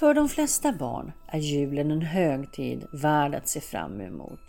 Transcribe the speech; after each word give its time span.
För 0.00 0.14
de 0.14 0.28
flesta 0.28 0.72
barn 0.72 1.12
är 1.26 1.38
julen 1.38 1.90
en 1.90 2.02
högtid 2.02 2.86
värd 2.92 3.34
att 3.34 3.48
se 3.48 3.60
fram 3.60 4.00
emot. 4.00 4.40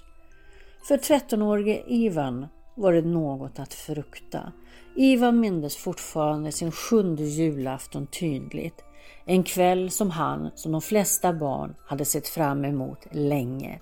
För 0.87 0.97
13-årige 0.97 1.83
Ivan 1.87 2.47
var 2.75 2.93
det 2.93 3.01
något 3.01 3.59
att 3.59 3.73
frukta. 3.73 4.51
Ivan 4.95 5.39
mindes 5.39 5.77
fortfarande 5.77 6.51
sin 6.51 6.71
sjunde 6.71 7.23
julafton 7.23 8.07
tydligt. 8.07 8.83
En 9.25 9.43
kväll 9.43 9.91
som 9.91 10.11
han, 10.11 10.49
som 10.55 10.71
de 10.71 10.81
flesta 10.81 11.33
barn, 11.33 11.75
hade 11.85 12.05
sett 12.05 12.27
fram 12.27 12.65
emot 12.65 13.07
länge. 13.11 13.79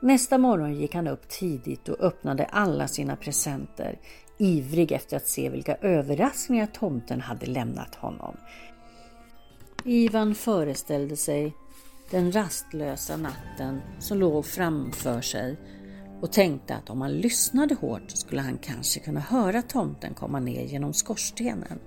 Nästa 0.00 0.38
morgon 0.38 0.74
gick 0.74 0.94
han 0.94 1.08
upp 1.08 1.28
tidigt 1.28 1.88
och 1.88 2.00
öppnade 2.00 2.44
alla 2.44 2.88
sina 2.88 3.16
presenter, 3.16 3.98
ivrig 4.38 4.92
efter 4.92 5.16
att 5.16 5.28
se 5.28 5.48
vilka 5.48 5.74
överraskningar 5.74 6.66
tomten 6.66 7.20
hade 7.20 7.46
lämnat 7.46 7.94
honom. 7.94 8.36
Ivan 9.84 10.34
föreställde 10.34 11.16
sig 11.16 11.54
den 12.10 12.32
rastlösa 12.32 13.16
natten 13.16 13.80
som 13.98 14.18
låg 14.18 14.46
framför 14.46 15.20
sig 15.20 15.56
och 16.20 16.32
tänkte 16.32 16.74
att 16.74 16.90
om 16.90 17.00
han 17.00 17.12
lyssnade 17.12 17.74
hårt 17.74 18.10
skulle 18.10 18.40
han 18.40 18.58
kanske 18.58 19.00
kunna 19.00 19.20
höra 19.20 19.62
tomten 19.62 20.14
komma 20.14 20.40
ner 20.40 20.64
genom 20.64 20.94
skorstenen. 20.94 21.78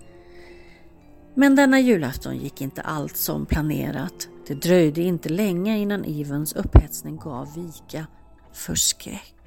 Men 1.35 1.55
denna 1.55 1.80
julafton 1.80 2.38
gick 2.38 2.62
inte 2.62 2.82
allt 2.82 3.18
som 3.18 3.46
planerat. 3.46 4.27
Det 4.48 4.54
dröjde 4.54 5.02
inte 5.02 5.30
länge 5.30 5.77
innan 5.77 6.05
Ivans 6.05 6.54
upphetsning 6.54 7.18
gav 7.18 7.55
vika 7.55 8.08
för 8.54 8.76
skräck. 8.76 9.41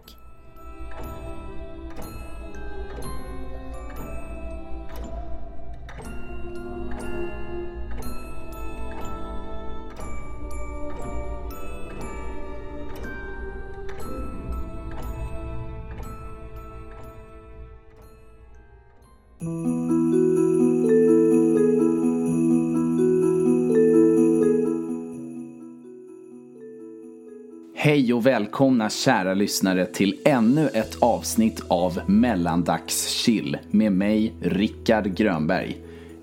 Hej 27.94 28.14
och 28.14 28.26
välkomna 28.26 28.90
kära 28.90 29.34
lyssnare 29.34 29.86
till 29.86 30.20
ännu 30.24 30.68
ett 30.68 30.96
avsnitt 31.00 31.62
av 31.68 32.00
Mellandagschill 32.06 33.58
med 33.70 33.92
mig, 33.92 34.34
Rickard 34.40 35.16
Grönberg. 35.16 35.76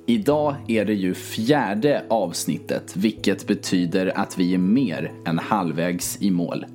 Idag 0.05 0.55
är 0.67 0.85
det 0.85 0.93
ju 0.93 1.13
fjärde 1.13 2.03
avsnittet, 2.09 2.95
vilket 2.95 3.47
betyder 3.47 4.17
att 4.19 4.37
vi 4.37 4.53
är 4.53 4.57
mer 4.57 5.11
än 5.25 5.39
halvvägs 5.39 6.21
i 6.21 6.31
mål. 6.31 6.65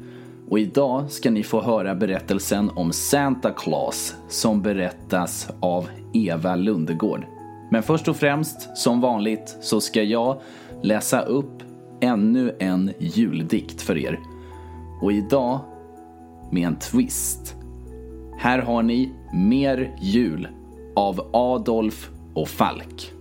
Och 0.49 0.59
idag 0.59 1.11
ska 1.11 1.31
ni 1.31 1.43
få 1.43 1.63
höra 1.63 1.95
berättelsen 1.95 2.71
om 2.71 2.93
Santa 2.93 3.51
Claus 3.51 4.15
som 4.29 4.63
berättas 4.63 5.49
av 5.61 5.89
Eva 6.15 6.57
Lundegård. 6.57 7.25
Men 7.71 7.83
först 7.83 8.09
och 8.09 8.17
främst, 8.17 8.77
som 8.77 9.01
vanligt, 9.01 9.57
så 9.61 9.81
ska 9.81 10.03
jag 10.03 10.41
läsa 10.83 11.23
upp 11.23 11.63
ännu 12.01 12.57
en 12.59 12.93
juldikt 12.99 13.83
för 13.83 13.99
er. 13.99 14.36
Och 15.01 15.13
idag 15.13 15.61
med 16.51 16.67
en 16.67 16.77
twist. 16.77 17.57
Här 18.39 18.59
har 18.59 18.83
ni 18.83 19.13
Mer 19.33 19.97
jul 20.01 20.49
av 20.97 21.31
Adolf 21.33 22.11
och 22.35 22.49
Falk. 22.49 23.13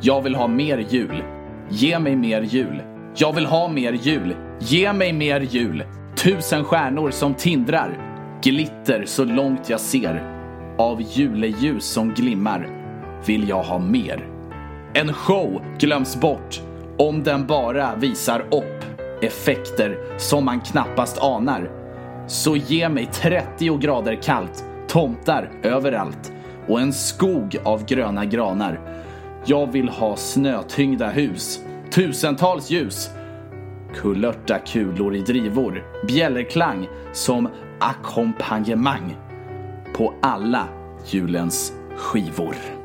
Jag 0.00 0.22
vill 0.22 0.34
ha 0.34 0.48
mer 0.48 0.78
jul. 0.78 1.22
Ge 1.68 1.98
mig 1.98 2.16
mer 2.16 2.42
jul. 2.42 2.82
Jag 3.16 3.32
vill 3.32 3.46
ha 3.46 3.68
mer 3.68 3.92
jul. 3.92 4.36
Ge 4.60 4.92
mig 4.92 5.12
mer 5.12 5.40
jul. 5.40 5.84
Tusen 6.24 6.64
stjärnor 6.64 7.10
som 7.10 7.34
tindrar. 7.34 7.98
Glitter 8.42 9.04
så 9.06 9.24
långt 9.24 9.70
jag 9.70 9.80
ser. 9.80 10.22
Av 10.78 11.02
juleljus 11.02 11.84
som 11.84 12.14
glimmar 12.14 12.68
vill 13.26 13.48
jag 13.48 13.62
ha 13.62 13.78
mer. 13.78 14.37
En 14.94 15.12
show 15.12 15.62
glöms 15.78 16.20
bort 16.20 16.60
om 16.98 17.22
den 17.22 17.46
bara 17.46 17.96
visar 17.96 18.40
upp 18.40 18.84
effekter 19.22 19.98
som 20.18 20.44
man 20.44 20.60
knappast 20.60 21.18
anar. 21.22 21.70
Så 22.26 22.56
ge 22.56 22.88
mig 22.88 23.08
30 23.12 23.78
grader 23.78 24.14
kallt, 24.22 24.64
tomtar 24.88 25.50
överallt 25.62 26.32
och 26.68 26.80
en 26.80 26.92
skog 26.92 27.56
av 27.64 27.84
gröna 27.84 28.24
granar. 28.24 28.80
Jag 29.44 29.72
vill 29.72 29.88
ha 29.88 30.16
snötyngda 30.16 31.08
hus, 31.08 31.60
tusentals 31.90 32.70
ljus, 32.70 33.10
kulörta 33.94 34.58
kulor 34.58 35.16
i 35.16 35.20
drivor, 35.20 35.84
bjällerklang 36.06 36.88
som 37.12 37.48
ackompanjemang 37.80 39.16
på 39.96 40.14
alla 40.22 40.68
julens 41.10 41.72
skivor. 41.96 42.77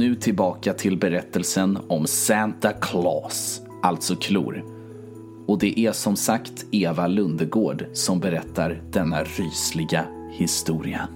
Nu 0.00 0.14
tillbaka 0.14 0.72
till 0.74 0.98
berättelsen 0.98 1.78
om 1.88 2.06
Santa 2.06 2.72
Claus, 2.72 3.62
alltså 3.82 4.16
klor. 4.16 4.64
Och 5.46 5.58
det 5.58 5.80
är 5.80 5.92
som 5.92 6.16
sagt 6.16 6.64
Eva 6.72 7.06
Lundegård 7.06 7.86
som 7.92 8.20
berättar 8.20 8.82
denna 8.92 9.24
rysliga 9.24 10.06
historia. 10.32 11.08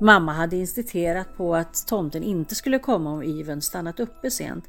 Mamma 0.00 0.32
hade 0.32 0.56
insisterat 0.56 1.36
på 1.36 1.54
att 1.54 1.86
tomten 1.86 2.22
inte 2.22 2.54
skulle 2.54 2.78
komma 2.78 3.10
om 3.10 3.22
Iven 3.22 3.62
stannat 3.62 4.00
uppe 4.00 4.30
sent 4.30 4.64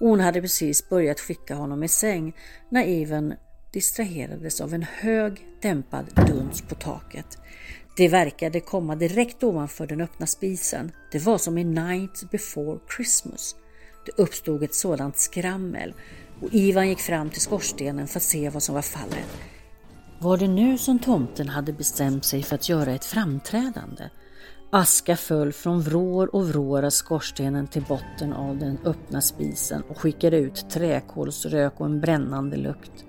och 0.00 0.08
hon 0.08 0.20
hade 0.20 0.40
precis 0.40 0.88
börjat 0.88 1.20
skicka 1.20 1.54
honom 1.54 1.82
i 1.82 1.88
säng 1.88 2.36
när 2.68 2.84
Iven 2.84 3.34
distraherades 3.72 4.60
av 4.60 4.74
en 4.74 4.82
hög 4.82 5.46
dämpad 5.62 6.06
duns 6.26 6.62
på 6.62 6.74
taket. 6.74 7.38
Det 7.96 8.08
verkade 8.08 8.60
komma 8.60 8.96
direkt 8.96 9.42
ovanför 9.42 9.86
den 9.86 10.00
öppna 10.00 10.26
spisen. 10.26 10.92
Det 11.12 11.18
var 11.18 11.38
som 11.38 11.58
i 11.58 11.64
Night 11.64 12.30
before 12.30 12.78
Christmas. 12.96 13.56
Det 14.06 14.22
uppstod 14.22 14.62
ett 14.62 14.74
sådant 14.74 15.18
skrammel 15.18 15.94
och 16.42 16.48
Ivan 16.52 16.88
gick 16.88 17.00
fram 17.00 17.30
till 17.30 17.40
skorstenen 17.40 18.08
för 18.08 18.18
att 18.18 18.22
se 18.22 18.50
vad 18.50 18.62
som 18.62 18.74
var 18.74 18.82
fallet. 18.82 19.26
Var 20.18 20.36
det 20.36 20.48
nu 20.48 20.78
som 20.78 20.98
tomten 20.98 21.48
hade 21.48 21.72
bestämt 21.72 22.24
sig 22.24 22.42
för 22.42 22.54
att 22.54 22.68
göra 22.68 22.92
ett 22.92 23.04
framträdande? 23.04 24.04
Aska 24.70 25.16
föll 25.16 25.52
från 25.52 25.80
vrår 25.80 26.34
och 26.34 26.48
vrår 26.48 26.82
av 26.82 26.90
skorstenen 26.90 27.66
till 27.66 27.82
botten 27.88 28.32
av 28.32 28.58
den 28.58 28.78
öppna 28.84 29.20
spisen 29.20 29.82
och 29.88 29.98
skickade 29.98 30.36
ut 30.36 30.70
träkolsrök 30.70 31.80
och 31.80 31.86
en 31.86 32.00
brännande 32.00 32.56
lukt. 32.56 33.04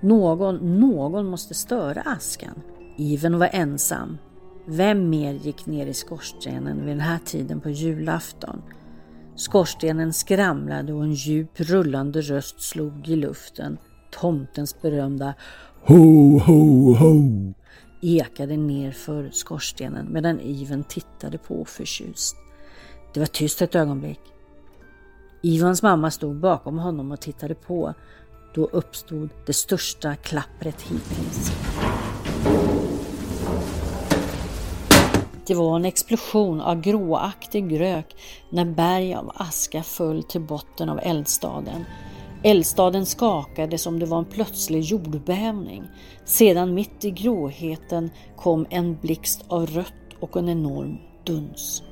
Någon, 0.00 0.80
någon 0.80 1.26
måste 1.26 1.54
störa 1.54 2.00
askan. 2.00 2.62
Iven 2.96 3.38
var 3.38 3.48
ensam. 3.52 4.18
Vem 4.66 5.10
mer 5.10 5.32
gick 5.32 5.66
ner 5.66 5.86
i 5.86 5.94
skorstenen 5.94 6.84
vid 6.84 6.88
den 6.88 7.00
här 7.00 7.18
tiden 7.24 7.60
på 7.60 7.70
julafton? 7.70 8.62
Skorstenen 9.36 10.12
skramlade 10.12 10.92
och 10.92 11.04
en 11.04 11.12
djup 11.12 11.60
rullande 11.60 12.20
röst 12.20 12.60
slog 12.60 13.08
i 13.08 13.16
luften. 13.16 13.78
Tomtens 14.10 14.82
berömda 14.82 15.34
Ho, 15.82 16.38
ho, 16.38 16.94
ho 16.94 17.54
ekade 18.00 18.56
nerför 18.56 19.30
skorstenen 19.32 20.12
medan 20.12 20.40
Iven 20.40 20.84
tittade 20.84 21.38
på 21.38 21.64
förtjust. 21.64 22.36
Det 23.14 23.20
var 23.20 23.26
tyst 23.26 23.62
ett 23.62 23.74
ögonblick. 23.74 24.20
Ivans 25.42 25.82
mamma 25.82 26.10
stod 26.10 26.40
bakom 26.40 26.78
honom 26.78 27.12
och 27.12 27.20
tittade 27.20 27.54
på. 27.54 27.94
Då 28.54 28.64
uppstod 28.64 29.28
det 29.46 29.52
största 29.52 30.14
klappret 30.14 30.80
hittills. 30.82 31.52
Det 35.50 35.56
var 35.56 35.76
en 35.76 35.84
explosion 35.84 36.60
av 36.60 36.80
gråaktig 36.80 37.80
rök 37.80 38.16
när 38.50 38.64
berg 38.64 39.14
av 39.14 39.32
aska 39.34 39.82
föll 39.82 40.22
till 40.22 40.40
botten 40.40 40.88
av 40.88 41.00
eldstaden. 41.02 41.84
Eldstaden 42.44 43.06
skakade 43.06 43.78
som 43.78 43.98
det 43.98 44.06
var 44.06 44.18
en 44.18 44.24
plötslig 44.24 44.80
jordbävning. 44.80 45.84
Sedan 46.24 46.74
mitt 46.74 47.04
i 47.04 47.10
gråheten 47.10 48.10
kom 48.36 48.66
en 48.70 48.96
blixt 48.96 49.44
av 49.48 49.66
rött 49.66 50.14
och 50.20 50.36
en 50.36 50.48
enorm 50.48 50.98
duns. 51.24 51.82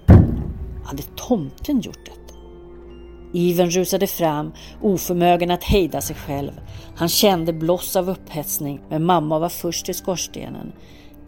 Hade 0.84 1.02
tomten 1.16 1.80
gjort 1.80 2.04
detta? 2.04 2.38
Iven 3.32 3.70
rusade 3.70 4.06
fram, 4.06 4.52
oförmögen 4.82 5.50
att 5.50 5.64
hejda 5.64 6.00
sig 6.00 6.16
själv. 6.16 6.52
Han 6.96 7.08
kände 7.08 7.52
bloss 7.52 7.96
av 7.96 8.10
upphetsning, 8.10 8.80
men 8.88 9.04
mamma 9.04 9.38
var 9.38 9.48
först 9.48 9.88
i 9.88 9.94
skorstenen. 9.94 10.72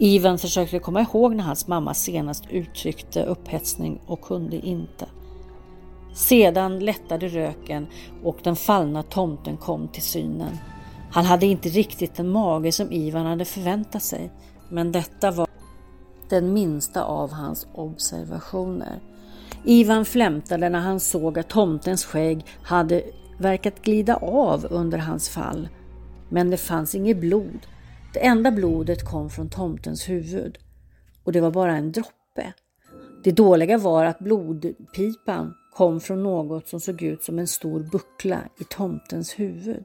Ivan 0.02 0.38
försökte 0.38 0.79
komma 0.79 1.00
ihåg 1.00 1.35
när 1.35 1.44
hans 1.44 1.69
mamma 1.69 1.94
senast 1.94 2.44
uttryckte 2.50 3.25
upphetsning 3.25 4.00
och 4.06 4.20
kunde 4.20 4.56
inte. 4.56 5.06
Sedan 6.14 6.79
lättade 6.79 7.29
röken 7.29 7.87
och 8.23 8.38
den 8.43 8.56
fallna 8.56 9.02
tomten 9.02 9.56
kom 9.56 9.88
till 9.88 10.02
synen. 10.02 10.58
Han 11.11 11.25
hade 11.25 11.47
inte 11.47 11.69
riktigt 11.69 12.14
den 12.14 12.29
mage 12.29 12.73
som 12.73 12.93
Ivan 12.93 13.26
hade 13.26 13.44
förväntat 13.44 14.02
sig, 14.02 14.31
men 14.69 14.93
detta 14.93 15.31
var 15.31 15.49
den 16.29 16.52
minsta 16.52 17.05
av 17.05 17.32
hans 17.32 17.67
observationer. 17.75 19.00
Ivan 19.64 20.05
flämtade 20.05 20.69
när 20.69 20.81
han 20.81 21.00
såg 21.00 21.38
att 21.38 21.49
tomtens 21.49 22.05
skägg 22.05 22.47
hade 22.62 23.02
verkat 23.38 23.82
glida 23.82 24.17
av 24.17 24.67
under 24.70 24.99
hans 24.99 25.29
fall. 25.29 25.69
Men 26.29 26.50
det 26.50 26.56
fanns 26.56 26.94
inget 26.94 27.20
blod. 27.20 27.67
Det 28.12 28.27
enda 28.27 28.51
blodet 28.51 29.05
kom 29.05 29.31
från 29.31 29.51
tomtens 29.51 30.09
huvud. 30.09 30.59
Och 31.25 31.33
det 31.33 31.41
var 31.41 31.51
bara 31.51 31.77
en 31.77 31.93
droppe. 31.93 32.53
Det 33.25 33.33
dåliga 33.33 33.79
var 33.79 34.05
att 34.05 34.19
blodpipan 34.19 35.55
kom 35.73 36.01
från 36.01 36.23
något 36.23 36.69
som 36.69 36.81
såg 36.81 37.03
ut 37.03 37.23
som 37.23 37.39
en 37.39 37.47
stor 37.47 37.81
buckla 37.81 38.41
i 38.61 38.65
tomtens 38.65 39.39
huvud. 39.39 39.85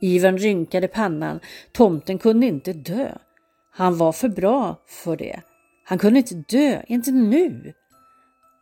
Ivan 0.00 0.38
rynkade 0.38 0.88
pannan. 0.88 1.40
Tomten 1.72 2.18
kunde 2.18 2.46
inte 2.46 2.72
dö. 2.72 3.12
Han 3.72 3.98
var 3.98 4.12
för 4.12 4.28
bra 4.28 4.76
för 4.86 5.16
det. 5.16 5.40
Han 5.84 5.98
kunde 5.98 6.18
inte 6.18 6.34
dö, 6.34 6.82
inte 6.86 7.10
nu. 7.10 7.72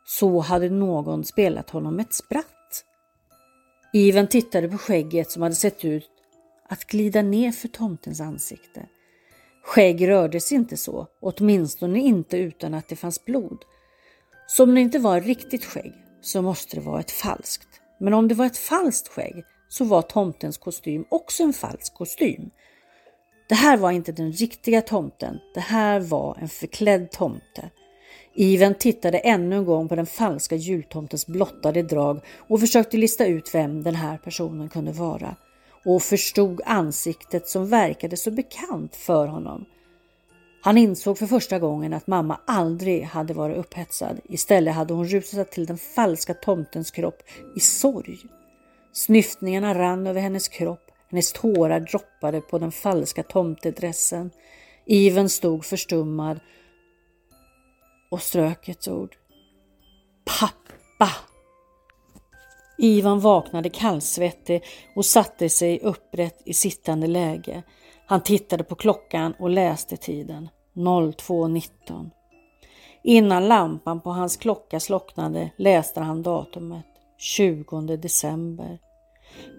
Så 0.07 0.41
hade 0.41 0.71
någon 0.71 1.25
spelat 1.25 1.71
honom 1.71 2.01
ett 2.01 2.13
spratt. 2.13 2.85
Ivan 3.93 4.27
tittade 4.27 4.69
på 4.69 4.79
skägget 4.79 5.31
som 5.31 5.43
hade 5.43 5.55
sett 5.55 5.85
ut 5.85 6.11
att 6.75 6.85
glida 6.85 7.23
ner 7.23 7.53
för 7.53 7.69
tomtens 7.69 8.21
ansikte. 8.21 8.87
Skägg 9.65 10.09
rördes 10.09 10.53
inte 10.53 10.77
så, 10.77 11.07
åtminstone 11.21 11.99
inte 11.99 12.37
utan 12.37 12.75
att 12.75 12.89
det 12.89 12.97
fanns 12.97 13.25
blod. 13.25 13.59
Så 14.47 14.63
om 14.63 14.75
det 14.75 14.81
inte 14.81 14.99
var 14.99 15.21
riktigt 15.21 15.65
skägg 15.65 15.93
så 16.21 16.43
måste 16.43 16.77
det 16.77 16.83
vara 16.83 17.01
ett 17.01 17.11
falskt. 17.11 17.69
Men 18.01 18.15
om 18.15 18.29
det 18.29 18.35
var 18.35 18.47
ett 18.47 18.57
falskt 18.57 19.09
skägg 19.09 19.45
så 19.69 19.85
var 19.85 20.03
tomtens 20.03 20.59
kostym 20.59 21.05
också 21.09 21.43
en 21.43 21.53
falsk 21.53 21.95
kostym. 21.95 22.51
Det 23.49 23.55
här 23.55 23.77
var 23.77 23.91
inte 23.91 24.13
den 24.13 24.33
riktiga 24.33 24.83
tomten, 24.83 25.39
det 25.55 25.61
här 25.61 26.01
var 26.01 26.39
en 26.41 26.49
förklädd 26.49 27.11
tomte. 27.11 27.71
Iven 28.35 28.75
tittade 28.75 29.19
ännu 29.19 29.57
en 29.57 29.65
gång 29.65 29.89
på 29.89 29.97
den 29.97 30.07
falska 30.07 30.57
jultomtens 30.57 31.27
blottade 31.27 31.83
drag 31.83 32.21
och 32.49 32.61
försökte 32.61 32.97
lista 32.97 33.27
ut 33.27 33.55
vem 33.55 33.83
den 33.83 33.95
här 33.95 34.19
personen 34.19 34.69
kunde 34.69 34.93
vara 34.93 35.37
och 35.85 36.03
förstod 36.03 36.61
ansiktet 36.67 37.49
som 37.49 37.69
verkade 37.69 38.17
så 38.17 38.31
bekant 38.31 38.97
för 38.97 39.27
honom. 39.27 39.65
Han 40.63 40.79
insåg 40.79 41.19
för 41.19 41.27
första 41.27 41.59
gången 41.59 41.93
att 41.93 42.07
mamma 42.07 42.41
aldrig 42.47 43.03
hade 43.03 43.35
varit 43.35 43.57
upphetsad. 43.57 44.21
Istället 44.25 44.75
hade 44.75 44.95
hon 44.95 45.09
rusat 45.09 45.51
till 45.51 45.67
den 45.67 45.79
falska 45.79 46.35
tomtens 46.35 46.91
kropp 46.91 47.23
i 47.57 47.61
sorg. 47.61 48.19
Snyftningarna 48.93 49.75
rann 49.75 50.07
över 50.07 50.21
hennes 50.21 50.49
kropp, 50.49 50.91
hennes 51.11 51.33
tårar 51.33 51.81
droppade 51.81 52.41
på 52.41 52.59
den 52.59 52.73
falska 52.73 53.23
tomtedressen. 53.23 54.31
Iven 54.87 55.29
stod 55.29 55.65
förstummad 55.65 56.41
och 58.11 58.23
strök 58.23 58.69
ett 58.69 58.89
ord. 58.89 59.17
Ivan 62.79 63.21
vaknade 63.21 63.69
kallsvettig 63.69 64.63
och 64.97 65.05
satte 65.05 65.49
sig 65.49 65.81
upprätt 65.81 66.43
i 66.45 66.55
sittande 66.55 67.07
läge. 67.07 67.63
Han 68.07 68.21
tittade 68.21 68.65
på 68.65 68.75
klockan 68.75 69.35
och 69.39 69.51
läste 69.51 69.97
tiden. 69.97 70.49
02.19. 70.75 72.11
Innan 73.03 73.49
lampan 73.49 74.01
på 74.01 74.11
hans 74.11 74.37
klocka 74.37 74.81
slocknade 74.81 75.51
läste 75.57 76.01
han 76.01 76.23
datumet 76.23 76.87
20 77.19 77.81
december. 77.97 78.79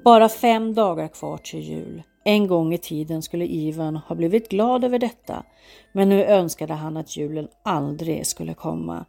Bara 0.05 0.29
fem 0.29 0.73
dagar 0.73 1.07
kvar 1.07 1.37
till 1.37 1.59
jul. 1.59 2.03
En 2.23 2.47
gång 2.47 2.73
i 2.73 2.77
tiden 2.77 3.21
skulle 3.21 3.45
Ivan 3.45 3.95
ha 3.95 4.15
blivit 4.15 4.49
glad 4.49 4.83
över 4.83 4.99
detta, 4.99 5.43
men 5.91 6.09
nu 6.09 6.25
önskade 6.25 6.73
han 6.73 6.97
att 6.97 7.17
julen 7.17 7.47
aldrig 7.63 8.27
skulle 8.27 8.53
komma. 8.53 9.05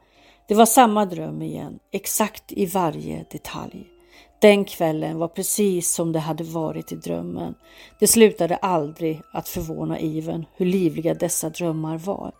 Det 0.48 0.54
var 0.54 0.66
samma 0.66 1.04
dröm 1.04 1.42
igen, 1.42 1.78
exakt 1.92 2.52
i 2.52 2.66
varje 2.66 3.24
detalj. 3.30 3.95
Den 4.38 4.64
kvällen 4.64 5.18
var 5.18 5.28
precis 5.28 5.94
som 5.94 6.12
det 6.12 6.18
hade 6.18 6.44
varit 6.44 6.92
i 6.92 6.96
drömmen. 6.96 7.54
Det 8.00 8.06
slutade 8.06 8.56
aldrig 8.56 9.22
att 9.32 9.48
förvåna 9.48 10.00
Ivan 10.00 10.46
hur 10.56 10.66
livliga 10.66 11.14
dessa 11.14 11.50
drömmar 11.50 11.98
var. 11.98 12.32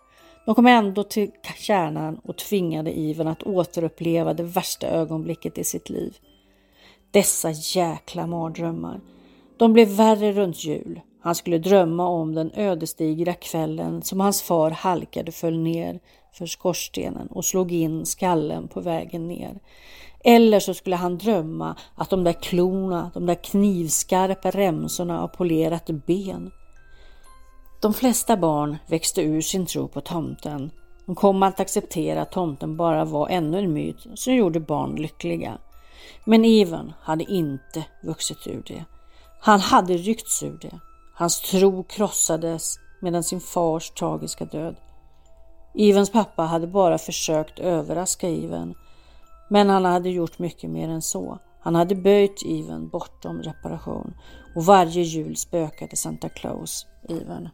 De 0.45 0.55
kom 0.55 0.67
ändå 0.67 1.03
till 1.03 1.31
kärnan 1.57 2.19
och 2.23 2.37
tvingade 2.37 2.99
Ivan 2.99 3.27
att 3.27 3.43
återuppleva 3.43 4.33
det 4.33 4.43
värsta 4.43 4.87
ögonblicket 4.87 5.57
i 5.57 5.63
sitt 5.63 5.89
liv. 5.89 6.17
Dessa 7.11 7.51
jäkla 7.51 8.27
mardrömmar. 8.27 9.01
De 9.57 9.73
blev 9.73 9.87
värre 9.87 10.31
runt 10.31 10.63
jul. 10.65 11.01
Han 11.21 11.35
skulle 11.35 11.57
drömma 11.57 12.07
om 12.07 12.35
den 12.35 12.51
ödesdigra 12.55 13.33
kvällen 13.33 14.01
som 14.01 14.19
hans 14.19 14.41
far 14.41 14.71
halkade 14.71 15.31
föll 15.31 15.57
ner 15.57 15.99
för 16.33 16.45
skorstenen 16.45 17.27
och 17.27 17.45
slog 17.45 17.71
in 17.71 18.05
skallen 18.05 18.67
på 18.67 18.81
vägen 18.81 19.27
ner. 19.27 19.59
Eller 20.23 20.59
så 20.59 20.73
skulle 20.73 20.95
han 20.95 21.17
drömma 21.17 21.75
att 21.95 22.09
de 22.09 22.23
där 22.23 22.33
klorna, 22.33 23.11
de 23.13 23.25
där 23.25 23.43
knivskarpa 23.43 24.51
remsorna 24.51 25.21
av 25.21 25.27
polerat 25.27 25.85
ben. 25.85 26.51
De 27.81 27.93
flesta 27.93 28.37
barn 28.37 28.77
växte 28.87 29.21
ur 29.21 29.41
sin 29.41 29.65
tro 29.65 29.87
på 29.87 30.01
tomten. 30.01 30.71
De 31.05 31.15
kom 31.15 31.43
att 31.43 31.59
acceptera 31.59 32.21
att 32.21 32.31
tomten 32.31 32.77
bara 32.77 33.05
var 33.05 33.29
ännu 33.29 33.59
en 33.59 33.73
myt 33.73 34.07
som 34.15 34.35
gjorde 34.35 34.59
barn 34.59 34.95
lyckliga. 34.95 35.57
Men 36.25 36.45
Ivan 36.45 36.93
hade 37.01 37.23
inte 37.23 37.85
vuxit 38.03 38.47
ur 38.47 38.63
det. 38.67 38.85
Han 39.39 39.59
hade 39.59 39.93
ryckts 39.93 40.43
ur 40.43 40.57
det. 40.61 40.79
Hans 41.13 41.41
tro 41.41 41.83
krossades 41.83 42.79
medan 43.01 43.23
sin 43.23 43.41
fars 43.41 43.89
tragiska 43.89 44.45
död. 44.45 44.75
Ivans 45.73 46.09
pappa 46.09 46.43
hade 46.43 46.67
bara 46.67 46.97
försökt 46.97 47.59
överraska 47.59 48.29
Ivan 48.29 48.75
men 49.49 49.69
han 49.69 49.85
hade 49.85 50.09
gjort 50.09 50.39
mycket 50.39 50.69
mer 50.69 50.89
än 50.89 51.01
så. 51.01 51.39
Han 51.59 51.75
hade 51.75 51.95
böjt 51.95 52.43
Ivan 52.45 52.87
bortom 52.89 53.41
reparation 53.41 54.13
och 54.55 54.65
varje 54.65 55.01
jul 55.01 55.35
spökade 55.35 55.95
Santa 55.95 56.29
Claus 56.29 56.87
Ivan. 57.09 57.49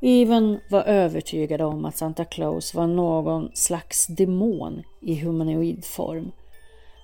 Ivan 0.00 0.60
var 0.70 0.82
övertygad 0.82 1.60
om 1.60 1.84
att 1.84 1.96
Santa 1.96 2.24
Claus 2.24 2.74
var 2.74 2.86
någon 2.86 3.50
slags 3.54 4.06
demon 4.06 4.82
i 5.00 5.20
humanoid 5.20 5.84
form. 5.84 6.32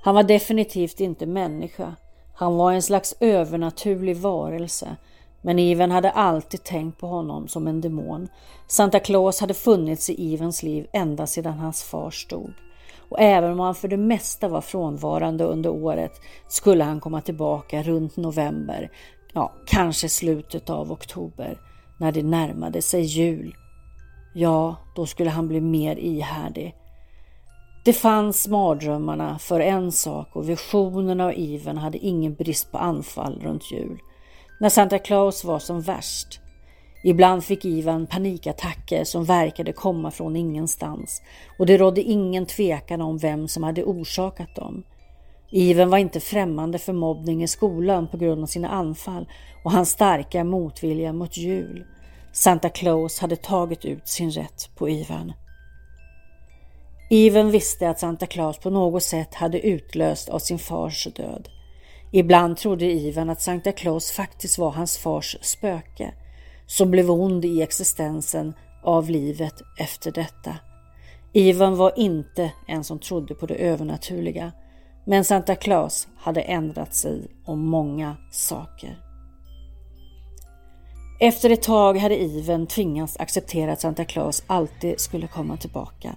Han 0.02 0.14
var 0.14 0.22
definitivt 0.22 1.00
inte 1.00 1.26
människa. 1.26 1.94
Han 2.34 2.56
var 2.56 2.72
en 2.72 2.82
slags 2.82 3.14
övernaturlig 3.20 4.16
varelse 4.16 4.96
men 5.42 5.58
Iven 5.58 5.90
hade 5.90 6.10
alltid 6.10 6.64
tänkt 6.64 6.98
på 6.98 7.06
honom 7.06 7.48
som 7.48 7.66
en 7.66 7.80
demon. 7.80 8.28
Santa 8.66 8.98
Claus 8.98 9.40
hade 9.40 9.54
funnits 9.54 10.10
i 10.10 10.32
Ivens 10.32 10.62
liv 10.62 10.86
ända 10.92 11.26
sedan 11.26 11.58
hans 11.58 11.82
far 11.82 12.10
stod. 12.10 12.52
Och 13.08 13.20
även 13.20 13.52
om 13.52 13.60
han 13.60 13.74
för 13.74 13.88
det 13.88 13.96
mesta 13.96 14.48
var 14.48 14.60
frånvarande 14.60 15.44
under 15.44 15.70
året 15.70 16.12
skulle 16.48 16.84
han 16.84 17.00
komma 17.00 17.20
tillbaka 17.20 17.82
runt 17.82 18.16
november, 18.16 18.90
ja 19.32 19.52
kanske 19.66 20.08
slutet 20.08 20.70
av 20.70 20.92
oktober, 20.92 21.58
när 22.00 22.12
det 22.12 22.22
närmade 22.22 22.82
sig 22.82 23.02
jul. 23.02 23.54
Ja, 24.34 24.76
då 24.96 25.06
skulle 25.06 25.30
han 25.30 25.48
bli 25.48 25.60
mer 25.60 25.96
ihärdig. 25.96 26.74
Det 27.84 27.92
fanns 27.92 28.48
mardrömmarna 28.48 29.38
för 29.38 29.60
en 29.60 29.92
sak 29.92 30.36
och 30.36 30.48
visionerna 30.48 31.24
av 31.24 31.32
Iven 31.32 31.78
hade 31.78 31.98
ingen 31.98 32.34
brist 32.34 32.72
på 32.72 32.78
anfall 32.78 33.40
runt 33.42 33.72
jul 33.72 33.98
när 34.60 34.68
Santa 34.68 34.98
Claus 34.98 35.44
var 35.44 35.58
som 35.58 35.80
värst. 35.80 36.40
Ibland 37.04 37.44
fick 37.44 37.64
Ivan 37.64 38.06
panikattacker 38.06 39.04
som 39.04 39.24
verkade 39.24 39.72
komma 39.72 40.10
från 40.10 40.36
ingenstans 40.36 41.22
och 41.58 41.66
det 41.66 41.76
rådde 41.76 42.02
ingen 42.02 42.46
tvekan 42.46 43.00
om 43.00 43.18
vem 43.18 43.48
som 43.48 43.62
hade 43.62 43.84
orsakat 43.84 44.54
dem. 44.56 44.82
Ivan 45.50 45.90
var 45.90 45.98
inte 45.98 46.20
främmande 46.20 46.78
för 46.78 46.92
mobbning 46.92 47.42
i 47.42 47.48
skolan 47.48 48.08
på 48.08 48.16
grund 48.16 48.42
av 48.42 48.46
sina 48.46 48.68
anfall 48.68 49.28
och 49.64 49.72
hans 49.72 49.90
starka 49.90 50.44
motvilja 50.44 51.12
mot 51.12 51.36
jul. 51.36 51.84
Santa 52.32 52.68
Claus 52.68 53.20
hade 53.20 53.36
tagit 53.36 53.84
ut 53.84 54.08
sin 54.08 54.30
rätt 54.30 54.70
på 54.76 54.88
Ivan. 54.88 55.32
Ivan 57.10 57.50
visste 57.50 57.88
att 57.88 58.00
Santa 58.00 58.26
Claus 58.26 58.58
på 58.58 58.70
något 58.70 59.02
sätt 59.02 59.34
hade 59.34 59.60
utlöst 59.60 60.28
av 60.28 60.38
sin 60.38 60.58
fars 60.58 61.08
död. 61.16 61.48
Ibland 62.12 62.56
trodde 62.56 62.84
Ivan 62.84 63.30
att 63.30 63.40
Santa 63.40 63.72
Claus 63.72 64.10
faktiskt 64.10 64.58
var 64.58 64.70
hans 64.70 64.98
fars 64.98 65.36
spöke 65.40 66.14
som 66.66 66.90
blev 66.90 67.10
ond 67.10 67.44
i 67.44 67.62
existensen 67.62 68.54
av 68.82 69.10
livet 69.10 69.62
efter 69.78 70.12
detta. 70.12 70.56
Ivan 71.32 71.76
var 71.76 71.92
inte 71.96 72.52
en 72.66 72.84
som 72.84 72.98
trodde 72.98 73.34
på 73.34 73.46
det 73.46 73.54
övernaturliga, 73.54 74.52
men 75.04 75.24
Santa 75.24 75.54
Claus 75.54 76.08
hade 76.16 76.40
ändrat 76.40 76.94
sig 76.94 77.26
om 77.44 77.60
många 77.60 78.16
saker. 78.30 78.98
Efter 81.20 81.50
ett 81.50 81.62
tag 81.62 81.98
hade 81.98 82.22
Ivan 82.22 82.66
tvingats 82.66 83.16
acceptera 83.20 83.72
att 83.72 83.80
Santa 83.80 84.04
Claus 84.04 84.42
alltid 84.46 85.00
skulle 85.00 85.26
komma 85.26 85.56
tillbaka. 85.56 86.16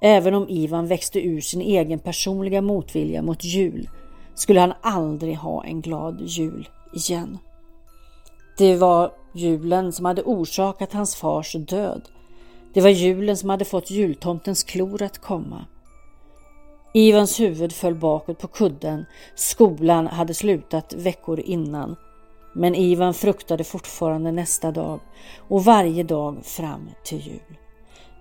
Även 0.00 0.34
om 0.34 0.48
Ivan 0.48 0.86
växte 0.86 1.20
ur 1.26 1.40
sin 1.40 1.60
egen 1.60 1.98
personliga 1.98 2.62
motvilja 2.62 3.22
mot 3.22 3.44
jul 3.44 3.88
skulle 4.42 4.60
han 4.60 4.72
aldrig 4.80 5.36
ha 5.36 5.64
en 5.64 5.80
glad 5.80 6.20
jul 6.20 6.68
igen. 6.92 7.38
Det 8.58 8.76
var 8.76 9.12
julen 9.34 9.92
som 9.92 10.04
hade 10.04 10.22
orsakat 10.22 10.92
hans 10.92 11.16
fars 11.16 11.56
död. 11.58 12.08
Det 12.74 12.80
var 12.80 12.90
julen 12.90 13.36
som 13.36 13.50
hade 13.50 13.64
fått 13.64 13.90
jultomtens 13.90 14.64
klor 14.64 15.02
att 15.02 15.18
komma. 15.18 15.64
Ivans 16.94 17.40
huvud 17.40 17.72
föll 17.72 17.94
bakåt 17.94 18.38
på 18.38 18.48
kudden. 18.48 19.04
Skolan 19.34 20.06
hade 20.06 20.34
slutat 20.34 20.94
veckor 20.94 21.40
innan. 21.40 21.96
Men 22.54 22.74
Ivan 22.74 23.14
fruktade 23.14 23.64
fortfarande 23.64 24.32
nästa 24.32 24.70
dag 24.70 25.00
och 25.48 25.64
varje 25.64 26.02
dag 26.02 26.44
fram 26.44 26.90
till 27.04 27.26
jul. 27.26 27.58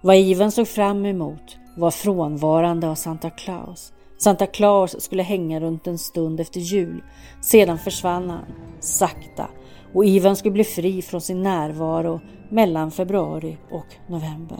Vad 0.01 0.15
Ivan 0.15 0.51
såg 0.51 0.67
fram 0.67 1.05
emot 1.05 1.57
var 1.77 1.91
frånvarande 1.91 2.89
av 2.89 2.95
Santa 2.95 3.29
Claus. 3.29 3.93
Santa 4.23 4.45
Claus 4.45 5.01
skulle 5.01 5.23
hänga 5.23 5.59
runt 5.59 5.87
en 5.87 5.97
stund 5.97 6.39
efter 6.39 6.59
jul. 6.59 7.03
Sedan 7.41 7.79
försvann 7.79 8.29
han, 8.29 8.45
sakta, 8.79 9.47
och 9.93 10.05
Ivan 10.05 10.35
skulle 10.35 10.51
bli 10.51 10.63
fri 10.63 11.01
från 11.01 11.21
sin 11.21 11.43
närvaro 11.43 12.19
mellan 12.49 12.91
februari 12.91 13.57
och 13.71 13.85
november. 14.07 14.59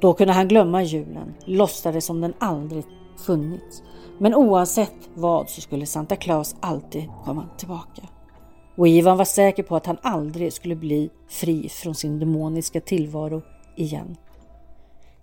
Då 0.00 0.12
kunde 0.12 0.32
han 0.32 0.48
glömma 0.48 0.82
julen, 0.82 1.34
låtsades 1.44 2.04
som 2.04 2.20
den 2.20 2.34
aldrig 2.38 2.84
funnits. 3.26 3.82
Men 4.18 4.34
oavsett 4.34 5.08
vad 5.14 5.50
så 5.50 5.60
skulle 5.60 5.86
Santa 5.86 6.16
Claus 6.16 6.56
alltid 6.60 7.08
komma 7.24 7.48
tillbaka. 7.58 8.02
Och 8.76 8.88
Ivan 8.88 9.16
var 9.16 9.24
säker 9.24 9.62
på 9.62 9.76
att 9.76 9.86
han 9.86 9.98
aldrig 10.02 10.52
skulle 10.52 10.76
bli 10.76 11.10
fri 11.28 11.68
från 11.68 11.94
sin 11.94 12.18
demoniska 12.18 12.80
tillvaro 12.80 13.42
igen. 13.76 14.16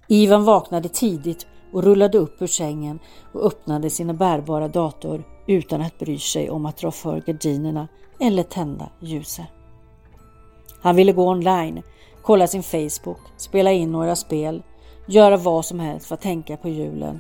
Ivan 0.07 0.43
vaknade 0.43 0.89
tidigt 0.89 1.47
och 1.71 1.83
rullade 1.83 2.17
upp 2.17 2.41
ur 2.41 2.47
sängen 2.47 2.99
och 3.33 3.45
öppnade 3.45 3.89
sina 3.89 4.13
bärbara 4.13 4.67
dator 4.67 5.23
utan 5.47 5.81
att 5.81 5.99
bry 5.99 6.19
sig 6.19 6.49
om 6.49 6.65
att 6.65 6.77
dra 6.77 6.91
för 6.91 7.21
gardinerna 7.21 7.87
eller 8.19 8.43
tända 8.43 8.89
ljuset. 8.99 9.45
Han 10.81 10.95
ville 10.95 11.11
gå 11.11 11.29
online, 11.29 11.81
kolla 12.21 12.47
sin 12.47 12.63
Facebook, 12.63 13.19
spela 13.37 13.71
in 13.71 13.91
några 13.91 14.15
spel, 14.15 14.63
göra 15.05 15.37
vad 15.37 15.65
som 15.65 15.79
helst 15.79 16.05
för 16.05 16.15
att 16.15 16.21
tänka 16.21 16.57
på 16.57 16.69
julen. 16.69 17.19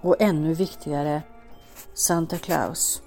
Och 0.00 0.16
ännu 0.20 0.54
viktigare, 0.54 1.22
Santa 1.94 2.36
Claus. 2.36 3.02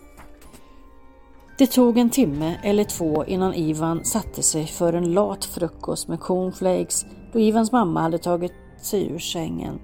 Det 1.57 1.67
tog 1.67 1.97
en 1.97 2.09
timme 2.09 2.59
eller 2.63 2.83
två 2.83 3.25
innan 3.25 3.53
Ivan 3.53 4.05
satte 4.05 4.43
sig 4.43 4.67
för 4.67 4.93
en 4.93 5.13
lat 5.13 5.45
frukost 5.45 6.07
med 6.07 6.19
cornflakes 6.19 7.05
då 7.33 7.39
Ivans 7.39 7.71
mamma 7.71 8.01
hade 8.01 8.17
tagit 8.17 8.53
sig 8.81 9.07
ur 9.11 9.19
sängen. 9.19 9.79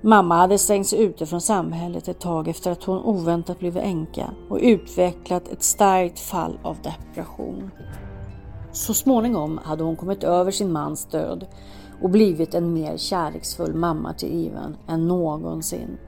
Mamma 0.00 0.36
hade 0.36 0.58
stängts 0.58 0.92
ute 0.92 1.26
från 1.26 1.40
samhället 1.40 2.08
ett 2.08 2.20
tag 2.20 2.48
efter 2.48 2.70
att 2.70 2.84
hon 2.84 2.98
oväntat 3.04 3.58
blivit 3.58 3.82
änka 3.82 4.30
och 4.48 4.58
utvecklat 4.62 5.48
ett 5.48 5.62
starkt 5.62 6.18
fall 6.18 6.58
av 6.62 6.76
depression. 6.82 7.70
Så 8.72 8.94
småningom 8.94 9.60
hade 9.64 9.84
hon 9.84 9.96
kommit 9.96 10.24
över 10.24 10.50
sin 10.50 10.72
mans 10.72 11.04
död 11.04 11.46
och 12.02 12.10
blivit 12.10 12.54
en 12.54 12.72
mer 12.72 12.96
kärleksfull 12.96 13.74
mamma 13.74 14.12
till 14.12 14.46
Ivan 14.46 14.76
än 14.88 15.08
någonsin. 15.08 15.98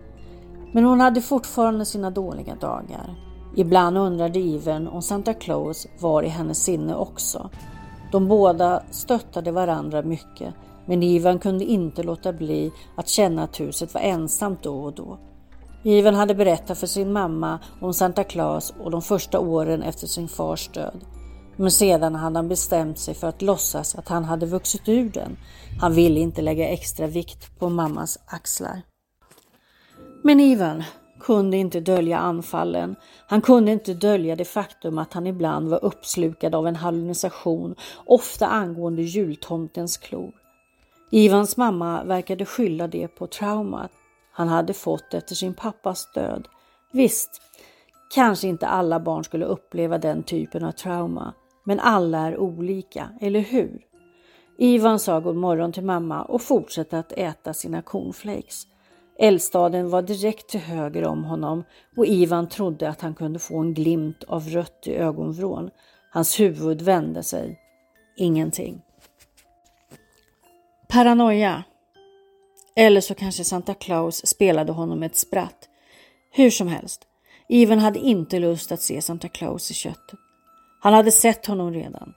Men 0.72 0.84
hon 0.84 1.00
hade 1.00 1.20
fortfarande 1.20 1.84
sina 1.84 2.10
dåliga 2.10 2.54
dagar. 2.54 3.14
Ibland 3.56 3.98
undrade 3.98 4.38
Ivan 4.38 4.88
om 4.88 5.02
Santa 5.02 5.34
Claus 5.34 5.86
var 6.00 6.22
i 6.22 6.28
hennes 6.28 6.64
sinne 6.64 6.94
också. 6.94 7.50
De 8.12 8.28
båda 8.28 8.82
stöttade 8.90 9.52
varandra 9.52 10.02
mycket 10.02 10.54
men 10.90 11.02
Ivan 11.02 11.38
kunde 11.38 11.64
inte 11.64 12.02
låta 12.02 12.32
bli 12.32 12.72
att 12.96 13.08
känna 13.08 13.42
att 13.42 13.60
huset 13.60 13.94
var 13.94 14.00
ensamt 14.00 14.62
då 14.62 14.84
och 14.84 14.92
då. 14.92 15.18
Ivan 15.82 16.14
hade 16.14 16.34
berättat 16.34 16.78
för 16.78 16.86
sin 16.86 17.12
mamma 17.12 17.58
om 17.80 17.94
Santa 17.94 18.24
Claus 18.24 18.74
och 18.80 18.90
de 18.90 19.02
första 19.02 19.40
åren 19.40 19.82
efter 19.82 20.06
sin 20.06 20.28
fars 20.28 20.68
död. 20.68 21.04
Men 21.56 21.70
sedan 21.70 22.14
hade 22.14 22.38
han 22.38 22.48
bestämt 22.48 22.98
sig 22.98 23.14
för 23.14 23.26
att 23.26 23.42
låtsas 23.42 23.94
att 23.94 24.08
han 24.08 24.24
hade 24.24 24.46
vuxit 24.46 24.88
ur 24.88 25.08
den. 25.08 25.36
Han 25.80 25.92
ville 25.92 26.20
inte 26.20 26.42
lägga 26.42 26.68
extra 26.68 27.06
vikt 27.06 27.58
på 27.58 27.68
mammas 27.68 28.18
axlar. 28.26 28.82
Men 30.24 30.40
Ivan 30.40 30.82
kunde 31.20 31.56
inte 31.56 31.80
dölja 31.80 32.18
anfallen. 32.18 32.96
Han 33.26 33.40
kunde 33.40 33.72
inte 33.72 33.94
dölja 33.94 34.36
det 34.36 34.44
faktum 34.44 34.98
att 34.98 35.12
han 35.12 35.26
ibland 35.26 35.68
var 35.68 35.84
uppslukad 35.84 36.54
av 36.54 36.66
en 36.66 36.76
hallucination, 36.76 37.74
ofta 38.06 38.46
angående 38.46 39.02
jultomtens 39.02 39.96
klor. 39.96 40.39
Ivans 41.10 41.56
mamma 41.56 42.04
verkade 42.04 42.44
skylla 42.44 42.86
det 42.86 43.08
på 43.08 43.26
traumat 43.26 43.90
han 44.32 44.48
hade 44.48 44.74
fått 44.74 45.14
efter 45.14 45.34
sin 45.34 45.54
pappas 45.54 46.12
död. 46.12 46.48
Visst, 46.92 47.42
kanske 48.14 48.48
inte 48.48 48.66
alla 48.66 49.00
barn 49.00 49.24
skulle 49.24 49.44
uppleva 49.44 49.98
den 49.98 50.22
typen 50.22 50.64
av 50.64 50.72
trauma, 50.72 51.34
men 51.64 51.80
alla 51.80 52.18
är 52.18 52.38
olika, 52.38 53.08
eller 53.20 53.40
hur? 53.40 53.80
Ivan 54.58 54.98
sa 54.98 55.20
god 55.20 55.36
morgon 55.36 55.72
till 55.72 55.84
mamma 55.84 56.22
och 56.22 56.42
fortsatte 56.42 56.98
att 56.98 57.12
äta 57.12 57.54
sina 57.54 57.82
cornflakes. 57.82 58.66
Eldstaden 59.18 59.90
var 59.90 60.02
direkt 60.02 60.48
till 60.48 60.60
höger 60.60 61.04
om 61.04 61.24
honom 61.24 61.64
och 61.96 62.06
Ivan 62.06 62.48
trodde 62.48 62.88
att 62.88 63.00
han 63.00 63.14
kunde 63.14 63.38
få 63.38 63.58
en 63.58 63.74
glimt 63.74 64.24
av 64.24 64.48
rött 64.48 64.86
i 64.86 64.94
ögonvrån. 64.94 65.70
Hans 66.10 66.40
huvud 66.40 66.82
vände 66.82 67.22
sig. 67.22 67.60
Ingenting. 68.16 68.82
Paranoia. 70.90 71.64
Eller 72.76 73.00
så 73.00 73.14
kanske 73.14 73.44
Santa 73.44 73.74
Claus 73.74 74.26
spelade 74.26 74.72
honom 74.72 75.02
ett 75.02 75.16
spratt. 75.16 75.68
Hur 76.30 76.50
som 76.50 76.68
helst, 76.68 77.00
Ivan 77.48 77.78
hade 77.78 77.98
inte 77.98 78.38
lust 78.38 78.72
att 78.72 78.82
se 78.82 79.02
Santa 79.02 79.28
Claus 79.28 79.70
i 79.70 79.74
köttet. 79.74 80.18
Han 80.80 80.92
hade 80.92 81.12
sett 81.12 81.46
honom 81.46 81.72
redan. 81.72 82.14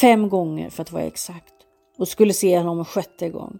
Fem 0.00 0.28
gånger 0.28 0.70
för 0.70 0.82
att 0.82 0.92
vara 0.92 1.02
exakt. 1.02 1.54
Och 1.98 2.08
skulle 2.08 2.32
se 2.32 2.58
honom 2.58 2.78
en 2.78 2.84
sjätte 2.84 3.28
gång. 3.28 3.58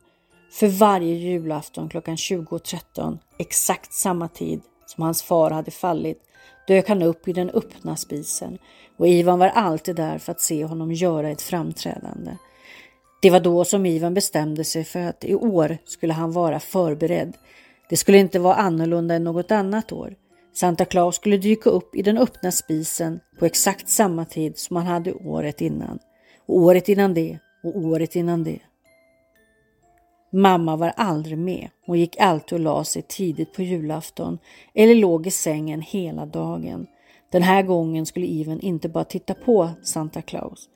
För 0.53 0.69
varje 0.69 1.15
julafton 1.15 1.89
klockan 1.89 2.17
20.13, 2.17 3.19
exakt 3.39 3.93
samma 3.93 4.29
tid 4.29 4.61
som 4.87 5.05
hans 5.05 5.23
far 5.23 5.51
hade 5.51 5.71
fallit, 5.71 6.23
dök 6.67 6.89
han 6.89 7.03
upp 7.03 7.29
i 7.29 7.33
den 7.33 7.51
öppna 7.51 7.97
spisen 7.97 8.59
och 8.97 9.09
Ivan 9.09 9.39
var 9.39 9.49
alltid 9.49 9.97
där 9.97 10.19
för 10.19 10.33
att 10.33 10.41
se 10.41 10.65
honom 10.65 10.93
göra 10.93 11.31
ett 11.31 11.43
framträdande. 11.43 12.37
Det 13.23 13.31
var 13.31 13.41
då 13.41 13.65
som 13.65 13.87
Ivan 13.87 14.15
bestämde 14.15 14.65
sig 14.65 14.85
för 14.85 15.01
att 15.01 15.25
i 15.25 15.35
år 15.35 15.79
skulle 15.85 16.13
han 16.13 16.33
vara 16.33 16.61
förberedd. 16.61 17.37
Det 17.89 17.97
skulle 17.97 18.19
inte 18.19 18.39
vara 18.39 18.55
annorlunda 18.55 19.15
än 19.15 19.25
något 19.25 19.51
annat 19.51 19.93
år. 19.93 20.15
Santa 20.55 20.85
Claus 20.85 21.17
skulle 21.17 21.37
dyka 21.37 21.71
upp 21.71 21.97
i 21.97 22.03
den 22.03 22.19
öppna 22.19 22.53
spisen 22.53 23.21
på 23.39 23.47
exakt 23.47 23.89
samma 23.89 24.25
tid 24.25 24.59
som 24.59 24.77
han 24.77 24.87
hade 24.87 25.13
året 25.13 25.61
innan. 25.61 25.99
Och 26.47 26.57
året 26.57 26.89
innan 26.89 27.15
det 27.15 27.39
och 27.65 27.77
året 27.77 28.17
innan 28.17 28.45
det. 28.45 28.59
Mamma 30.33 30.77
var 30.77 30.93
aldrig 30.97 31.39
med. 31.39 31.69
Hon 31.87 31.99
gick 31.99 32.21
alltid 32.21 32.53
och 32.53 32.61
la 32.61 32.85
sig 32.85 33.03
tidigt 33.03 33.53
på 33.53 33.63
julafton 33.63 34.39
eller 34.75 34.95
låg 34.95 35.27
i 35.27 35.31
sängen 35.31 35.83
hela 35.83 36.27
dagen. 36.27 36.87
Den 37.33 37.43
här 37.43 37.63
gången 37.63 38.07
skulle 38.07 38.27
Ivan 38.27 38.61
inte 38.61 38.89
bara 38.89 39.05
titta 39.05 39.35
på 39.35 39.71
Santa 39.83 40.23
Claus. 40.23 40.70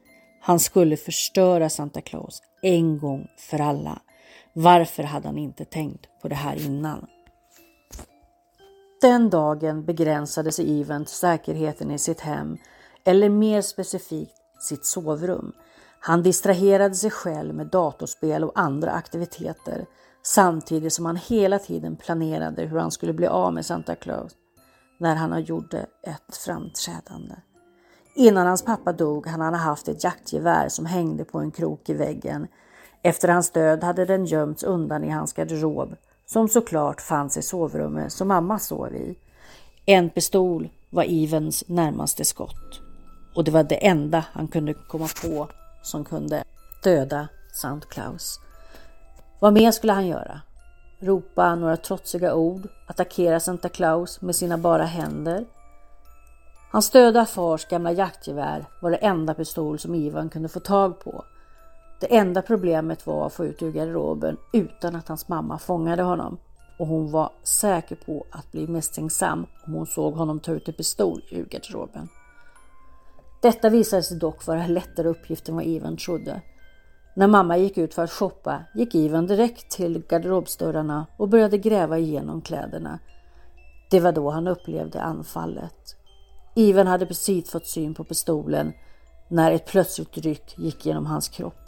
Han 0.47 0.61
skulle 0.61 0.97
förstöra 0.97 1.71
Santa 1.71 2.01
Claus 2.01 2.43
en 2.63 2.99
gång 2.99 3.29
för 3.37 3.61
alla. 3.61 4.03
Varför 4.53 5.03
hade 5.03 5.29
han 5.29 5.39
inte 5.39 5.65
tänkt 5.65 6.07
på 6.23 6.29
det 6.29 6.35
här 6.35 6.67
innan? 6.67 7.07
Den 9.01 9.31
dagen 9.31 9.85
begränsade 9.85 10.53
sig 10.53 10.71
Ivan 10.71 11.05
till 11.05 11.15
säkerheten 11.15 11.91
i 11.91 11.99
sitt 11.99 12.21
hem, 12.21 12.57
eller 13.05 13.29
mer 13.29 13.61
specifikt 13.61 14.33
sitt 14.61 14.87
sovrum. 14.87 15.53
Han 16.01 16.23
distraherade 16.23 16.95
sig 16.95 17.11
själv 17.11 17.55
med 17.55 17.67
datorspel 17.67 18.45
och 18.45 18.59
andra 18.59 18.91
aktiviteter 18.91 19.87
samtidigt 20.23 20.93
som 20.93 21.07
han 21.07 21.17
hela 21.17 21.59
tiden 21.59 21.97
planerade 21.97 22.63
hur 22.63 22.79
han 22.79 22.91
skulle 22.91 23.13
bli 23.13 23.27
av 23.27 23.55
med 23.55 23.67
Santa 23.67 23.95
Claus 23.95 24.33
när 24.99 25.15
han 25.15 25.43
gjorde 25.45 25.87
ett 26.03 26.37
framträdande. 26.37 27.35
Innan 28.15 28.47
hans 28.47 28.65
pappa 28.65 28.93
dog 28.93 29.27
hade 29.27 29.45
han 29.45 29.55
haft 29.55 29.89
ett 29.89 30.05
jaktgevär 30.05 30.69
som 30.69 30.87
hängde 30.87 31.25
på 31.25 31.39
en 31.39 31.51
krok 31.51 31.89
i 31.89 31.95
väggen. 31.95 32.47
Efter 33.03 33.29
hans 33.29 33.51
död 33.51 33.85
hade 33.85 34.05
den 34.05 34.25
gömts 34.25 34.63
undan 34.63 35.05
i 35.05 35.11
hans 35.11 35.33
garderob 35.33 35.97
som 36.27 36.49
såklart 36.49 37.01
fanns 37.01 37.37
i 37.37 37.43
sovrummet 37.43 38.13
som 38.13 38.29
mamma 38.29 38.59
sov 38.59 38.95
i. 38.95 39.17
En 39.87 40.11
pistol 40.11 40.69
var 40.91 41.05
Evens 41.09 41.65
närmaste 41.67 42.25
skott 42.25 42.81
och 43.35 43.45
det 43.45 43.51
var 43.51 43.63
det 43.63 43.87
enda 43.87 44.25
han 44.33 44.49
kunde 44.49 44.75
komma 44.75 45.09
på 45.23 45.49
som 45.83 46.05
kunde 46.05 46.45
döda 46.83 47.29
Sankt 47.53 47.89
Claus. 47.89 48.41
Vad 49.41 49.53
mer 49.53 49.71
skulle 49.71 49.93
han 49.93 50.07
göra? 50.07 50.41
Ropa 51.01 51.55
några 51.55 51.77
trotsiga 51.77 52.35
ord, 52.35 52.69
attackera 52.87 53.41
Santa 53.41 53.69
Claus 53.69 54.21
med 54.21 54.37
sina 54.37 54.59
bara 54.59 54.85
händer 54.85 55.45
Hans 56.75 56.91
döda 56.91 57.27
fars 57.27 57.65
gamla 57.65 57.93
jaktgevär 57.93 58.65
var 58.81 58.91
det 58.91 58.97
enda 58.97 59.35
pistol 59.35 59.79
som 59.79 59.95
Ivan 59.95 60.29
kunde 60.29 60.49
få 60.49 60.61
tag 60.61 61.01
på. 61.01 61.25
Det 62.01 62.17
enda 62.17 62.43
problemet 62.43 63.07
var 63.07 63.27
att 63.27 63.33
få 63.33 63.45
ut 63.45 63.63
ur 63.63 63.73
garderoben 63.73 64.37
utan 64.53 64.97
att 64.97 65.09
hans 65.09 65.29
mamma 65.29 65.59
fångade 65.59 66.03
honom 66.03 66.39
och 66.79 66.87
hon 66.87 67.11
var 67.11 67.31
säker 67.43 67.97
på 67.97 68.27
att 68.31 68.53
bli 68.53 68.67
misstänksam 68.67 69.47
om 69.67 69.73
hon 69.73 69.87
såg 69.87 70.15
honom 70.15 70.41
ta 70.41 70.53
ut 70.53 70.69
en 70.69 70.75
pistol 70.75 71.23
ur 71.31 71.45
garderoben. 71.45 72.09
Detta 73.43 73.71
visade 73.71 74.03
sig 74.03 74.19
dock 74.19 74.47
vara 74.47 74.63
en 74.63 74.75
lättare 74.75 75.09
uppgift 75.09 75.49
än 75.49 75.55
vad 75.55 75.65
Ivan 75.65 75.97
trodde. 75.97 76.43
När 77.17 77.27
mamma 77.27 77.57
gick 77.57 77.79
ut 77.79 77.95
för 77.95 78.05
att 78.05 78.13
shoppa 78.13 78.65
gick 78.75 78.95
Ivan 78.95 79.27
direkt 79.27 79.71
till 79.71 80.03
garderobsdörrarna 80.09 81.07
och 81.17 81.29
började 81.29 81.59
gräva 81.59 81.99
igenom 81.99 82.41
kläderna. 82.41 82.99
Det 83.91 84.01
var 84.01 84.13
då 84.13 84.31
han 84.31 84.49
upplevde 84.49 85.03
anfallet. 85.03 85.97
Ivan 86.55 86.87
hade 86.87 87.07
precis 87.07 87.51
fått 87.51 87.67
syn 87.67 87.95
på 87.95 88.05
pistolen 88.05 88.73
när 89.29 89.53
ett 89.53 89.67
plötsligt 89.67 90.19
ryck 90.19 90.55
gick 90.59 90.87
genom 90.87 91.07
hans 91.07 91.29
kropp. 91.29 91.61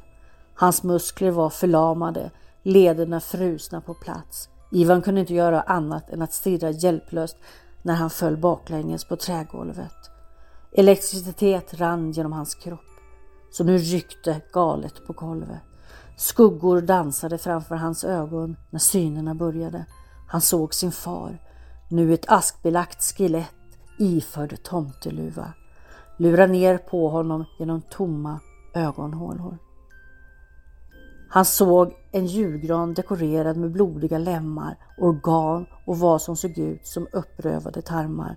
Hans 0.55 0.83
muskler 0.83 1.31
var 1.31 1.51
förlamade, 1.51 2.31
lederna 2.63 3.21
frusna 3.21 3.81
på 3.81 3.95
plats. 3.95 4.49
Ivan 4.73 5.03
kunde 5.03 5.21
inte 5.21 5.35
göra 5.35 5.61
annat 5.61 6.11
än 6.11 6.23
att 6.23 6.33
stirra 6.33 6.71
hjälplöst 6.71 7.37
när 7.83 7.95
han 7.95 8.11
föll 8.11 8.37
baklänges 8.37 9.05
på 9.05 9.17
trägolvet. 9.17 10.11
Elektricitet 10.73 11.75
rann 11.75 12.13
genom 12.13 12.33
hans 12.33 12.55
kropp, 12.55 12.81
så 13.53 13.65
nu 13.65 13.79
ryckte 13.79 14.41
galet 14.53 15.07
på 15.07 15.13
golvet. 15.13 15.63
Skuggor 16.17 16.81
dansade 16.81 17.39
framför 17.39 17.75
hans 17.75 18.05
ögon 18.05 18.57
när 18.71 18.81
synerna 18.81 19.35
började. 19.35 19.85
Han 20.29 20.41
såg 20.41 20.75
sin 20.75 20.93
far, 20.93 21.39
nu 21.89 22.15
ett 22.15 22.31
askbelagt 22.31 23.03
skelett 23.03 23.56
iförd 23.99 24.63
tomteluva, 24.63 25.53
lura 26.17 26.47
ner 26.47 26.79
på 26.79 27.09
honom 27.09 27.45
genom 27.59 27.83
tomma 27.83 28.41
ögonhålor. 28.75 29.59
Han 31.29 31.45
såg 31.45 31.93
en 32.13 32.27
julgran 32.27 32.95
dekorerad 32.95 33.57
med 33.57 33.73
blodiga 33.73 34.19
lemmar, 34.19 34.77
organ 34.99 35.67
och 35.87 35.99
vad 35.99 36.23
som 36.23 36.37
såg 36.37 36.59
ut 36.59 36.87
som 36.87 37.07
upprövade 37.13 37.83
tarmar. 37.83 38.37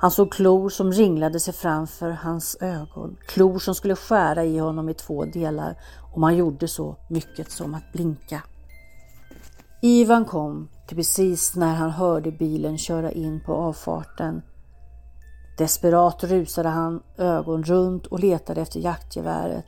Han 0.00 0.10
såg 0.10 0.32
klor 0.32 0.68
som 0.68 0.92
ringlade 0.92 1.40
sig 1.40 1.54
framför 1.54 2.10
hans 2.10 2.56
ögon, 2.60 3.16
klor 3.26 3.58
som 3.58 3.74
skulle 3.74 3.96
skära 3.96 4.44
i 4.44 4.58
honom 4.58 4.88
i 4.88 4.94
två 4.94 5.24
delar 5.24 5.76
om 6.14 6.22
han 6.22 6.36
gjorde 6.36 6.68
så 6.68 6.96
mycket 7.08 7.50
som 7.50 7.74
att 7.74 7.92
blinka. 7.92 8.42
Ivan 9.82 10.24
kom 10.24 10.68
till 10.88 10.96
precis 10.96 11.56
när 11.56 11.74
han 11.74 11.90
hörde 11.90 12.30
bilen 12.30 12.78
köra 12.78 13.12
in 13.12 13.40
på 13.46 13.54
avfarten. 13.54 14.42
Desperat 15.58 16.24
rusade 16.24 16.68
han 16.68 17.02
ögon 17.18 17.62
runt 17.62 18.06
och 18.06 18.20
letade 18.20 18.60
efter 18.60 18.80
jaktgeväret. 18.80 19.64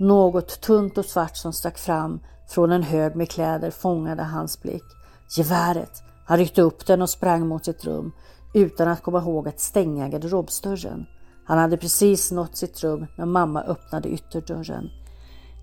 Något 0.00 0.60
tunt 0.60 0.98
och 0.98 1.04
svart 1.04 1.36
som 1.36 1.52
stack 1.52 1.78
fram 1.78 2.20
från 2.48 2.72
en 2.72 2.82
hög 2.82 3.16
med 3.16 3.30
kläder 3.30 3.70
fångade 3.70 4.22
hans 4.22 4.62
blick. 4.62 4.84
Geväret! 5.36 6.02
Han 6.26 6.38
ryckte 6.38 6.62
upp 6.62 6.86
den 6.86 7.02
och 7.02 7.10
sprang 7.10 7.48
mot 7.48 7.64
sitt 7.64 7.84
rum 7.84 8.12
utan 8.54 8.88
att 8.88 9.02
komma 9.02 9.18
ihåg 9.18 9.48
att 9.48 9.60
stänga 9.60 10.08
garderobsdörren. 10.08 11.06
Han 11.44 11.58
hade 11.58 11.76
precis 11.76 12.32
nått 12.32 12.56
sitt 12.56 12.84
rum 12.84 13.06
när 13.18 13.26
mamma 13.26 13.62
öppnade 13.62 14.08
ytterdörren. 14.08 14.90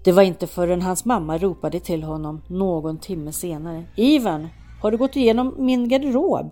Det 0.03 0.11
var 0.11 0.23
inte 0.23 0.47
förrän 0.47 0.81
hans 0.81 1.05
mamma 1.05 1.37
ropade 1.37 1.79
till 1.79 2.03
honom 2.03 2.41
någon 2.47 2.97
timme 2.97 3.31
senare. 3.31 3.85
Ivan, 3.95 4.47
har 4.83 4.91
du 4.91 4.97
gått 4.97 5.15
igenom 5.15 5.55
min 5.57 5.89
garderob? 5.89 6.49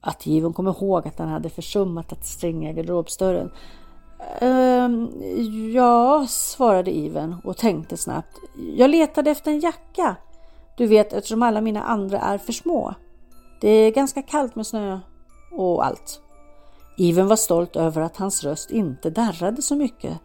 Att 0.00 0.26
Givon 0.26 0.52
kom 0.52 0.68
ihåg 0.68 1.08
att 1.08 1.18
han 1.18 1.28
hade 1.28 1.50
försummat 1.50 2.12
att 2.12 2.26
stänga 2.26 2.72
garderobsdörren 2.72 3.50
Ehm, 4.40 5.10
ja, 5.74 6.26
svarade 6.28 6.90
Iven 6.90 7.36
och 7.44 7.56
tänkte 7.56 7.96
snabbt. 7.96 8.38
Jag 8.76 8.90
letade 8.90 9.30
efter 9.30 9.50
en 9.50 9.60
jacka. 9.60 10.16
Du 10.76 10.86
vet 10.86 11.12
eftersom 11.12 11.42
alla 11.42 11.60
mina 11.60 11.82
andra 11.82 12.18
är 12.18 12.38
för 12.38 12.52
små. 12.52 12.94
Det 13.60 13.68
är 13.68 13.90
ganska 13.90 14.22
kallt 14.22 14.56
med 14.56 14.66
snö 14.66 15.00
och 15.52 15.86
allt. 15.86 16.20
Iven 16.96 17.28
var 17.28 17.36
stolt 17.36 17.76
över 17.76 18.02
att 18.02 18.16
hans 18.16 18.44
röst 18.44 18.70
inte 18.70 19.10
darrade 19.10 19.62
så 19.62 19.76
mycket. 19.76 20.18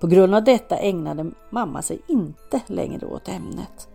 På 0.00 0.06
grund 0.06 0.34
av 0.34 0.44
detta 0.44 0.76
ägnade 0.76 1.30
mamma 1.50 1.82
sig 1.82 2.00
inte 2.08 2.60
längre 2.66 3.06
åt 3.06 3.28
ämnet. 3.28 3.88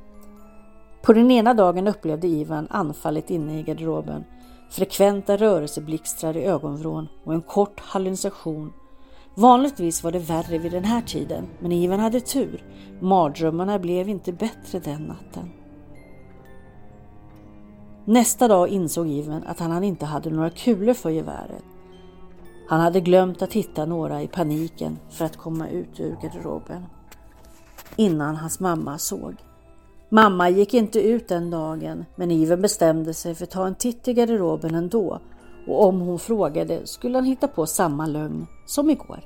På 1.05 1.13
den 1.13 1.31
ena 1.31 1.53
dagen 1.53 1.87
upplevde 1.87 2.27
Ivan 2.27 2.67
anfallet 2.69 3.29
inne 3.29 3.59
i 3.59 3.63
garderoben, 3.63 4.23
frekventa 4.69 5.37
rörelseblixtrar 5.37 6.37
i 6.37 6.45
ögonvrån 6.45 7.07
och 7.23 7.33
en 7.33 7.41
kort 7.41 7.79
hallucination 7.79 8.73
Vanligtvis 9.35 10.03
var 10.03 10.11
det 10.11 10.19
värre 10.19 10.57
vid 10.57 10.71
den 10.71 10.83
här 10.83 11.01
tiden, 11.01 11.47
men 11.59 11.71
Ivan 11.71 11.99
hade 11.99 12.19
tur. 12.19 12.63
Mardrömmarna 13.01 13.79
blev 13.79 14.09
inte 14.09 14.33
bättre 14.33 14.79
den 14.79 15.03
natten. 15.03 15.51
Nästa 18.05 18.47
dag 18.47 18.69
insåg 18.69 19.07
Ivan 19.07 19.43
att 19.43 19.59
han 19.59 19.83
inte 19.83 20.05
hade 20.05 20.29
några 20.29 20.49
kulor 20.49 20.93
för 20.93 21.09
geväret. 21.09 21.63
Han 22.69 22.79
hade 22.79 22.99
glömt 22.99 23.41
att 23.41 23.53
hitta 23.53 23.85
några 23.85 24.21
i 24.21 24.27
paniken 24.27 24.99
för 25.09 25.25
att 25.25 25.37
komma 25.37 25.69
ut 25.69 25.99
ur 25.99 26.17
garderoben. 26.21 26.85
Innan 27.95 28.35
hans 28.35 28.59
mamma 28.59 28.97
såg. 28.97 29.35
Mamma 30.09 30.49
gick 30.49 30.73
inte 30.73 30.99
ut 31.01 31.27
den 31.27 31.51
dagen, 31.51 32.05
men 32.15 32.31
Iven 32.31 32.61
bestämde 32.61 33.13
sig 33.13 33.35
för 33.35 33.43
att 33.43 33.51
ta 33.51 33.67
en 33.67 33.75
titt 33.75 34.07
i 34.07 34.13
garderoben 34.13 34.75
ändå 34.75 35.19
och 35.67 35.85
om 35.85 35.99
hon 35.99 36.19
frågade 36.19 36.87
skulle 36.87 37.17
han 37.17 37.25
hitta 37.25 37.47
på 37.47 37.65
samma 37.65 38.05
lögn 38.05 38.47
som 38.65 38.89
igår. 38.89 39.19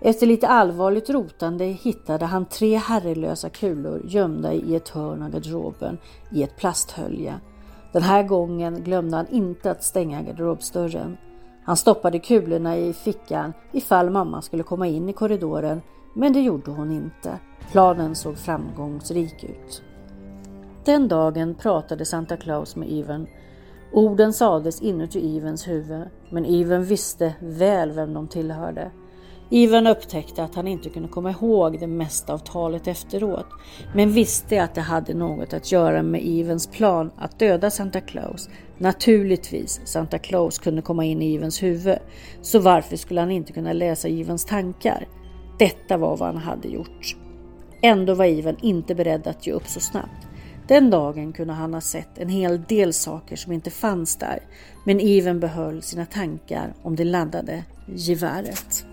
Efter 0.00 0.26
lite 0.26 0.48
allvarligt 0.48 1.10
rotande 1.10 1.64
hittade 1.64 2.24
han 2.24 2.46
tre 2.46 2.76
herrelösa 2.76 3.50
kulor 3.50 4.02
gömda 4.04 4.52
i 4.52 4.74
ett 4.74 4.88
hörn 4.88 5.22
av 5.22 5.30
garderoben 5.30 5.98
i 6.32 6.42
ett 6.42 6.56
plasthölje. 6.56 7.34
Den 7.92 8.02
här 8.02 8.22
gången 8.22 8.84
glömde 8.84 9.16
han 9.16 9.26
inte 9.30 9.70
att 9.70 9.84
stänga 9.84 10.22
garderobsdörren. 10.22 11.16
Han 11.66 11.76
stoppade 11.76 12.18
kulorna 12.18 12.76
i 12.76 12.92
fickan 12.92 13.52
ifall 13.72 14.10
mamma 14.10 14.42
skulle 14.42 14.62
komma 14.62 14.86
in 14.86 15.08
i 15.08 15.12
korridoren, 15.12 15.82
men 16.14 16.32
det 16.32 16.40
gjorde 16.40 16.70
hon 16.70 16.92
inte. 16.92 17.38
Planen 17.72 18.14
såg 18.14 18.38
framgångsrik 18.38 19.44
ut. 19.44 19.82
Den 20.84 21.08
dagen 21.08 21.54
pratade 21.54 22.04
Santa 22.04 22.36
Claus 22.36 22.76
med 22.76 22.90
Yven. 22.90 23.26
Orden 23.92 24.32
sades 24.32 24.82
inuti 24.82 25.36
Yvens 25.36 25.68
huvud, 25.68 26.08
men 26.30 26.46
Yven 26.46 26.84
visste 26.84 27.34
väl 27.40 27.92
vem 27.92 28.14
de 28.14 28.28
tillhörde. 28.28 28.90
Ivan 29.50 29.86
upptäckte 29.86 30.44
att 30.44 30.54
han 30.54 30.68
inte 30.68 30.90
kunde 30.90 31.08
komma 31.08 31.30
ihåg 31.30 31.80
det 31.80 31.86
mesta 31.86 32.32
av 32.32 32.38
talet 32.38 32.86
efteråt, 32.86 33.46
men 33.94 34.12
visste 34.12 34.62
att 34.62 34.74
det 34.74 34.80
hade 34.80 35.14
något 35.14 35.52
att 35.52 35.72
göra 35.72 36.02
med 36.02 36.22
Ivens 36.24 36.66
plan 36.66 37.10
att 37.16 37.38
döda 37.38 37.70
Santa 37.70 38.00
Claus. 38.00 38.48
Naturligtvis, 38.78 39.80
Santa 39.84 40.18
Claus 40.18 40.58
kunde 40.58 40.82
komma 40.82 41.04
in 41.04 41.22
i 41.22 41.32
Ivens 41.34 41.62
huvud, 41.62 41.98
så 42.42 42.58
varför 42.58 42.96
skulle 42.96 43.20
han 43.20 43.30
inte 43.30 43.52
kunna 43.52 43.72
läsa 43.72 44.08
Ivens 44.08 44.44
tankar? 44.44 45.08
Detta 45.58 45.96
var 45.96 46.16
vad 46.16 46.28
han 46.28 46.42
hade 46.42 46.68
gjort. 46.68 47.16
Ändå 47.82 48.14
var 48.14 48.24
Ivan 48.24 48.56
inte 48.62 48.94
beredd 48.94 49.26
att 49.26 49.46
ge 49.46 49.52
upp 49.52 49.66
så 49.66 49.80
snabbt. 49.80 50.26
Den 50.68 50.90
dagen 50.90 51.32
kunde 51.32 51.52
han 51.52 51.74
ha 51.74 51.80
sett 51.80 52.18
en 52.18 52.28
hel 52.28 52.62
del 52.62 52.92
saker 52.92 53.36
som 53.36 53.52
inte 53.52 53.70
fanns 53.70 54.16
där, 54.16 54.38
men 54.84 55.00
Ivan 55.00 55.40
behöll 55.40 55.82
sina 55.82 56.06
tankar 56.06 56.74
om 56.82 56.96
det 56.96 57.04
laddade 57.04 57.64
geväret. 57.86 58.86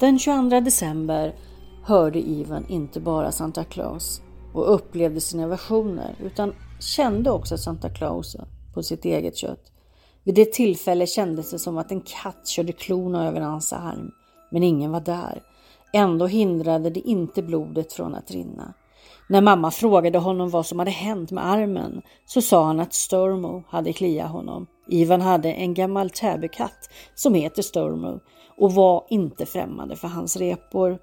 Den 0.00 0.18
22 0.18 0.60
december 0.60 1.34
hörde 1.82 2.18
Ivan 2.18 2.66
inte 2.68 3.00
bara 3.00 3.32
Santa 3.32 3.64
Claus 3.64 4.22
och 4.54 4.74
upplevde 4.74 5.20
sina 5.20 5.46
versioner 5.46 6.14
utan 6.20 6.54
kände 6.78 7.30
också 7.30 7.58
Santa 7.58 7.88
Claus 7.88 8.36
på 8.74 8.82
sitt 8.82 9.04
eget 9.04 9.36
kött. 9.36 9.72
Vid 10.24 10.34
det 10.34 10.52
tillfället 10.52 11.08
kändes 11.08 11.50
det 11.50 11.58
som 11.58 11.78
att 11.78 11.92
en 11.92 12.00
katt 12.00 12.46
körde 12.46 12.72
klorna 12.72 13.28
över 13.28 13.40
hans 13.40 13.72
arm, 13.72 14.10
men 14.50 14.62
ingen 14.62 14.92
var 14.92 15.00
där. 15.00 15.42
Ändå 15.92 16.26
hindrade 16.26 16.90
det 16.90 17.08
inte 17.08 17.42
blodet 17.42 17.92
från 17.92 18.14
att 18.14 18.30
rinna. 18.30 18.74
När 19.28 19.40
mamma 19.40 19.70
frågade 19.70 20.18
honom 20.18 20.50
vad 20.50 20.66
som 20.66 20.78
hade 20.78 20.90
hänt 20.90 21.30
med 21.30 21.46
armen 21.46 22.02
så 22.26 22.42
sa 22.42 22.64
han 22.64 22.80
att 22.80 22.94
Stormo 22.94 23.62
hade 23.68 23.92
kliat 23.92 24.30
honom. 24.30 24.66
Ivan 24.88 25.20
hade 25.20 25.52
en 25.52 25.74
gammal 25.74 26.10
täbykatt 26.10 26.90
som 27.14 27.34
heter 27.34 27.62
Stormo 27.62 28.20
och 28.60 28.72
var 28.74 29.04
inte 29.08 29.46
främmande 29.46 29.96
för 29.96 30.08
hans 30.08 30.36
repor. 30.36 30.98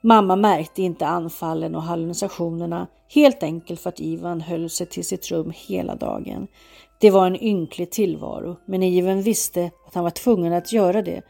Mamma 0.00 0.36
märkte 0.36 0.82
inte 0.82 1.06
anfallen 1.06 1.74
och 1.74 1.82
hallucinationerna 1.82 2.86
helt 3.08 3.42
enkelt 3.42 3.80
för 3.80 3.88
att 3.88 4.00
Ivan 4.00 4.40
höll 4.40 4.70
sig 4.70 4.86
till 4.86 5.04
sitt 5.04 5.30
rum 5.30 5.52
hela 5.56 5.94
dagen. 5.94 6.46
Det 7.00 7.10
var 7.10 7.26
en 7.26 7.42
ynklig 7.44 7.90
tillvaro, 7.90 8.56
men 8.66 8.82
Ivan 8.82 9.22
visste 9.22 9.70
att 9.86 9.94
han 9.94 10.04
var 10.04 10.10
tvungen 10.10 10.52
att 10.52 10.72
göra 10.72 11.02
det 11.02 11.22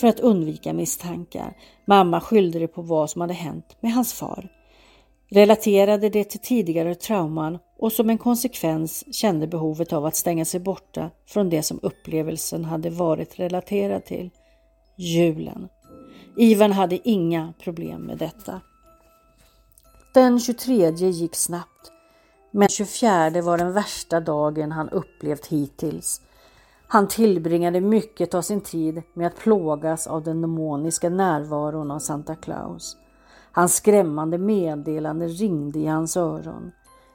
för 0.00 0.06
att 0.06 0.20
undvika 0.20 0.72
misstankar. 0.72 1.56
Mamma 1.84 2.20
skyllde 2.20 2.58
det 2.58 2.68
på 2.68 2.82
vad 2.82 3.10
som 3.10 3.20
hade 3.20 3.34
hänt 3.34 3.76
med 3.80 3.92
hans 3.92 4.12
far. 4.12 4.48
relaterade 5.32 6.08
det 6.08 6.24
till 6.24 6.40
tidigare 6.40 6.94
trauman 6.94 7.58
och 7.78 7.92
som 7.92 8.10
en 8.10 8.18
konsekvens 8.18 9.14
kände 9.14 9.46
behovet 9.46 9.92
av 9.92 10.06
att 10.06 10.16
stänga 10.16 10.44
sig 10.44 10.60
borta 10.60 11.10
från 11.26 11.50
det 11.50 11.62
som 11.62 11.80
upplevelsen 11.82 12.64
hade 12.64 12.90
varit 12.90 13.38
relaterad 13.38 14.04
till, 14.04 14.30
julen. 15.00 15.68
Ivan 16.36 16.72
hade 16.72 17.08
inga 17.08 17.52
problem 17.58 18.02
med 18.02 18.18
detta. 18.18 18.60
Den 20.14 20.40
23 20.40 20.90
gick 20.90 21.36
snabbt, 21.36 21.92
men 22.50 22.68
24 22.68 23.42
var 23.42 23.58
den 23.58 23.72
värsta 23.72 24.20
dagen 24.20 24.72
han 24.72 24.88
upplevt 24.88 25.46
hittills. 25.46 26.20
Han 26.86 27.08
tillbringade 27.08 27.80
mycket 27.80 28.34
av 28.34 28.42
sin 28.42 28.60
tid 28.60 29.02
med 29.14 29.26
att 29.26 29.36
plågas 29.36 30.06
av 30.06 30.22
den 30.22 30.40
demoniska 30.40 31.08
närvaron 31.08 31.90
av 31.90 31.98
Santa 31.98 32.34
Claus. 32.34 32.96
Hans 33.52 33.74
skrämmande 33.74 34.38
meddelande 34.38 35.28
ringde 35.28 35.78
i 35.78 35.86
hans 35.86 36.16
öron. 36.16 36.72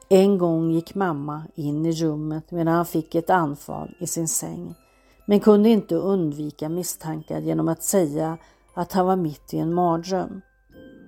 En 0.09 0.37
gång 0.37 0.71
gick 0.71 0.95
mamma 0.95 1.43
in 1.55 1.85
i 1.85 1.91
rummet 1.91 2.51
medan 2.51 2.73
han 2.73 2.85
fick 2.85 3.15
ett 3.15 3.29
anfall 3.29 3.95
i 3.99 4.07
sin 4.07 4.27
säng, 4.27 4.75
men 5.25 5.39
kunde 5.39 5.69
inte 5.69 5.95
undvika 5.95 6.69
misstankar 6.69 7.41
genom 7.41 7.67
att 7.67 7.83
säga 7.83 8.37
att 8.73 8.91
han 8.91 9.05
var 9.05 9.15
mitt 9.15 9.53
i 9.53 9.57
en 9.57 9.73
mardröm. 9.73 10.41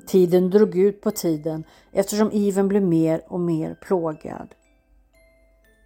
Tiden 0.07 0.49
drog 0.49 0.77
ut 0.77 1.01
på 1.01 1.11
tiden 1.11 1.63
eftersom 1.91 2.31
Iven 2.31 2.67
blev 2.67 2.83
mer 2.83 3.21
och 3.27 3.39
mer 3.39 3.75
plågad. 3.81 4.55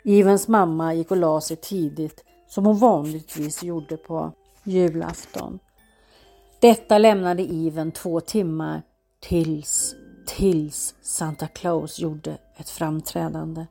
Ivens 0.03 0.47
mamma 0.47 0.93
gick 0.93 1.11
och 1.11 1.17
la 1.17 1.41
sig 1.41 1.57
tidigt 1.57 2.23
som 2.47 2.65
hon 2.65 2.77
vanligtvis 2.77 3.63
gjorde 3.63 3.97
på 3.97 4.31
julafton. 4.63 5.59
Detta 6.59 6.97
lämnade 6.97 7.43
Iven 7.43 7.91
två 7.91 8.19
timmar 8.19 8.81
tills, 9.19 9.95
tills 10.25 10.95
Santa 11.01 11.47
Claus 11.47 11.99
gjorde 11.99 12.37
ett 12.57 12.69
framträdande. 12.69 13.65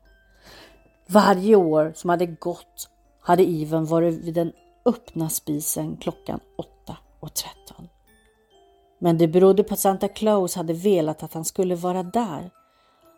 Varje 1.06 1.56
år 1.56 1.92
som 1.96 2.10
hade 2.10 2.26
gått 2.26 2.89
hade 3.20 3.44
Iven 3.44 3.84
varit 3.84 4.14
vid 4.14 4.34
den 4.34 4.52
öppna 4.84 5.28
spisen 5.28 5.96
klockan 5.96 6.40
8.13. 7.22 7.88
Men 8.98 9.18
det 9.18 9.28
berodde 9.28 9.64
på 9.64 9.74
att 9.74 9.80
Santa 9.80 10.08
Claus 10.08 10.54
hade 10.54 10.72
velat 10.72 11.22
att 11.22 11.34
han 11.34 11.44
skulle 11.44 11.74
vara 11.74 12.02
där. 12.02 12.50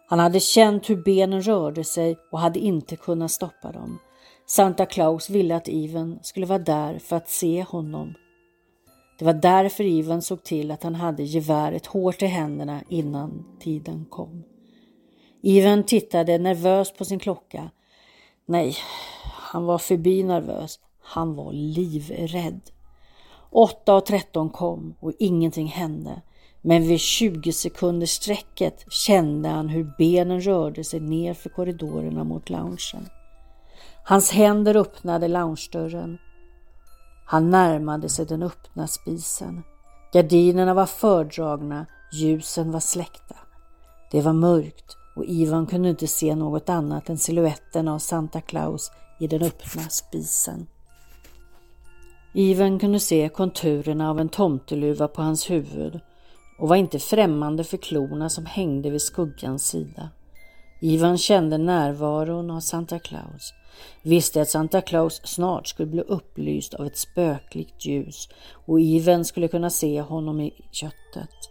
Han 0.09 0.19
hade 0.19 0.41
känt 0.41 0.91
hur 0.91 0.97
benen 0.97 1.43
rörde 1.43 1.85
sig 1.85 2.17
och 2.33 2.39
hade 2.39 2.59
inte 2.59 2.97
kunnat 2.97 3.31
stoppa 3.31 3.73
dem. 3.73 3.99
Santa 4.47 4.87
Claus 4.87 5.31
ville 5.31 5.57
att 5.57 5.69
Iven 5.69 6.19
skulle 6.23 6.47
vara 6.47 6.59
där 6.59 6.99
för 6.99 7.17
att 7.17 7.29
se 7.29 7.63
honom. 7.63 8.15
Det 9.19 9.25
var 9.25 9.35
därför 9.35 9.85
Ivan 9.85 10.23
såg 10.23 10.43
till 10.43 10.71
att 10.71 10.83
han 10.83 10.95
hade 10.95 11.23
geväret 11.23 11.87
hårt 11.87 12.23
i 12.23 12.27
händerna 12.27 12.83
innan 12.89 13.45
tiden 13.61 14.07
kom. 14.11 14.45
Ivan 15.43 15.85
tittade 15.85 16.39
nervöst 16.39 16.99
på 16.99 17.05
sin 17.05 17.19
klocka. 17.19 17.71
Nej, 18.47 18.77
han 19.53 19.65
var 19.65 19.79
förbi 19.79 20.23
nervös. 20.23 20.79
Han 21.03 21.35
var 21.35 21.53
livrädd. 21.53 22.61
8 23.51 23.95
och 23.95 24.07
13 24.07 24.51
kom 24.51 24.95
och 25.01 25.13
ingenting 25.19 25.67
hände. 25.67 26.23
Men 26.63 26.83
vid 26.83 27.01
20 27.01 27.53
sekunders 27.53 28.11
sträcket 28.11 28.93
kände 28.93 29.49
han 29.49 29.69
hur 29.69 29.95
benen 29.99 30.41
rörde 30.41 30.85
sig 30.85 31.01
ner 31.01 31.35
för 31.35 31.49
korridorerna 31.49 32.25
mot 32.25 32.51
loungen. 32.51 33.09
Hans 34.05 34.31
händer 34.31 34.77
öppnade 34.77 35.29
loungedörren. 35.29 36.19
Han 37.27 37.51
närmade 37.51 38.09
sig 38.09 38.27
den 38.27 38.43
öppna 38.43 38.87
spisen. 38.87 39.63
Gardinerna 40.13 40.75
var 40.75 40.87
fördragna, 40.87 41.87
ljusen 42.13 42.73
var 42.73 42.81
släckta. 42.81 43.37
Det 44.11 44.21
var 44.21 44.33
mörkt 44.33 44.97
och 45.17 45.25
Ivan 45.25 45.67
kunde 45.67 45.89
inte 45.89 46.07
se 46.07 46.35
något 46.35 46.69
annat 46.69 47.09
än 47.09 47.19
siluetten 47.19 47.89
av 47.89 47.99
Santa 47.99 48.41
Claus 48.41 48.91
i 49.23 49.27
den 49.27 49.43
öppna 49.43 49.83
spisen. 49.83 50.67
Ivan 52.35 52.79
kunde 52.79 53.01
se 53.01 53.29
konturerna 53.29 54.11
av 54.11 54.21
en 54.21 54.29
tomteluva 54.29 55.09
på 55.09 55.23
hans 55.23 55.51
huvud 55.51 56.01
och 56.59 56.69
var 56.69 56.77
inte 56.77 56.99
främmande 56.99 57.65
för 57.65 57.77
klorna 57.77 58.29
som 58.29 58.47
hängde 58.47 58.91
vid 58.91 59.03
skuggans 59.03 59.67
sida. 59.67 60.11
Ivan 60.81 61.19
kände 61.19 61.59
närvaron 61.59 62.51
av 62.51 62.61
Santa 62.61 62.99
Claus, 62.99 63.53
visste 64.03 64.43
att 64.43 64.49
Santa 64.49 64.81
Claus 64.81 65.21
snart 65.25 65.69
skulle 65.69 65.91
bli 65.91 66.01
upplyst 66.01 66.75
av 66.75 66.87
ett 66.87 66.99
spöklikt 66.99 67.87
ljus 67.87 68.29
och 68.67 68.81
Ivan 68.81 69.25
skulle 69.25 69.49
kunna 69.49 69.71
se 69.71 70.01
honom 70.01 70.41
i 70.41 70.53
köttet. 70.71 71.51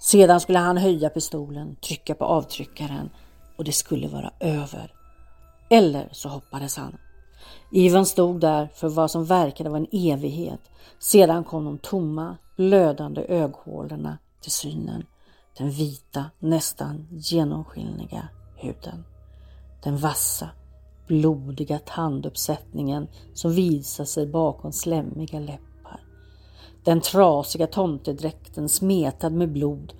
Sedan 0.00 0.40
skulle 0.40 0.58
han 0.58 0.76
höja 0.76 1.10
pistolen, 1.10 1.76
trycka 1.76 2.14
på 2.14 2.24
avtryckaren 2.24 3.10
och 3.56 3.64
det 3.64 3.72
skulle 3.72 4.08
vara 4.08 4.32
över. 4.40 4.92
Eller 5.70 6.08
så 6.12 6.28
hoppades 6.28 6.76
han. 6.76 6.96
Ivan 7.72 8.06
stod 8.06 8.40
där 8.40 8.68
för 8.74 8.88
vad 8.88 9.10
som 9.10 9.24
verkade 9.24 9.70
vara 9.70 9.80
en 9.80 10.10
evighet. 10.12 10.60
Sedan 10.98 11.44
kom 11.44 11.64
de 11.64 11.78
tomma, 11.78 12.36
blödande 12.56 13.24
öghålorna 13.28 14.18
till 14.40 14.52
synen. 14.52 15.04
Den 15.58 15.70
vita, 15.70 16.24
nästan 16.38 17.08
genomskinliga 17.10 18.28
huden. 18.56 19.04
Den 19.82 19.96
vassa, 19.96 20.48
blodiga 21.06 21.78
tanduppsättningen 21.78 23.08
som 23.34 23.52
visar 23.52 24.04
sig 24.04 24.26
bakom 24.26 24.72
slemmiga 24.72 25.38
läppar. 25.38 26.00
Den 26.84 27.00
trasiga 27.00 27.66
tomtedräkten 27.66 28.68
smetad 28.68 29.32
med 29.32 29.52
blod 29.52 29.92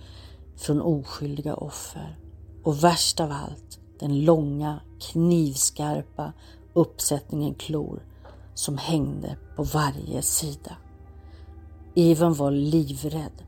från 0.57 0.81
oskyldiga 0.81 1.55
offer. 1.55 2.18
Och 2.64 2.85
värst 2.85 3.20
av 3.20 3.33
allt, 3.33 3.81
den 3.98 4.24
långa, 4.24 4.80
knivskarpa 5.00 6.32
uppsättningen 6.72 7.54
klor 7.54 8.02
som 8.54 8.78
hängde 8.78 9.37
på 9.56 9.62
varje 9.62 10.22
sida. 10.22 10.76
Ivan 11.94 12.35
var 12.35 12.50
livrädd. 12.50 13.42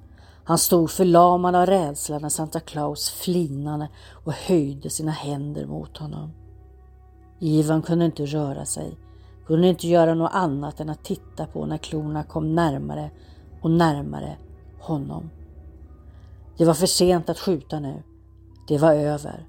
Han 0.45 0.59
stod 0.59 0.91
förlamad 0.91 1.55
av 1.55 1.67
rädsla 1.67 2.19
när 2.19 2.29
Santa 2.29 2.61
Claus 2.61 3.11
flinade 3.11 3.89
och 4.25 4.33
höjde 4.33 4.91
sina 4.91 5.13
händer 5.13 5.67
mot 5.67 5.97
honom. 5.97 6.31
Ivan 7.39 7.83
kunde 7.83 8.05
inte 8.05 8.27
röra 8.27 8.65
sig, 8.65 8.99
kunde 9.47 9.69
inte 9.69 9.89
göra 9.89 10.15
något 10.15 10.35
annat 10.35 10.81
än 10.81 10.91
att 10.91 11.05
titta 11.05 11.47
på 11.47 11.67
när 11.67 11.79
klorna 11.79 12.25
kom 12.25 12.55
närmare 12.55 13.11
och 13.63 13.71
närmare 13.71 14.37
honom. 14.81 15.31
Det 16.57 16.65
var 16.65 16.75
för 16.75 16.87
sent 16.87 17.29
att 17.29 17.39
skjuta 17.39 17.81
nu. 17.81 18.03
Det 18.69 18.79
var 18.79 18.95
över. 18.95 19.47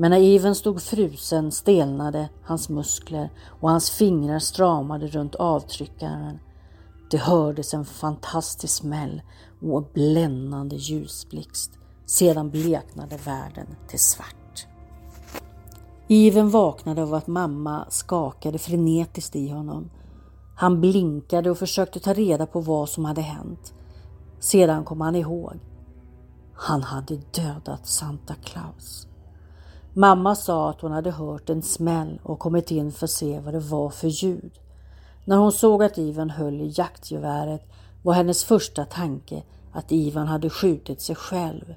Men 0.00 0.10
när 0.10 0.20
Even 0.20 0.54
stod 0.54 0.82
frusen 0.82 1.52
stelnade 1.52 2.28
hans 2.42 2.68
muskler 2.68 3.30
och 3.60 3.70
hans 3.70 3.90
fingrar 3.90 4.38
stramade 4.38 5.06
runt 5.06 5.34
avtryckaren. 5.34 6.38
Det 7.10 7.18
hördes 7.18 7.74
en 7.74 7.84
fantastisk 7.84 8.74
smäll 8.74 9.22
och 9.62 9.78
en 9.78 9.86
bländande 9.92 10.76
ljusblixt. 10.76 11.78
Sedan 12.06 12.50
bleknade 12.50 13.16
världen 13.16 13.66
till 13.88 13.98
svart. 13.98 14.66
Even 16.08 16.50
vaknade 16.50 17.02
av 17.02 17.14
att 17.14 17.26
mamma 17.26 17.86
skakade 17.90 18.58
frenetiskt 18.58 19.36
i 19.36 19.48
honom. 19.48 19.90
Han 20.56 20.80
blinkade 20.80 21.50
och 21.50 21.58
försökte 21.58 22.00
ta 22.00 22.12
reda 22.12 22.46
på 22.46 22.60
vad 22.60 22.88
som 22.88 23.04
hade 23.04 23.20
hänt. 23.20 23.74
Sedan 24.40 24.84
kom 24.84 25.00
han 25.00 25.16
ihåg. 25.16 25.54
Han 26.54 26.82
hade 26.82 27.16
dödat 27.16 27.86
Santa 27.86 28.34
Claus. 28.34 29.07
Mamma 29.98 30.34
sa 30.34 30.70
att 30.70 30.80
hon 30.80 30.92
hade 30.92 31.10
hört 31.10 31.50
en 31.50 31.62
smäll 31.62 32.20
och 32.22 32.38
kommit 32.38 32.70
in 32.70 32.92
för 32.92 33.06
att 33.06 33.10
se 33.10 33.40
vad 33.40 33.54
det 33.54 33.60
var 33.60 33.90
för 33.90 34.08
ljud. 34.08 34.52
När 35.24 35.36
hon 35.36 35.52
såg 35.52 35.82
att 35.82 35.98
Ivan 35.98 36.30
höll 36.30 36.60
i 36.60 36.72
jaktgeväret 36.76 37.68
var 38.02 38.14
hennes 38.14 38.44
första 38.44 38.84
tanke 38.84 39.42
att 39.72 39.92
Ivan 39.92 40.26
hade 40.26 40.50
skjutit 40.50 41.00
sig 41.00 41.16
själv. 41.16 41.74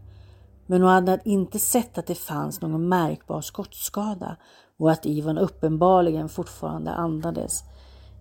Men 0.65 0.81
hon 0.81 0.91
hade 0.91 1.19
inte 1.25 1.59
sett 1.59 1.97
att 1.97 2.07
det 2.07 2.15
fanns 2.15 2.61
någon 2.61 2.89
märkbar 2.89 3.41
skottskada 3.41 4.35
och 4.77 4.91
att 4.91 5.05
Ivan 5.05 5.37
uppenbarligen 5.37 6.29
fortfarande 6.29 6.91
andades. 6.91 7.63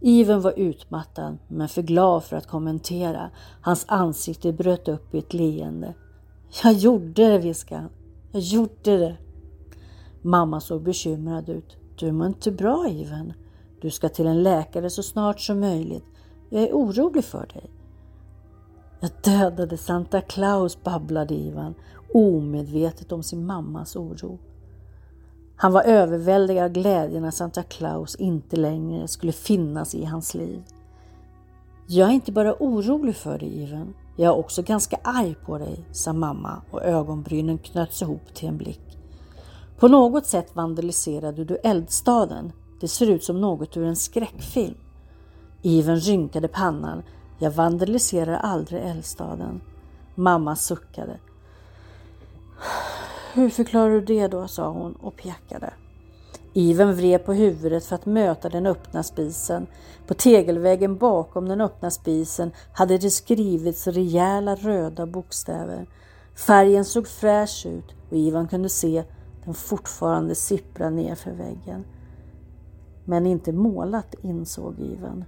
Ivan 0.00 0.40
var 0.40 0.58
utmattad 0.58 1.38
men 1.48 1.68
för 1.68 1.82
glad 1.82 2.24
för 2.24 2.36
att 2.36 2.46
kommentera. 2.46 3.30
Hans 3.62 3.84
ansikte 3.88 4.52
bröt 4.52 4.88
upp 4.88 5.14
i 5.14 5.18
ett 5.18 5.34
leende. 5.34 5.94
Jag 6.62 6.72
gjorde 6.72 7.28
det, 7.28 7.38
viskade 7.38 7.80
han. 7.80 7.90
Jag 8.32 8.42
gjorde 8.42 8.98
det. 8.98 9.16
Mamma 10.22 10.60
såg 10.60 10.82
bekymrad 10.82 11.48
ut. 11.48 11.76
Du 11.96 12.12
mår 12.12 12.26
inte 12.26 12.52
bra 12.52 12.88
Ivan. 12.88 13.32
Du 13.80 13.90
ska 13.90 14.08
till 14.08 14.26
en 14.26 14.42
läkare 14.42 14.90
så 14.90 15.02
snart 15.02 15.40
som 15.40 15.60
möjligt. 15.60 16.04
Jag 16.48 16.62
är 16.62 16.72
orolig 16.72 17.24
för 17.24 17.46
dig. 17.46 17.70
Jag 19.00 19.10
dödade 19.22 19.76
Santa 19.76 20.20
Claus, 20.20 20.82
babblade 20.82 21.34
Ivan, 21.34 21.74
omedvetet 22.14 23.12
om 23.12 23.22
sin 23.22 23.46
mammas 23.46 23.96
oro. 23.96 24.38
Han 25.56 25.72
var 25.72 25.82
överväldigad 25.82 26.64
av 26.64 26.70
glädjen 26.72 27.22
när 27.22 27.30
Santa 27.30 27.62
Claus 27.62 28.14
inte 28.14 28.56
längre 28.56 29.08
skulle 29.08 29.32
finnas 29.32 29.94
i 29.94 30.04
hans 30.04 30.34
liv. 30.34 30.62
Jag 31.86 32.08
är 32.08 32.12
inte 32.12 32.32
bara 32.32 32.54
orolig 32.62 33.16
för 33.16 33.38
dig, 33.38 33.62
Ivan. 33.62 33.94
Jag 34.16 34.34
är 34.34 34.38
också 34.38 34.62
ganska 34.62 34.98
arg 35.02 35.34
på 35.46 35.58
dig, 35.58 35.84
sa 35.92 36.12
mamma 36.12 36.62
och 36.70 36.82
ögonbrynen 36.82 37.58
knöts 37.58 38.02
ihop 38.02 38.34
till 38.34 38.48
en 38.48 38.56
blick. 38.56 38.99
På 39.80 39.88
något 39.88 40.26
sätt 40.26 40.56
vandaliserade 40.56 41.44
du 41.44 41.56
eldstaden. 41.56 42.52
Det 42.80 42.88
ser 42.88 43.10
ut 43.10 43.24
som 43.24 43.40
något 43.40 43.76
ur 43.76 43.84
en 43.84 43.96
skräckfilm. 43.96 44.74
Iven 45.62 45.96
rynkade 46.00 46.48
pannan. 46.48 47.02
Jag 47.38 47.50
vandaliserar 47.50 48.36
aldrig 48.36 48.82
eldstaden. 48.82 49.60
Mamma 50.14 50.56
suckade. 50.56 51.18
Hur 53.32 53.50
förklarar 53.50 53.90
du 53.90 54.00
det 54.00 54.28
då, 54.28 54.48
sa 54.48 54.68
hon 54.68 54.92
och 54.92 55.16
pekade. 55.16 55.72
Iven 56.52 56.96
vred 56.96 57.24
på 57.24 57.32
huvudet 57.32 57.84
för 57.84 57.94
att 57.94 58.06
möta 58.06 58.48
den 58.48 58.66
öppna 58.66 59.02
spisen. 59.02 59.66
På 60.06 60.14
tegelväggen 60.14 60.96
bakom 60.96 61.48
den 61.48 61.60
öppna 61.60 61.90
spisen 61.90 62.52
hade 62.72 62.98
det 62.98 63.10
skrivits 63.10 63.86
rejäla 63.86 64.54
röda 64.54 65.06
bokstäver. 65.06 65.86
Färgen 66.34 66.84
såg 66.84 67.08
fräsch 67.08 67.66
ut 67.66 67.94
och 68.10 68.16
Ivan 68.16 68.48
kunde 68.48 68.68
se 68.68 69.04
som 69.50 69.54
fortfarande 69.54 70.34
sippra 70.34 70.90
nerför 70.90 71.32
väggen. 71.32 71.84
Men 73.04 73.26
inte 73.26 73.52
målat 73.52 74.14
insåg 74.22 74.80
Ivan, 74.80 75.24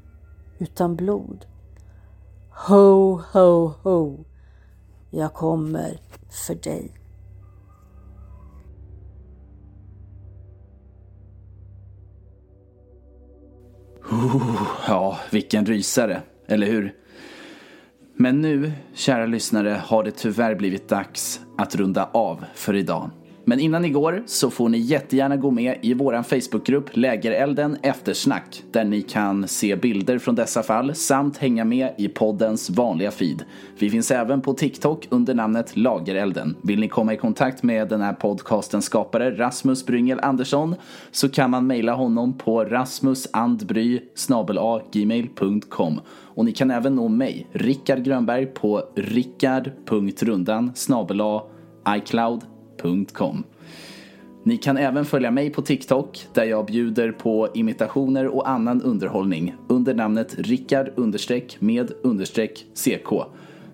utan 0.58 0.96
blod. 0.96 1.46
Ho, 2.68 3.20
ho, 3.32 3.72
ho. 3.82 4.24
Jag 5.10 5.34
kommer 5.34 6.00
för 6.46 6.54
dig. 6.54 6.94
Oh, 14.10 14.62
ja, 14.88 15.18
vilken 15.32 15.66
rysare, 15.66 16.22
eller 16.46 16.66
hur? 16.66 16.94
Men 18.16 18.40
nu, 18.40 18.72
kära 18.94 19.26
lyssnare, 19.26 19.80
har 19.84 20.04
det 20.04 20.10
tyvärr 20.10 20.54
blivit 20.54 20.88
dags 20.88 21.40
att 21.58 21.74
runda 21.74 22.04
av 22.04 22.44
för 22.54 22.74
idag. 22.74 23.10
Men 23.44 23.60
innan 23.60 23.82
ni 23.82 23.90
går 23.90 24.22
så 24.26 24.50
får 24.50 24.68
ni 24.68 24.78
jättegärna 24.78 25.36
gå 25.36 25.50
med 25.50 25.78
i 25.82 25.94
våran 25.94 26.24
Facebookgrupp 26.24 26.96
Lägerelden 26.96 27.76
Eftersnack 27.82 28.62
där 28.70 28.84
ni 28.84 29.02
kan 29.02 29.48
se 29.48 29.76
bilder 29.76 30.18
från 30.18 30.34
dessa 30.34 30.62
fall 30.62 30.94
samt 30.94 31.36
hänga 31.36 31.64
med 31.64 31.94
i 31.98 32.08
poddens 32.08 32.70
vanliga 32.70 33.10
feed. 33.10 33.44
Vi 33.78 33.90
finns 33.90 34.10
även 34.10 34.40
på 34.40 34.54
TikTok 34.54 35.06
under 35.10 35.34
namnet 35.34 35.76
Lagerelden. 35.76 36.56
Vill 36.62 36.80
ni 36.80 36.88
komma 36.88 37.14
i 37.14 37.16
kontakt 37.16 37.62
med 37.62 37.88
den 37.88 38.00
här 38.00 38.12
podcastens 38.12 38.84
skapare 38.84 39.38
Rasmus 39.38 39.86
Bryngel 39.86 40.20
Andersson 40.20 40.74
så 41.10 41.28
kan 41.28 41.50
man 41.50 41.66
mejla 41.66 41.94
honom 41.94 42.38
på 42.38 42.64
rasmusandbry 42.64 44.00
gmail.com 44.92 46.00
och 46.34 46.44
ni 46.44 46.52
kan 46.52 46.70
även 46.70 46.94
nå 46.94 47.08
mig, 47.08 47.46
Rickard 47.52 48.04
Grönberg, 48.04 48.46
på 48.46 48.82
rickard.rundan 48.96 50.72
icloud 51.96 52.40
gmail.com. 52.78 53.44
Ni 54.44 54.56
kan 54.56 54.76
även 54.76 55.04
följa 55.04 55.30
mig 55.30 55.50
på 55.50 55.62
TikTok 55.62 56.26
där 56.34 56.44
jag 56.44 56.66
bjuder 56.66 57.12
på 57.12 57.48
imitationer 57.54 58.26
och 58.26 58.48
annan 58.48 58.82
underhållning 58.82 59.54
under 59.68 59.94
namnet 59.94 60.34
Rickard 60.38 60.88
understreck 60.96 61.56
med 61.60 61.92
understreck 62.02 62.66
CK. 62.74 63.12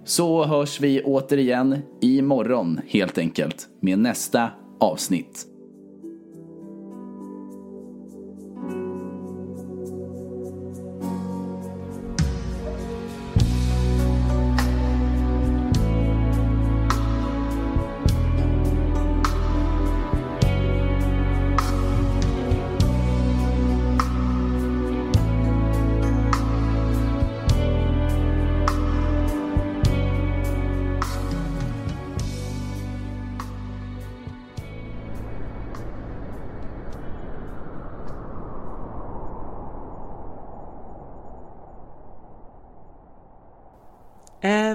Så 0.05 0.45
hörs 0.45 0.81
vi 0.81 1.03
återigen 1.03 1.79
imorgon 2.01 2.81
helt 2.87 3.19
enkelt 3.19 3.69
med 3.81 3.99
nästa 3.99 4.51
avsnitt. 4.81 5.47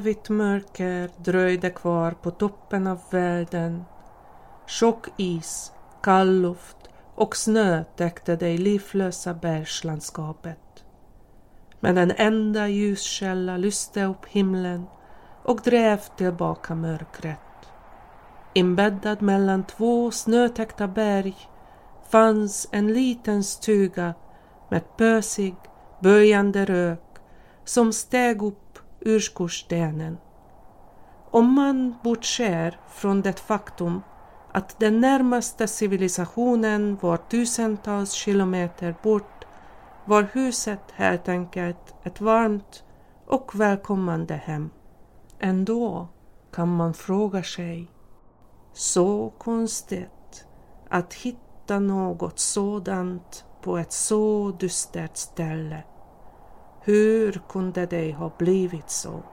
Evigt 0.03 0.29
mörker 0.29 1.09
dröjde 1.17 1.69
kvar 1.69 2.11
på 2.11 2.31
toppen 2.31 2.87
av 2.87 2.99
världen. 3.11 3.83
Tjock 4.67 5.07
is, 5.17 5.71
kall 6.01 6.41
luft 6.41 6.77
och 7.15 7.35
snö 7.35 7.83
täckte 7.95 8.35
det 8.35 8.57
livlösa 8.57 9.33
bergslandskapet. 9.33 10.83
Men 11.79 11.97
en 11.97 12.11
enda 12.11 12.67
ljuskälla 12.67 13.57
lyste 13.57 14.03
upp 14.03 14.25
himlen 14.25 14.85
och 15.43 15.61
drev 15.63 15.99
tillbaka 16.17 16.75
mörkret. 16.75 17.39
Inbäddad 18.53 19.21
mellan 19.21 19.63
två 19.63 20.11
snötäckta 20.11 20.87
berg 20.87 21.35
fanns 22.09 22.67
en 22.71 22.93
liten 22.93 23.43
stuga 23.43 24.13
med 24.69 24.97
pösig, 24.97 25.55
böjande 25.99 26.65
rök 26.65 26.99
som 27.65 27.93
steg 27.93 28.41
upp 28.43 28.62
ur 29.05 29.19
skorstenen. 29.19 30.17
Om 31.31 31.53
man 31.53 31.95
bortser 32.03 32.79
från 32.89 33.21
det 33.21 33.39
faktum 33.39 34.01
att 34.51 34.79
den 34.79 35.01
närmaste 35.01 35.67
civilisationen 35.67 36.97
var 37.01 37.17
tusentals 37.17 38.11
kilometer 38.11 38.95
bort 39.03 39.45
var 40.05 40.27
huset 40.33 40.79
helt 40.93 41.29
enkelt 41.29 41.95
ett 42.03 42.21
varmt 42.21 42.83
och 43.27 43.59
välkommande 43.59 44.33
hem. 44.33 44.69
Ändå 45.39 46.07
kan 46.51 46.75
man 46.75 46.93
fråga 46.93 47.43
sig, 47.43 47.91
så 48.73 49.33
konstigt 49.37 50.45
att 50.89 51.13
hitta 51.13 51.79
något 51.79 52.39
sådant 52.39 53.45
på 53.61 53.77
ett 53.77 53.91
så 53.91 54.51
dystert 54.59 55.17
ställe. 55.17 55.83
Hur 56.85 57.41
kunde 57.49 57.85
det 57.85 58.11
ha 58.11 58.31
blivit 58.37 58.89
så? 58.89 59.23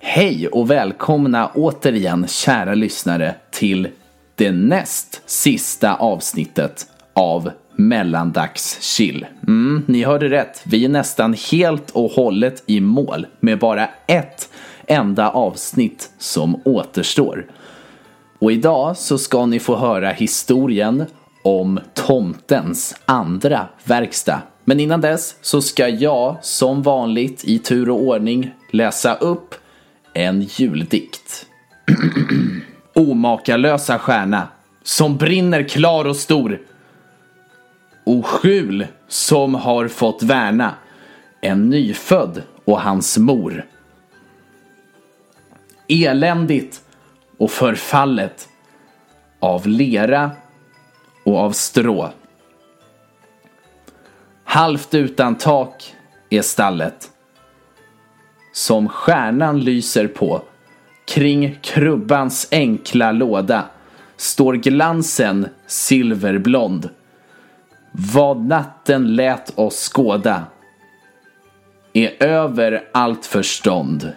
Hej 0.00 0.48
och 0.48 0.70
välkomna 0.70 1.50
återigen 1.54 2.28
kära 2.28 2.74
lyssnare 2.74 3.34
till 3.50 3.88
det 4.34 4.52
näst 4.52 5.22
sista 5.26 5.94
avsnittet 5.94 6.86
av 7.12 7.50
Mellandagschill. 7.76 9.26
Mm, 9.46 9.82
ni 9.86 10.02
hörde 10.02 10.28
rätt, 10.28 10.62
vi 10.66 10.84
är 10.84 10.88
nästan 10.88 11.34
helt 11.50 11.90
och 11.90 12.10
hållet 12.10 12.62
i 12.66 12.80
mål 12.80 13.26
med 13.40 13.58
bara 13.58 13.88
ett 14.06 14.48
enda 14.86 15.30
avsnitt 15.30 16.10
som 16.18 16.62
återstår. 16.64 17.46
Och 18.38 18.52
idag 18.52 18.96
så 18.96 19.18
ska 19.18 19.46
ni 19.46 19.60
få 19.60 19.76
höra 19.76 20.10
historien 20.10 21.04
om 21.42 21.80
tomtens 21.94 22.96
andra 23.04 23.68
verkstad. 23.84 24.42
Men 24.64 24.80
innan 24.80 25.00
dess 25.00 25.36
så 25.40 25.62
ska 25.62 25.88
jag 25.88 26.36
som 26.42 26.82
vanligt 26.82 27.44
i 27.44 27.58
tur 27.58 27.90
och 27.90 28.02
ordning 28.02 28.54
läsa 28.72 29.14
upp 29.14 29.54
en 30.14 30.42
juldikt. 30.42 31.46
Omakalösa 32.94 33.98
stjärna 33.98 34.48
som 34.82 35.16
brinner 35.16 35.62
klar 35.62 36.04
och 36.04 36.16
stor. 36.16 36.60
O 38.04 38.22
skjul 38.22 38.86
som 39.08 39.54
har 39.54 39.88
fått 39.88 40.22
värna 40.22 40.74
en 41.40 41.70
nyfödd 41.70 42.42
och 42.64 42.80
hans 42.80 43.18
mor. 43.18 43.66
Eländigt 45.88 46.82
och 47.38 47.50
förfallet 47.50 48.48
av 49.40 49.66
lera 49.66 50.30
och 51.28 51.38
av 51.38 51.52
strå. 51.52 52.10
Halvt 54.44 54.94
utan 54.94 55.34
tak 55.34 55.94
är 56.30 56.42
stallet. 56.42 57.10
Som 58.52 58.88
stjärnan 58.88 59.60
lyser 59.60 60.08
på. 60.08 60.42
Kring 61.06 61.58
krubbans 61.62 62.48
enkla 62.50 63.12
låda 63.12 63.64
står 64.16 64.54
glansen 64.54 65.48
silverblond. 65.66 66.88
Vad 67.92 68.44
natten 68.44 69.16
lät 69.16 69.58
oss 69.58 69.88
skåda 69.92 70.44
är 71.92 72.22
över 72.22 72.88
allt 72.92 73.26
förstånd. 73.26 74.12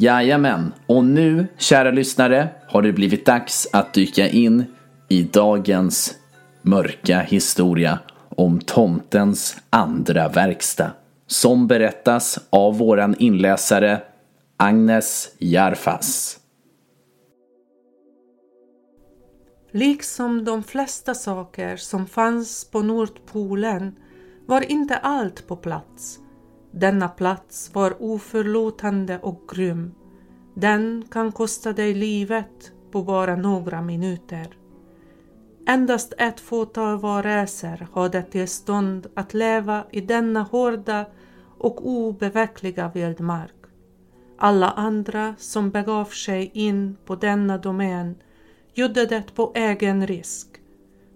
Jajamän. 0.00 0.72
Och 0.86 1.04
nu, 1.04 1.46
kära 1.56 1.90
lyssnare, 1.90 2.48
har 2.68 2.82
det 2.82 2.92
blivit 2.92 3.26
dags 3.26 3.68
att 3.72 3.94
dyka 3.94 4.28
in 4.28 4.64
i 5.08 5.22
dagens 5.22 6.14
mörka 6.62 7.20
historia 7.20 7.98
om 8.28 8.60
tomtens 8.60 9.56
andra 9.70 10.28
verkstad 10.28 10.90
som 11.26 11.66
berättas 11.66 12.38
av 12.50 12.78
våran 12.78 13.14
inläsare 13.18 14.02
Agnes 14.56 15.28
Jarfas. 15.38 16.38
Liksom 19.72 20.44
de 20.44 20.62
flesta 20.62 21.14
saker 21.14 21.76
som 21.76 22.06
fanns 22.06 22.64
på 22.64 22.82
Nordpolen 22.82 23.96
var 24.46 24.70
inte 24.72 24.96
allt 24.96 25.46
på 25.46 25.56
plats. 25.56 26.18
Denna 26.70 27.08
plats 27.08 27.74
var 27.74 28.02
oförlåtande 28.02 29.18
och 29.22 29.42
grym. 29.54 29.94
Den 30.54 31.04
kan 31.10 31.32
kosta 31.32 31.72
dig 31.72 31.94
livet 31.94 32.72
på 32.90 33.02
bara 33.02 33.36
några 33.36 33.82
minuter. 33.82 34.56
Endast 35.66 36.14
ett 36.18 36.40
fåtal 36.40 36.98
varelser 36.98 37.88
hade 37.94 38.22
tillstånd 38.22 39.06
att 39.14 39.34
leva 39.34 39.84
i 39.90 40.00
denna 40.00 40.42
hårda 40.42 41.06
och 41.58 41.86
obevekliga 41.86 42.90
vildmark. 42.94 43.54
Alla 44.38 44.70
andra 44.70 45.34
som 45.38 45.70
begav 45.70 46.04
sig 46.04 46.50
in 46.54 46.96
på 47.04 47.14
denna 47.14 47.58
domän 47.58 48.14
gjorde 48.74 49.06
det 49.06 49.34
på 49.34 49.52
egen 49.54 50.06
risk, 50.06 50.48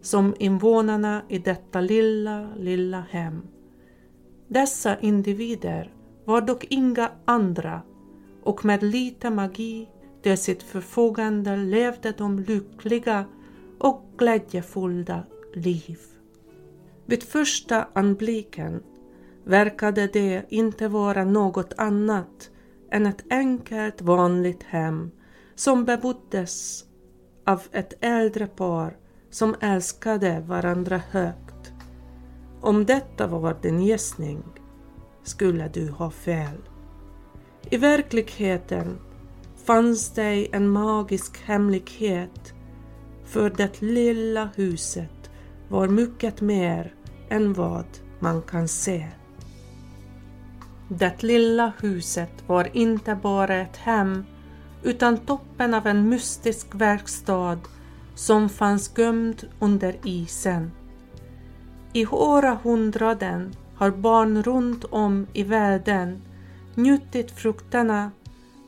som 0.02 0.34
invånarna 0.38 1.22
i 1.28 1.38
detta 1.38 1.80
lilla, 1.80 2.48
lilla 2.56 3.00
hem. 3.10 3.42
Dessa 4.52 4.98
individer 5.00 5.92
var 6.24 6.40
dock 6.40 6.66
inga 6.70 7.10
andra 7.24 7.82
och 8.42 8.64
med 8.64 8.82
lite 8.82 9.30
magi 9.30 9.88
till 10.22 10.38
sitt 10.38 10.62
förfogande 10.62 11.56
levde 11.56 12.12
de 12.18 12.38
lyckliga 12.38 13.24
och 13.78 14.04
glädjefulla 14.18 15.22
liv. 15.54 15.98
Vid 17.06 17.22
första 17.22 17.88
anblicken 17.92 18.82
verkade 19.44 20.06
det 20.06 20.44
inte 20.48 20.88
vara 20.88 21.24
något 21.24 21.72
annat 21.76 22.50
än 22.90 23.06
ett 23.06 23.24
enkelt 23.30 24.02
vanligt 24.02 24.62
hem 24.62 25.10
som 25.54 25.84
beboddes 25.84 26.84
av 27.46 27.62
ett 27.72 27.94
äldre 28.00 28.46
par 28.46 28.96
som 29.30 29.54
älskade 29.60 30.40
varandra 30.40 31.02
högt. 31.10 31.41
Om 32.62 32.84
detta 32.84 33.26
var 33.26 33.56
din 33.62 33.80
gissning 33.80 34.42
skulle 35.22 35.68
du 35.68 35.90
ha 35.90 36.10
fel. 36.10 36.56
I 37.70 37.76
verkligheten 37.76 38.98
fanns 39.64 40.10
det 40.10 40.54
en 40.54 40.68
magisk 40.68 41.42
hemlighet 41.42 42.54
för 43.24 43.50
det 43.50 43.82
lilla 43.82 44.48
huset 44.56 45.30
var 45.68 45.88
mycket 45.88 46.40
mer 46.40 46.94
än 47.28 47.52
vad 47.52 47.86
man 48.18 48.42
kan 48.42 48.68
se. 48.68 49.08
Det 50.88 51.22
lilla 51.22 51.72
huset 51.80 52.32
var 52.46 52.76
inte 52.76 53.14
bara 53.14 53.56
ett 53.56 53.76
hem 53.76 54.24
utan 54.82 55.18
toppen 55.18 55.74
av 55.74 55.86
en 55.86 56.08
mystisk 56.08 56.66
verkstad 56.72 57.58
som 58.14 58.48
fanns 58.48 58.98
gömd 58.98 59.48
under 59.58 59.96
isen. 60.04 60.70
I 61.94 62.06
århundraden 62.06 63.56
har 63.76 63.90
barn 63.90 64.42
runt 64.42 64.84
om 64.84 65.26
i 65.32 65.42
världen 65.42 66.22
njutit 66.74 67.30
frukterna 67.30 68.10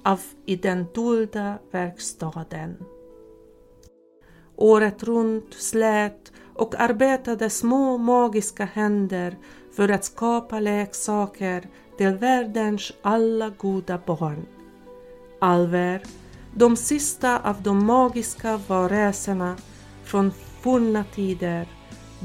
av 0.03 0.21
i 0.47 0.57
den 0.57 0.87
dolda 0.95 1.59
verkstaden. 1.71 2.77
Året 4.57 5.03
runt 5.03 5.55
slät 5.55 6.33
och 6.55 6.81
arbetade 6.81 7.51
små 7.51 7.99
magiska 7.99 8.65
händer 8.65 9.37
för 9.77 9.89
att 9.89 10.05
skapa 10.05 10.61
leksaker 10.61 11.69
till 11.99 12.11
världens 12.11 12.93
alla 13.03 13.49
goda 13.49 14.01
barn. 14.07 14.47
Alver, 15.41 16.03
de 16.55 16.77
sista 16.77 17.39
av 17.39 17.63
de 17.63 17.87
magiska 17.87 18.61
varelserna 18.69 19.57
från 20.05 20.31
forna 20.61 21.05
tider, 21.15 21.69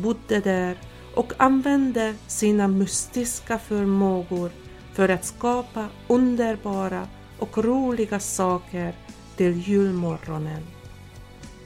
bodde 0.01 0.39
där 0.39 0.77
och 1.15 1.33
använde 1.38 2.15
sina 2.27 2.67
mystiska 2.67 3.59
förmågor 3.59 4.51
för 4.93 5.09
att 5.09 5.25
skapa 5.25 5.88
underbara 6.07 7.07
och 7.39 7.57
roliga 7.57 8.19
saker 8.19 8.93
till 9.35 9.57
julmorgonen. 9.67 10.63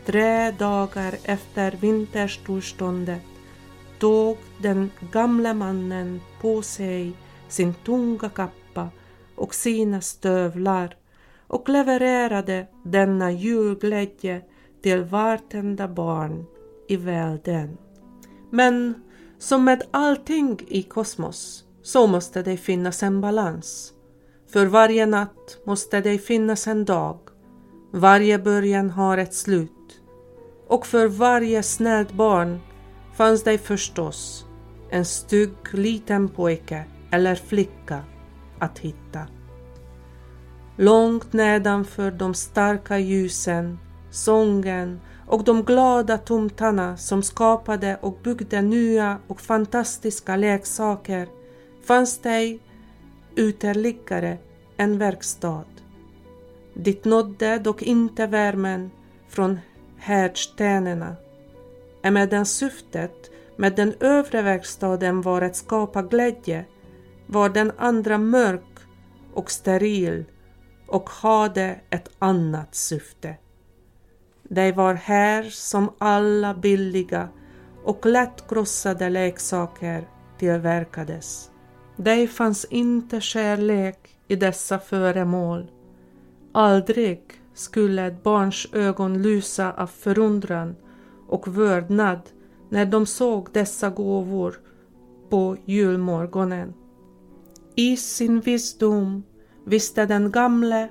Tre 0.06 0.52
dagar 0.52 1.16
efter 1.24 1.72
vinterstillståndet 1.72 3.22
tog 4.00 4.38
den 4.62 4.92
gamle 5.12 5.54
mannen 5.54 6.22
på 6.42 6.62
sig 6.62 7.14
sin 7.48 7.74
tunga 7.74 8.30
kappa 8.30 8.90
och 9.36 9.56
sina 9.56 10.02
stövlar 10.02 10.96
och 11.48 11.70
levererade 11.70 12.68
denna 12.84 13.32
julglädje 13.32 14.42
till 14.82 15.04
vartenda 15.04 15.88
barn 15.88 16.46
i 16.88 16.96
världen. 16.96 17.78
Men 18.56 18.96
som 19.38 19.64
med 19.66 19.84
allting 19.92 20.60
i 20.68 20.84
kosmos 20.84 21.64
så 21.82 22.08
måste 22.08 22.44
det 22.44 22.58
finnas 22.58 23.04
en 23.04 23.22
balans. 23.22 23.94
För 24.50 24.66
varje 24.66 25.06
natt 25.06 25.58
måste 25.66 26.02
det 26.02 26.18
finnas 26.18 26.68
en 26.68 26.86
dag. 26.86 27.20
Varje 27.92 28.40
början 28.40 28.90
har 28.90 29.18
ett 29.18 29.34
slut. 29.34 30.02
Och 30.68 30.86
för 30.86 31.08
varje 31.08 31.64
snällt 31.64 32.12
barn 32.12 32.60
fanns 33.16 33.44
det 33.44 33.58
förstås 33.58 34.46
en 34.90 35.06
stygg 35.06 35.56
liten 35.72 36.30
pojke 36.30 36.86
eller 37.12 37.36
flicka 37.36 38.04
att 38.60 38.80
hitta. 38.80 39.28
Långt 40.78 41.34
nedanför 41.34 42.12
de 42.12 42.34
starka 42.34 43.00
ljusen, 43.00 43.80
sången 44.12 45.00
och 45.34 45.44
de 45.44 45.64
glada 45.64 46.18
tomtarna 46.18 46.98
som 46.98 47.24
skapade 47.24 47.98
och 48.02 48.18
byggde 48.24 48.62
nya 48.62 49.18
och 49.28 49.42
fantastiska 49.42 50.36
leksaker 50.36 51.28
fanns 51.84 52.18
det 52.18 52.60
uterliggare 53.36 54.38
en 54.78 54.98
verkstad. 54.98 55.66
Dit 56.74 57.06
nådde 57.06 57.60
dock 57.60 57.82
inte 57.82 58.28
värmen 58.28 58.92
från 59.30 59.60
härdstenarna. 59.98 61.16
Emedan 62.04 62.46
syftet 62.46 63.32
med 63.58 63.76
den 63.76 63.94
övre 64.00 64.42
verkstaden 64.42 65.22
var 65.22 65.42
att 65.42 65.56
skapa 65.56 66.02
glädje 66.02 66.66
var 67.28 67.50
den 67.50 67.72
andra 67.78 68.18
mörk 68.18 68.80
och 69.34 69.52
steril 69.52 70.26
och 70.88 71.10
hade 71.10 71.80
ett 71.90 72.10
annat 72.20 72.76
syfte. 72.76 73.36
Det 74.44 74.72
var 74.72 74.94
här 74.94 75.44
som 75.44 75.90
alla 75.98 76.54
billiga 76.54 77.30
och 77.84 78.06
lättkrossade 78.06 79.10
leksaker 79.10 80.08
tillverkades. 80.38 81.52
Det 81.98 82.28
fanns 82.28 82.66
inte 82.66 83.22
kärlek 83.22 84.18
i 84.28 84.36
dessa 84.36 84.80
föremål. 84.80 85.72
Aldrig 86.52 87.22
skulle 87.54 88.06
ett 88.06 88.24
barns 88.24 88.68
ögon 88.74 89.22
lysa 89.22 89.74
av 89.74 89.88
förundran 89.88 90.76
och 91.28 91.58
vördnad 91.58 92.20
när 92.70 92.86
de 92.86 93.06
såg 93.06 93.50
dessa 93.52 93.90
gåvor 93.90 94.56
på 95.30 95.58
julmorgonen. 95.66 96.74
I 97.76 97.98
sin 97.98 98.40
visdom 98.40 99.24
visste 99.66 100.06
den 100.06 100.32
gamle 100.32 100.90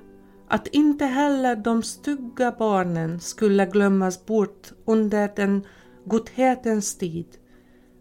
att 0.52 0.66
inte 0.66 1.04
heller 1.04 1.56
de 1.56 1.82
stygga 1.82 2.54
barnen 2.58 3.20
skulle 3.20 3.66
glömmas 3.66 4.26
bort 4.26 4.72
under 4.84 5.30
den 5.36 5.66
godhetens 6.04 6.98
tid. 6.98 7.26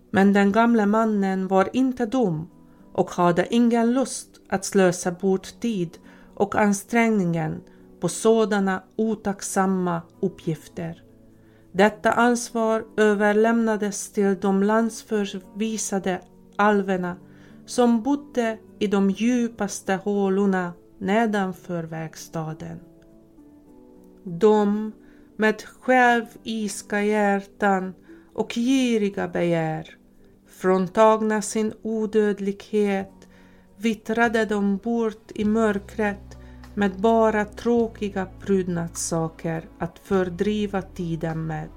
Men 0.10 0.34
den 0.34 0.52
gamle 0.52 0.86
mannen 0.86 1.48
var 1.48 1.70
inte 1.74 2.06
dum 2.06 2.48
och 2.94 3.12
hade 3.12 3.54
ingen 3.54 3.94
lust 3.94 4.30
att 4.50 4.66
slösa 4.66 5.12
bort 5.12 5.60
tid 5.60 5.98
och 6.36 6.56
ansträngningen 6.56 7.62
på 8.00 8.10
sådana 8.10 8.84
otacksamma 8.96 10.02
uppgifter. 10.20 11.04
Detta 11.72 12.12
ansvar 12.12 12.86
överlämnades 12.98 14.12
till 14.12 14.40
de 14.40 14.64
landsförvisade 14.64 16.22
alverna 16.56 17.16
som 17.66 18.04
bodde 18.04 18.58
i 18.80 18.88
de 18.88 19.10
djupaste 19.10 19.94
hålorna 19.96 20.74
nedanför 21.02 21.84
verkstaden. 21.84 22.80
De 24.24 24.92
med 25.36 25.62
själviska 25.62 27.02
hjärtan 27.04 27.94
och 28.34 28.52
giriga 28.54 29.28
begär, 29.28 29.98
fråntagna 30.48 31.42
sin 31.42 31.74
odödlighet, 31.82 33.28
vittrade 33.78 34.46
de 34.46 34.78
bort 34.78 35.32
i 35.36 35.46
mörkret 35.46 36.38
med 36.76 36.92
bara 37.00 37.46
tråkiga 37.46 38.28
prydnadssaker 38.40 39.70
att 39.80 40.00
fördriva 40.00 40.82
tiden 40.82 41.48
med. 41.48 41.70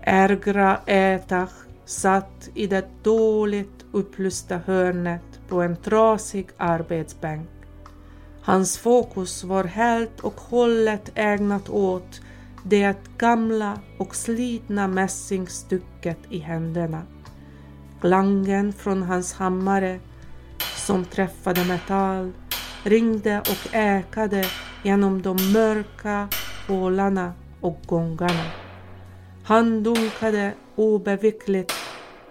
Ergra 0.00 0.80
etach 0.86 1.52
satt 1.84 2.50
i 2.54 2.66
det 2.66 2.88
dåligt 3.02 3.84
upplysta 3.92 4.58
hörnet 4.66 5.40
på 5.48 5.62
en 5.62 5.76
trasig 5.76 6.48
arbetsbänk. 6.56 7.53
Hans 8.46 8.78
fokus 8.78 9.44
var 9.44 9.64
helt 9.64 10.20
och 10.20 10.40
hållet 10.40 11.10
ägnat 11.14 11.68
åt 11.68 12.20
det 12.64 12.96
gamla 13.18 13.80
och 13.98 14.16
slitna 14.16 14.88
mässingstycket 14.88 16.18
i 16.30 16.38
händerna. 16.38 17.02
Klangen 18.00 18.72
från 18.72 19.02
hans 19.02 19.32
hammare 19.32 20.00
som 20.76 21.04
träffade 21.04 21.64
metall 21.64 22.32
ringde 22.82 23.40
och 23.40 23.74
äkade 23.74 24.44
genom 24.82 25.22
de 25.22 25.52
mörka 25.52 26.28
hålarna 26.68 27.32
och 27.60 27.80
gångarna. 27.86 28.44
Han 29.44 29.82
dunkade 29.82 30.52
obevikligt 30.76 31.72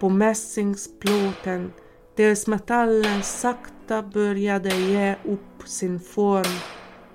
på 0.00 0.08
mässingsplåten 0.08 1.72
tills 2.14 2.46
metallen 2.46 3.22
sakta 3.22 4.02
började 4.02 4.76
ge 4.76 5.14
upp 5.24 5.68
sin 5.68 6.00
form 6.00 6.58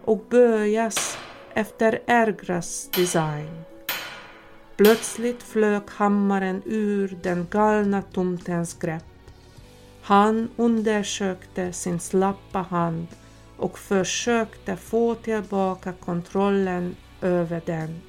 och 0.06 0.26
böjas 0.30 1.18
efter 1.54 2.00
Ergras 2.08 2.90
design. 2.96 3.62
Plötsligt 4.78 5.44
flög 5.44 5.82
hammaren 5.90 6.62
ur 6.66 7.18
den 7.24 7.48
galna 7.52 8.02
tomtens 8.02 8.74
grepp. 8.74 9.04
Han 10.02 10.50
undersökte 10.56 11.74
sin 11.74 12.00
slappa 12.00 12.60
hand 12.60 13.08
och 13.58 13.80
försökte 13.80 14.76
få 14.76 15.16
tillbaka 15.16 15.94
kontrollen 15.94 16.96
över 17.22 17.62
den. 17.66 18.02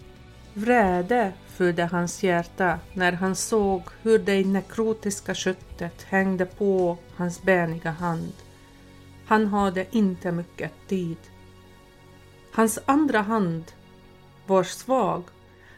Vrede 0.55 1.32
fyllde 1.61 1.84
hans 1.84 2.22
hjärta 2.22 2.78
när 2.94 3.12
han 3.12 3.36
såg 3.36 3.82
hur 4.02 4.18
det 4.18 4.44
nekrotiska 4.46 5.34
köttet 5.34 6.02
hängde 6.02 6.46
på 6.46 6.98
hans 7.16 7.42
beniga 7.42 7.90
hand. 7.90 8.32
Han 9.26 9.46
hade 9.46 9.86
inte 9.90 10.32
mycket 10.32 10.72
tid. 10.88 11.16
Hans 12.52 12.78
andra 12.84 13.20
hand 13.20 13.64
var 14.46 14.62
svag 14.62 15.22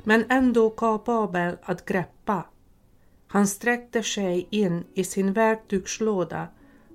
men 0.05 0.25
ändå 0.29 0.71
kapabel 0.71 1.57
att 1.63 1.85
greppa. 1.85 2.45
Han 3.27 3.47
sträckte 3.47 4.03
sig 4.03 4.47
in 4.51 4.85
i 4.95 5.05
sin 5.05 5.33
verktygslåda 5.33 6.49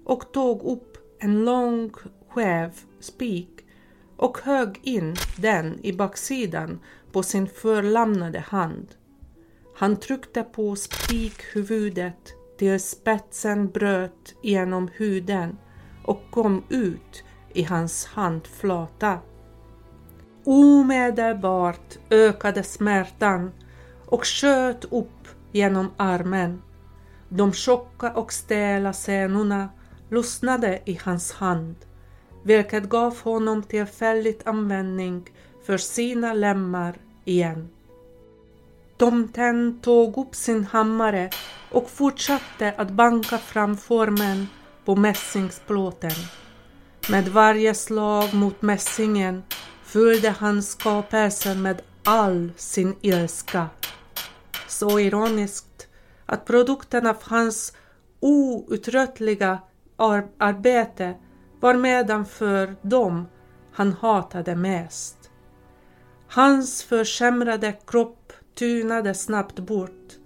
och 0.06 0.32
tog 0.32 0.62
upp 0.62 0.98
en 1.20 1.46
lång 1.46 1.92
skev 2.30 2.72
spik 3.00 3.66
och 4.18 4.38
högg 4.44 4.80
in 4.84 5.16
den 5.38 5.80
i 5.84 5.94
baksidan 5.94 6.80
på 7.12 7.24
sin 7.24 7.48
förlamnade 7.48 8.40
hand. 8.40 8.88
Han 9.76 9.98
tryckte 9.98 10.44
på 10.44 10.76
spikhuvudet 10.76 12.34
tills 12.58 12.90
spetsen 12.90 13.70
bröt 13.70 14.36
genom 14.44 14.90
huden 14.94 15.58
och 16.04 16.22
kom 16.32 16.64
ut 16.70 17.24
i 17.54 17.64
hans 17.64 18.06
handflata. 18.06 19.20
Omedelbart 20.44 21.98
ökade 22.10 22.64
smärtan 22.64 23.52
och 24.06 24.26
sköt 24.26 24.86
upp 24.86 25.28
genom 25.52 25.92
armen. 25.98 26.62
De 27.30 27.54
tjocka 27.54 28.12
och 28.14 28.34
stela 28.34 28.94
senorna 28.94 29.70
lossnade 30.10 30.82
i 30.86 31.00
hans 31.04 31.32
hand, 31.32 31.76
vilket 32.44 32.90
gav 32.90 33.18
honom 33.22 33.64
tillfällig 33.64 34.38
användning 34.46 35.30
för 35.68 35.78
sina 35.78 36.34
lemmar 36.34 36.96
igen. 37.26 37.70
Tomten 38.98 39.80
tog 39.82 40.18
upp 40.18 40.36
sin 40.36 40.64
hammare 40.66 41.30
och 41.72 41.90
fortsatte 41.90 42.74
att 42.78 42.90
banka 42.90 43.38
fram 43.38 43.78
formen 43.78 44.48
på 44.86 44.96
mässingsplåten. 44.96 46.12
Med 47.10 47.28
varje 47.28 47.74
slag 47.74 48.34
mot 48.34 48.62
mässingen 48.62 49.44
fyllde 49.84 50.30
han 50.30 50.64
skapelsen 50.64 51.62
med 51.62 51.82
all 52.04 52.52
sin 52.56 52.96
ilska. 53.02 53.68
Så 54.68 55.00
ironiskt 55.00 55.88
att 56.26 56.46
produkten 56.46 57.08
av 57.08 57.18
hans 57.22 57.74
outtröttliga 58.20 59.60
ar 59.96 60.28
arbete 60.38 61.16
var 61.60 61.74
medanför 61.74 62.76
dem 62.82 63.28
han 63.72 63.94
hatade 63.94 64.56
mest. 64.56 65.17
Hans 66.30 66.84
försämrade 66.84 67.76
kropp 67.88 68.34
tynade 68.56 69.14
snabbt 69.14 69.60
bort. 69.60 70.18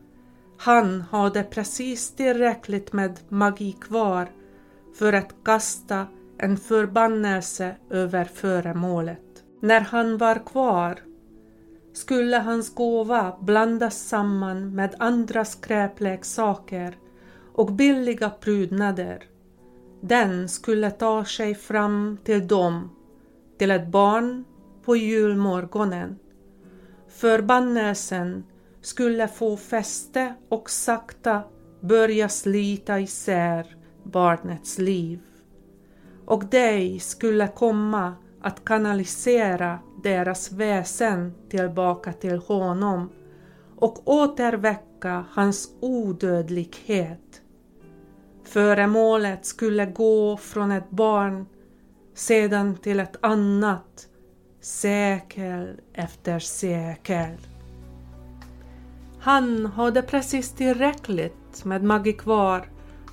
Han 0.58 1.02
hade 1.02 1.44
precis 1.44 2.16
tillräckligt 2.16 2.94
med 2.94 3.20
magi 3.30 3.72
kvar 3.72 4.32
för 4.94 5.14
att 5.14 5.36
kasta 5.44 6.08
en 6.38 6.58
förbannelse 6.58 7.76
över 7.90 8.26
föremålet. 8.26 9.44
När 9.62 9.82
han 9.82 10.18
var 10.18 10.46
kvar 10.46 11.00
skulle 11.94 12.38
hans 12.38 12.76
gåva 12.76 13.38
blandas 13.42 14.08
samman 14.08 14.76
med 14.76 14.96
andra 15.00 15.46
skräpleksaker 15.46 16.98
och 17.54 17.72
billiga 17.72 18.30
prydnader. 18.30 19.24
Den 20.02 20.50
skulle 20.50 20.92
ta 20.92 21.26
sig 21.26 21.56
fram 21.56 22.18
till 22.24 22.48
dem, 22.48 22.90
till 23.58 23.72
ett 23.72 23.88
barn 23.88 24.46
på 24.86 24.96
julmorgonen. 24.96 26.20
Förbannelsen 27.08 28.44
skulle 28.82 29.28
få 29.28 29.58
fäste 29.58 30.36
och 30.50 30.70
sakta 30.70 31.44
börja 31.82 32.30
slita 32.30 33.00
isär 33.00 33.76
barnets 34.04 34.78
liv. 34.78 35.20
Och 36.26 36.46
dig 36.46 37.00
skulle 37.00 37.48
komma 37.48 38.14
att 38.42 38.66
kanalisera 38.66 39.80
deras 40.04 40.52
väsen 40.52 41.34
tillbaka 41.50 42.14
till 42.14 42.38
honom 42.38 43.10
och 43.76 44.10
återväcka 44.10 45.26
hans 45.30 45.70
odödlighet. 45.80 47.42
Föremålet 48.44 49.46
skulle 49.46 49.86
gå 49.86 50.38
från 50.38 50.72
ett 50.72 50.90
barn 50.90 51.46
sedan 52.14 52.76
till 52.76 53.00
ett 53.00 53.18
annat, 53.22 54.08
sekel 54.62 55.80
efter 55.94 56.40
sekel. 56.40 57.38
Han 59.20 59.66
hade 59.66 60.02
precis 60.02 60.52
tillräckligt 60.52 61.66
med 61.66 61.84
magi 61.84 62.14
kvar 62.14 62.66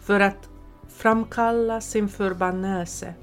för 0.02 0.20
att 0.20 0.48
framkalla 0.88 1.80
sin 1.80 2.08
förbannelse. 2.08 3.14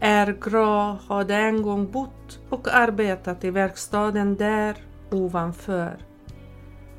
Ergra 0.00 0.98
hade 1.08 1.36
en 1.36 1.62
gång 1.62 1.90
bott 1.90 2.40
och 2.50 2.74
arbetat 2.74 3.44
i 3.44 3.50
verkstaden 3.50 4.36
där 4.36 4.76
ovanför. 5.10 5.96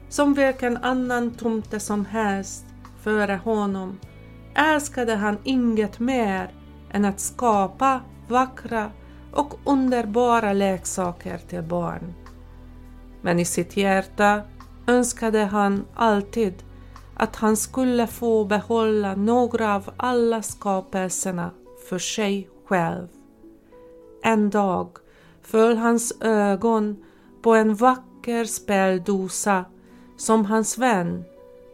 Som 0.10 0.34
vilken 0.34 0.78
annan 0.78 1.32
tomte 1.32 1.80
som 1.80 2.06
helst 2.06 2.66
före 3.02 3.40
honom 3.44 4.00
älskade 4.56 5.16
han 5.16 5.38
inget 5.44 6.00
mer 6.00 6.54
än 6.92 7.06
att 7.06 7.20
skapa 7.20 8.02
vackra 8.28 8.92
och 9.34 9.54
underbara 9.64 10.54
leksaker 10.54 11.38
till 11.38 11.62
barn. 11.62 12.14
Men 13.22 13.40
i 13.40 13.46
sitt 13.46 13.78
hjärta 13.78 14.42
önskade 14.88 15.40
han 15.40 15.86
alltid 15.96 16.54
att 17.16 17.36
han 17.36 17.58
skulle 17.58 18.08
få 18.08 18.46
behålla 18.46 19.16
några 19.16 19.76
av 19.76 19.90
alla 19.98 20.42
skapelserna 20.42 21.52
för 21.90 22.00
sig 22.00 22.50
själv. 22.66 23.08
En 24.24 24.50
dag 24.50 24.90
föll 25.42 25.78
hans 25.78 26.14
ögon 26.22 27.04
på 27.42 27.56
en 27.56 27.76
vacker 27.76 28.46
speldosa 28.46 29.66
som 30.18 30.46
hans 30.46 30.78
vän 30.78 31.24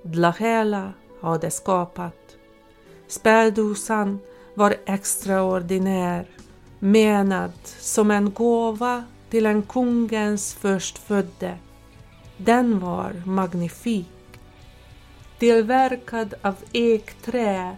Dlahela 0.03 0.93
hade 1.21 1.51
skapat. 1.51 2.37
Speldosan 3.07 4.19
var 4.53 4.75
extraordinär, 4.85 6.27
menad 6.79 7.51
som 7.79 8.11
en 8.11 8.33
gåva 8.33 9.03
till 9.29 9.45
en 9.45 9.61
kungens 9.61 10.53
förstfödde. 10.53 11.57
Den 12.37 12.79
var 12.79 13.21
magnifik. 13.25 14.07
Tillverkad 15.39 16.33
av 16.41 16.55
ekträ 16.71 17.77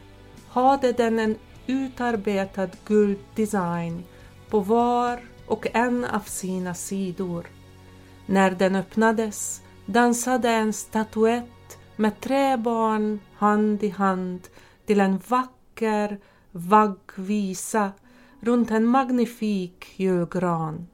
hade 0.50 0.92
den 0.92 1.20
en 1.20 1.36
utarbetad 1.68 2.70
gulddesign 2.86 4.04
på 4.50 4.60
var 4.60 5.20
och 5.48 5.68
en 5.74 6.06
av 6.06 6.20
sina 6.20 6.74
sidor. 6.74 7.46
När 8.26 8.52
den 8.52 8.76
öppnades 8.76 9.62
dansade 9.86 10.50
en 10.50 10.74
statyett 10.74 11.78
med 11.96 12.22
tre 12.22 12.58
barn 12.58 13.20
hand 13.36 13.84
i 13.84 13.90
hand 13.90 14.48
till 14.86 15.00
en 15.00 15.22
vacker 15.28 16.20
vaggvisa 16.52 17.92
runt 18.42 18.72
en 18.72 18.86
magnifik 18.86 19.94
julgran. 19.96 20.88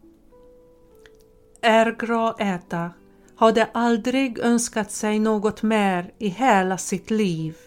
Ergra 1.61 2.33
Äta 2.39 2.91
hade 3.35 3.65
aldrig 3.73 4.39
önskat 4.39 4.91
sig 4.91 5.19
något 5.19 5.63
mer 5.63 6.13
i 6.17 6.27
hela 6.27 6.77
sitt 6.77 7.11
liv. 7.11 7.57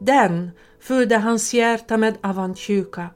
Den 0.00 0.50
fyllde 0.80 1.16
hans 1.16 1.54
hjärta 1.54 1.96
med 1.96 2.18
avundsjuka. 2.22 3.08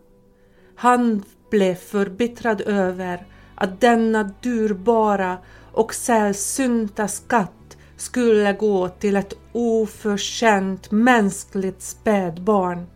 Han 0.77 1.23
blev 1.51 1.75
förbittrad 1.75 2.61
över 2.61 3.27
att 3.55 3.81
denna 3.81 4.23
dyrbara 4.43 5.39
och 5.73 5.95
sällsynta 5.95 7.09
skatt 7.09 7.77
skulle 7.97 8.53
gå 8.53 8.89
till 8.89 9.17
ett 9.17 9.35
oförtjänt 9.53 10.91
mänskligt 10.91 11.83
spädbarn. 11.83 12.87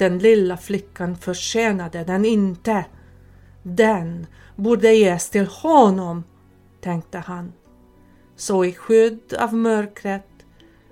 Den 0.00 0.18
lilla 0.18 0.56
flickan 0.56 1.16
förtjänade 1.16 2.04
den 2.04 2.24
inte. 2.24 2.84
Den 3.62 4.26
borde 4.56 4.92
ges 4.92 5.30
till 5.30 5.46
honom, 5.46 6.24
tänkte 6.80 7.18
han. 7.18 7.52
Så 8.36 8.64
i 8.64 8.72
skydd 8.72 9.34
av 9.38 9.54
mörkret 9.54 10.46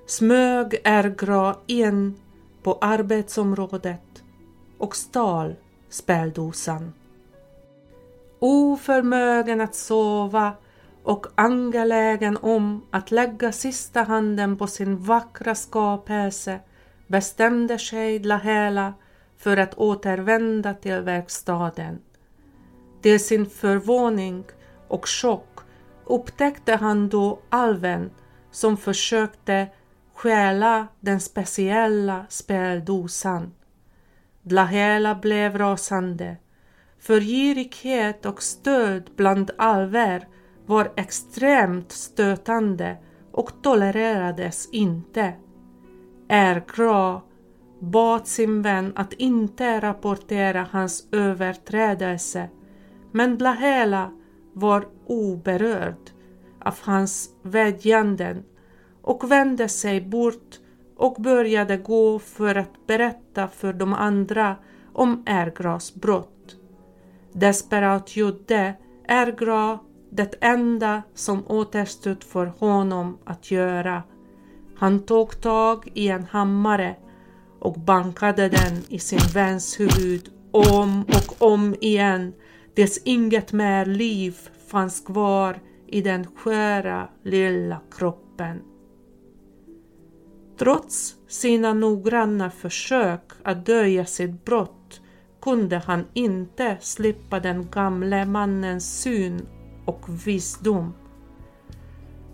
smög 0.06 0.80
Ergra 0.84 1.56
in 1.66 2.14
på 2.62 2.78
arbetsområdet 2.80 4.22
och 4.78 4.96
stal 4.96 5.54
speldosan. 5.88 6.92
Oförmögen 8.38 9.60
att 9.60 9.74
sova 9.74 10.52
och 11.02 11.26
angelägen 11.34 12.36
om 12.36 12.86
att 12.90 13.10
lägga 13.10 13.52
sista 13.52 14.02
handen 14.02 14.56
på 14.56 14.66
sin 14.66 14.98
vackra 14.98 15.54
skapelse 15.54 16.60
bestämde 17.08 17.78
sig 17.78 18.18
Lahela 18.18 18.94
för 19.36 19.56
att 19.56 19.74
återvända 19.74 20.74
till 20.74 21.00
verkstaden. 21.00 21.98
Till 23.02 23.24
sin 23.24 23.46
förvåning 23.46 24.44
och 24.88 25.08
chock 25.08 25.58
upptäckte 26.04 26.76
han 26.76 27.08
då 27.08 27.38
alven 27.48 28.10
som 28.50 28.76
försökte 28.76 29.68
stjäla 30.14 30.86
den 31.00 31.20
speciella 31.20 32.26
speldosan. 32.28 33.54
Dlahela 34.42 35.14
blev 35.14 35.58
rasande. 35.58 36.36
För 37.00 37.20
girighet 37.20 38.26
och 38.26 38.42
stöd 38.42 39.10
bland 39.16 39.50
alver 39.58 40.28
var 40.66 40.92
extremt 40.96 41.92
stötande 41.92 42.96
och 43.32 43.52
tolererades 43.62 44.68
inte. 44.72 45.32
Ergra 46.28 47.20
bad 47.80 48.26
sin 48.26 48.62
vän 48.62 48.92
att 48.96 49.12
inte 49.12 49.80
rapportera 49.80 50.66
hans 50.70 51.08
överträdelse 51.12 52.48
men 53.12 53.36
Blahela 53.36 54.10
var 54.52 54.86
oberörd 55.06 56.10
av 56.64 56.74
hans 56.80 57.30
vädjanden 57.42 58.44
och 59.02 59.30
vände 59.30 59.68
sig 59.68 60.00
bort 60.00 60.58
och 60.96 61.16
började 61.18 61.76
gå 61.76 62.18
för 62.18 62.54
att 62.54 62.86
berätta 62.86 63.48
för 63.48 63.72
de 63.72 63.94
andra 63.94 64.56
om 64.92 65.22
Ergras 65.26 65.94
brott. 65.94 66.56
Desperat 67.32 68.16
gjorde 68.16 68.74
Ergra 69.08 69.78
det 70.10 70.34
enda 70.40 71.02
som 71.14 71.44
återstod 71.46 72.24
för 72.24 72.46
honom 72.46 73.18
att 73.24 73.50
göra. 73.50 74.02
Han 74.78 74.98
tog 75.06 75.40
tag 75.40 75.88
i 75.94 76.08
en 76.08 76.24
hammare 76.24 76.96
och 77.60 77.80
bankade 77.80 78.48
den 78.48 78.84
i 78.88 78.98
sin 78.98 79.32
väns 79.34 79.80
huvud 79.80 80.30
om 80.50 81.02
och 81.02 81.52
om 81.52 81.74
igen 81.80 82.32
tills 82.74 83.00
inget 83.04 83.52
mer 83.52 83.86
liv 83.86 84.36
fanns 84.68 85.00
kvar 85.00 85.60
i 85.86 86.00
den 86.00 86.26
sköra 86.36 87.08
lilla 87.22 87.80
kroppen. 87.90 88.62
Trots 90.58 91.16
sina 91.28 91.74
noggranna 91.74 92.50
försök 92.50 93.32
att 93.42 93.66
dölja 93.66 94.04
sitt 94.04 94.44
brott 94.44 95.00
kunde 95.42 95.76
han 95.76 96.04
inte 96.14 96.76
slippa 96.80 97.40
den 97.40 97.70
gamle 97.70 98.24
mannens 98.24 99.00
syn 99.02 99.46
och 99.84 100.26
visdom. 100.26 100.94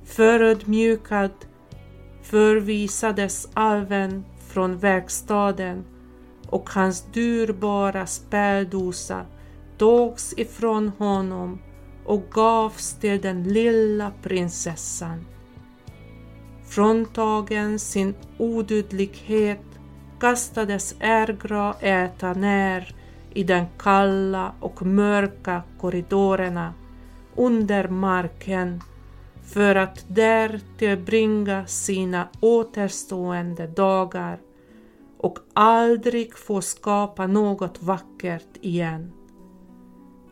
Förödmjukad 0.04 1.30
förvisades 2.24 3.48
alven 3.54 4.24
från 4.48 4.78
verkstaden 4.78 5.84
och 6.46 6.70
hans 6.70 7.02
dyrbara 7.12 8.06
spärrdosa 8.06 9.26
togs 9.78 10.34
ifrån 10.36 10.92
honom 10.98 11.58
och 12.04 12.22
gavs 12.30 12.94
till 12.94 13.20
den 13.20 13.42
lilla 13.42 14.12
prinsessan. 14.22 15.24
Fråntagen 16.68 17.78
sin 17.78 18.14
odödlighet 18.38 19.64
kastades 20.20 20.94
Ergra 21.00 21.74
äta 21.80 22.32
ner 22.32 22.94
i 23.34 23.44
den 23.44 23.64
kalla 23.78 24.54
och 24.60 24.82
mörka 24.82 25.62
korridorerna 25.80 26.74
under 27.36 27.88
marken 27.88 28.80
för 29.44 29.74
att 29.74 30.04
där 30.08 30.60
tillbringa 30.78 31.66
sina 31.66 32.28
återstående 32.40 33.66
dagar 33.66 34.38
och 35.18 35.38
aldrig 35.52 36.38
få 36.38 36.60
skapa 36.60 37.26
något 37.26 37.82
vackert 37.82 38.56
igen. 38.60 39.12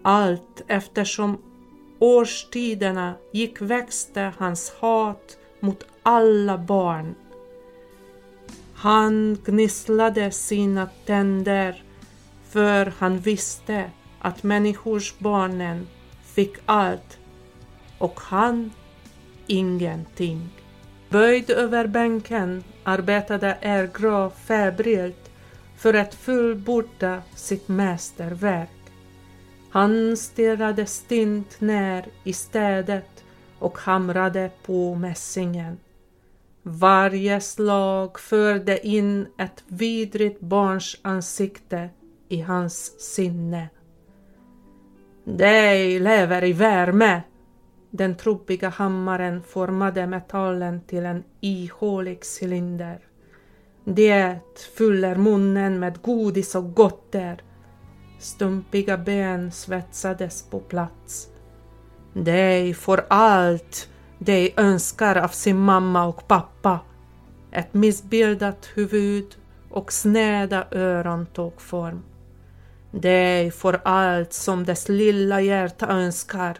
Allt 0.02 0.62
eftersom 0.66 1.38
årstiderna 1.98 3.14
gick 3.32 3.60
växte 3.60 4.32
hans 4.38 4.70
hat 4.70 5.38
mot 5.60 5.84
alla 6.02 6.58
barn. 6.58 7.14
Han 8.74 9.38
gnisslade 9.44 10.30
sina 10.30 10.88
tänder 11.06 11.82
för 12.48 12.92
han 12.98 13.18
visste 13.18 13.90
att 14.18 14.42
människors 14.42 15.18
barnen 15.18 15.86
fick 16.24 16.56
allt 16.66 17.18
och 17.98 18.20
han 18.20 18.70
ingenting. 19.46 20.48
Böjd 21.08 21.50
över 21.50 21.86
bänken 21.86 22.64
arbetade 22.84 23.58
Ergra 23.60 24.30
febrilt 24.30 25.30
för 25.76 25.94
att 25.94 26.14
fullborda 26.14 27.22
sitt 27.34 27.68
mästerverk. 27.68 28.68
Han 29.70 30.16
stirrade 30.16 30.86
stint 30.86 31.60
ner 31.60 32.06
i 32.24 32.32
städet 32.32 33.24
och 33.58 33.78
hamrade 33.78 34.50
på 34.66 34.94
mässingen. 34.94 35.78
Varje 36.62 37.40
slag 37.40 38.20
förde 38.20 38.86
in 38.86 39.26
ett 39.38 39.64
vidrigt 39.66 40.40
barns 40.40 40.96
ansikte 41.02 41.90
i 42.28 42.40
hans 42.40 43.00
sinne. 43.14 43.68
Dig 45.24 46.00
lever 46.00 46.44
i 46.44 46.52
värme. 46.52 47.22
Den 47.94 48.14
trubbiga 48.14 48.68
hammaren 48.68 49.42
formade 49.42 50.06
metallen 50.06 50.80
till 50.80 51.06
en 51.06 51.24
ihålig 51.40 52.20
cylinder. 52.40 52.98
Det 53.84 54.38
fyller 54.78 55.16
munnen 55.16 55.80
med 55.80 56.02
godis 56.02 56.54
och 56.54 56.74
gotter. 56.74 57.42
Stumpiga 58.18 58.98
ben 58.98 59.52
svetsades 59.52 60.42
på 60.50 60.60
plats. 60.60 61.28
De 62.12 62.74
får 62.74 63.04
allt 63.08 63.88
de 64.18 64.54
önskar 64.56 65.16
av 65.16 65.28
sin 65.28 65.58
mamma 65.58 66.04
och 66.06 66.28
pappa. 66.28 66.80
Ett 67.50 67.74
missbildat 67.74 68.68
huvud 68.74 69.36
och 69.70 69.92
sneda 69.92 70.66
öron 70.70 71.26
tog 71.26 71.60
form. 71.60 72.02
De 72.90 73.50
får 73.50 73.80
allt 73.84 74.32
som 74.32 74.64
dess 74.64 74.88
lilla 74.88 75.40
hjärta 75.40 75.86
önskar. 75.86 76.58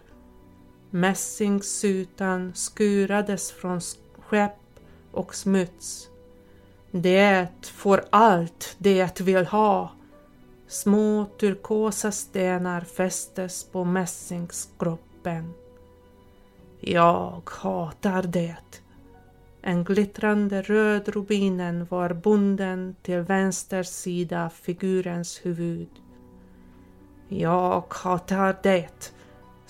Mässingsutan 0.95 2.53
skurades 2.55 3.53
från 3.53 3.81
skepp 4.19 4.59
och 5.13 5.35
smuts. 5.35 6.09
Det 6.91 7.49
får 7.63 8.05
allt 8.11 8.77
det 8.79 9.21
vill 9.21 9.47
ha. 9.47 9.93
Små 10.67 11.27
turkosa 11.41 12.13
stenar 12.13 12.81
fästes 12.81 13.65
på 13.65 13.85
mässingskroppen. 13.85 15.55
Jag 16.81 17.43
hatar 17.51 18.23
det. 18.23 18.83
En 19.63 19.85
glittrande 19.85 20.63
röd 20.63 21.09
rubinen 21.09 21.87
var 21.91 22.13
bunden 22.13 22.97
till 23.03 23.21
vänster 23.21 23.83
sida 23.83 24.51
figurens 24.51 25.41
huvud. 25.43 25.91
Jag 27.29 27.85
hatar 27.89 28.57
det. 28.63 29.13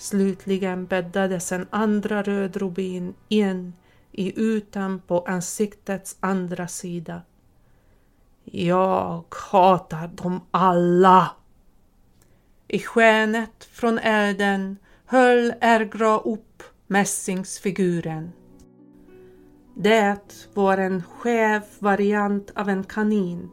Slutligen 0.03 0.85
bäddades 0.85 1.51
en 1.51 1.67
andra 1.69 2.23
röd 2.23 2.57
rubin 2.57 3.13
in 3.29 3.73
i 4.11 4.41
ytan 4.41 5.01
på 5.07 5.19
ansiktets 5.19 6.17
andra 6.19 6.67
sida. 6.67 7.21
Jag 8.43 9.23
hatar 9.51 10.07
dem 10.07 10.41
alla. 10.51 11.31
I 12.67 12.79
skenet 12.79 13.63
från 13.71 13.99
elden 13.99 14.77
höll 15.05 15.53
Ergra 15.61 16.19
upp 16.19 16.63
mässingsfiguren. 16.87 18.31
Det 19.75 20.47
var 20.53 20.77
en 20.77 21.03
skev 21.03 21.61
variant 21.79 22.51
av 22.55 22.69
en 22.69 22.83
kanin. 22.83 23.49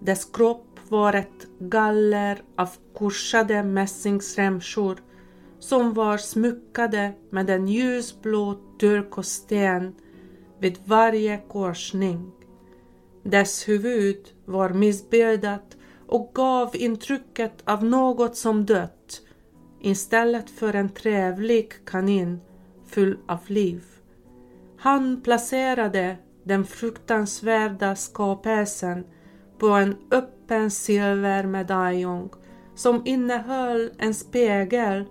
Dess 0.00 0.24
kropp 0.24 0.80
var 0.88 1.12
ett 1.12 1.46
galler 1.58 2.42
av 2.56 2.70
korsade 2.94 3.62
mässingsremsor 3.62 4.98
som 5.58 5.94
var 5.94 6.18
smyckade 6.18 7.12
med 7.30 7.50
en 7.50 7.68
ljusblå 7.68 8.58
turkosten 8.80 9.94
vid 10.58 10.78
varje 10.84 11.40
korsning. 11.48 12.32
Dess 13.22 13.68
huvud 13.68 14.28
var 14.44 14.70
missbildat 14.70 15.76
och 16.06 16.30
gav 16.34 16.76
intrycket 16.76 17.62
av 17.64 17.84
något 17.84 18.36
som 18.36 18.66
dött 18.66 19.22
istället 19.80 20.50
för 20.50 20.74
en 20.74 20.88
trevlig 20.88 21.72
kanin 21.86 22.40
full 22.86 23.18
av 23.26 23.38
liv. 23.46 23.84
Han 24.78 25.20
placerade 25.20 26.16
den 26.44 26.64
fruktansvärda 26.64 27.96
skapelsen 27.96 29.06
på 29.58 29.68
en 29.68 29.96
öppen 30.10 30.70
silvermedaljong 30.70 32.30
som 32.74 33.02
innehöll 33.04 33.90
en 33.98 34.14
spegel 34.14 35.04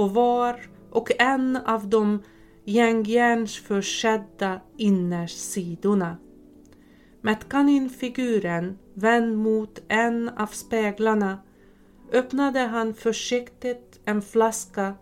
på 0.00 0.06
var 0.06 0.60
och 0.90 1.10
en 1.18 1.56
av 1.56 1.88
de 1.88 2.22
järnjärnsförsedda 2.64 4.60
innersidorna. 4.76 6.16
Med 7.20 7.48
kaninfiguren 7.48 8.78
vänd 8.94 9.38
mot 9.38 9.82
en 9.88 10.28
av 10.28 10.46
speglarna 10.46 11.38
öppnade 12.12 12.60
han 12.60 12.94
försiktigt 12.94 14.00
en 14.04 14.22
flaska 14.22 14.94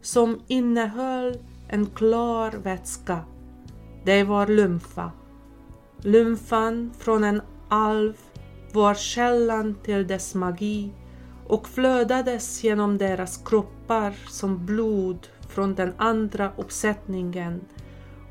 som 0.00 0.40
innehöll 0.46 1.38
en 1.68 1.86
klar 1.86 2.50
vätska. 2.50 3.24
Det 4.04 4.24
var 4.24 4.46
lymfa. 4.46 5.12
Lymfan 5.98 6.92
från 6.98 7.24
en 7.24 7.42
alv 7.68 8.16
var 8.72 8.94
källan 8.94 9.74
till 9.82 10.06
dess 10.06 10.34
magi 10.34 10.92
och 11.52 11.68
flödades 11.68 12.64
genom 12.64 12.98
deras 12.98 13.36
kroppar 13.36 14.14
som 14.28 14.66
blod 14.66 15.28
från 15.48 15.74
den 15.74 15.94
andra 15.96 16.52
uppsättningen 16.56 17.60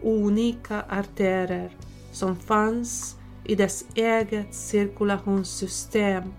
unika 0.04 0.82
artärer 0.90 1.76
som 2.12 2.36
fanns 2.36 3.16
i 3.46 3.56
dess 3.56 3.86
eget 3.96 4.56
cirkulationssystem 4.56 6.34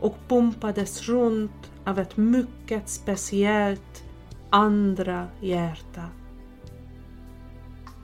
och 0.00 0.16
pumpades 0.28 1.08
runt 1.08 1.70
av 1.84 1.98
ett 1.98 2.16
mycket 2.16 2.88
speciellt 2.88 4.04
andra 4.50 5.28
hjärta. 5.40 6.04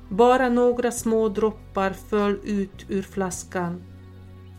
Bara 0.09 0.49
några 0.49 0.93
små 0.93 1.29
droppar 1.29 1.91
föll 1.91 2.39
ut 2.45 2.87
ur 2.89 3.03
flaskan. 3.03 3.83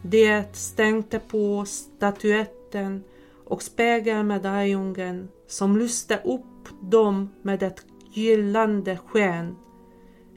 Det 0.03 0.55
stänkte 0.55 1.19
på 1.19 1.65
statyetten 1.65 3.03
och 3.49 3.63
spegelmedaljongen 3.63 5.29
som 5.47 5.77
lyste 5.77 6.21
upp 6.23 6.67
dem 6.81 7.29
med 7.41 7.63
ett 7.63 7.85
gyllande 8.11 8.97
sken. 8.97 9.55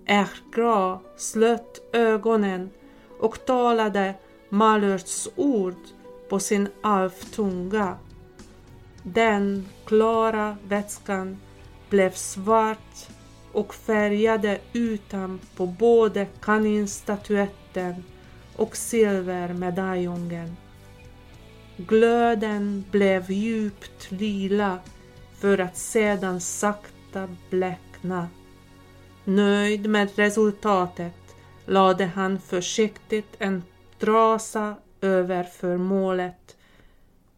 Ergra 0.06 1.00
slöt 1.16 1.94
ögonen 1.94 2.70
och 3.20 3.46
talade 3.46 4.14
Malörts 4.48 5.28
ord 5.36 5.74
på 6.28 6.38
sin 6.38 6.68
alftunga. 6.82 7.96
Den 9.02 9.68
klara 9.84 10.56
vätskan 10.68 11.38
blev 11.90 12.10
svart 12.10 13.08
och 13.52 13.74
färgade 13.74 14.58
utan 14.72 15.40
på 15.56 15.66
både 15.66 16.26
kaninstatyetten 16.40 18.04
och 18.56 18.76
silvermedaljongen. 18.76 20.56
Glöden 21.88 22.84
blev 22.90 23.30
djupt 23.30 24.10
lila 24.10 24.78
för 25.38 25.58
att 25.58 25.76
sedan 25.76 26.40
sakta 26.40 27.28
bläckna. 27.50 28.28
Nöjd 29.24 29.90
med 29.90 30.08
resultatet 30.16 31.14
lade 31.66 32.04
han 32.04 32.40
försiktigt 32.40 33.36
en 33.38 33.62
trasa 33.98 34.74
över 35.00 35.44
föremålet, 35.44 36.56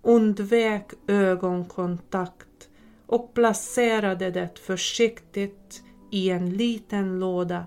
undvek 0.03 0.93
ögonkontakt 1.07 2.68
och 3.07 3.34
placerade 3.34 4.30
det 4.30 4.59
försiktigt 4.59 5.82
i 6.11 6.30
en 6.30 6.51
liten 6.51 7.20
låda, 7.20 7.66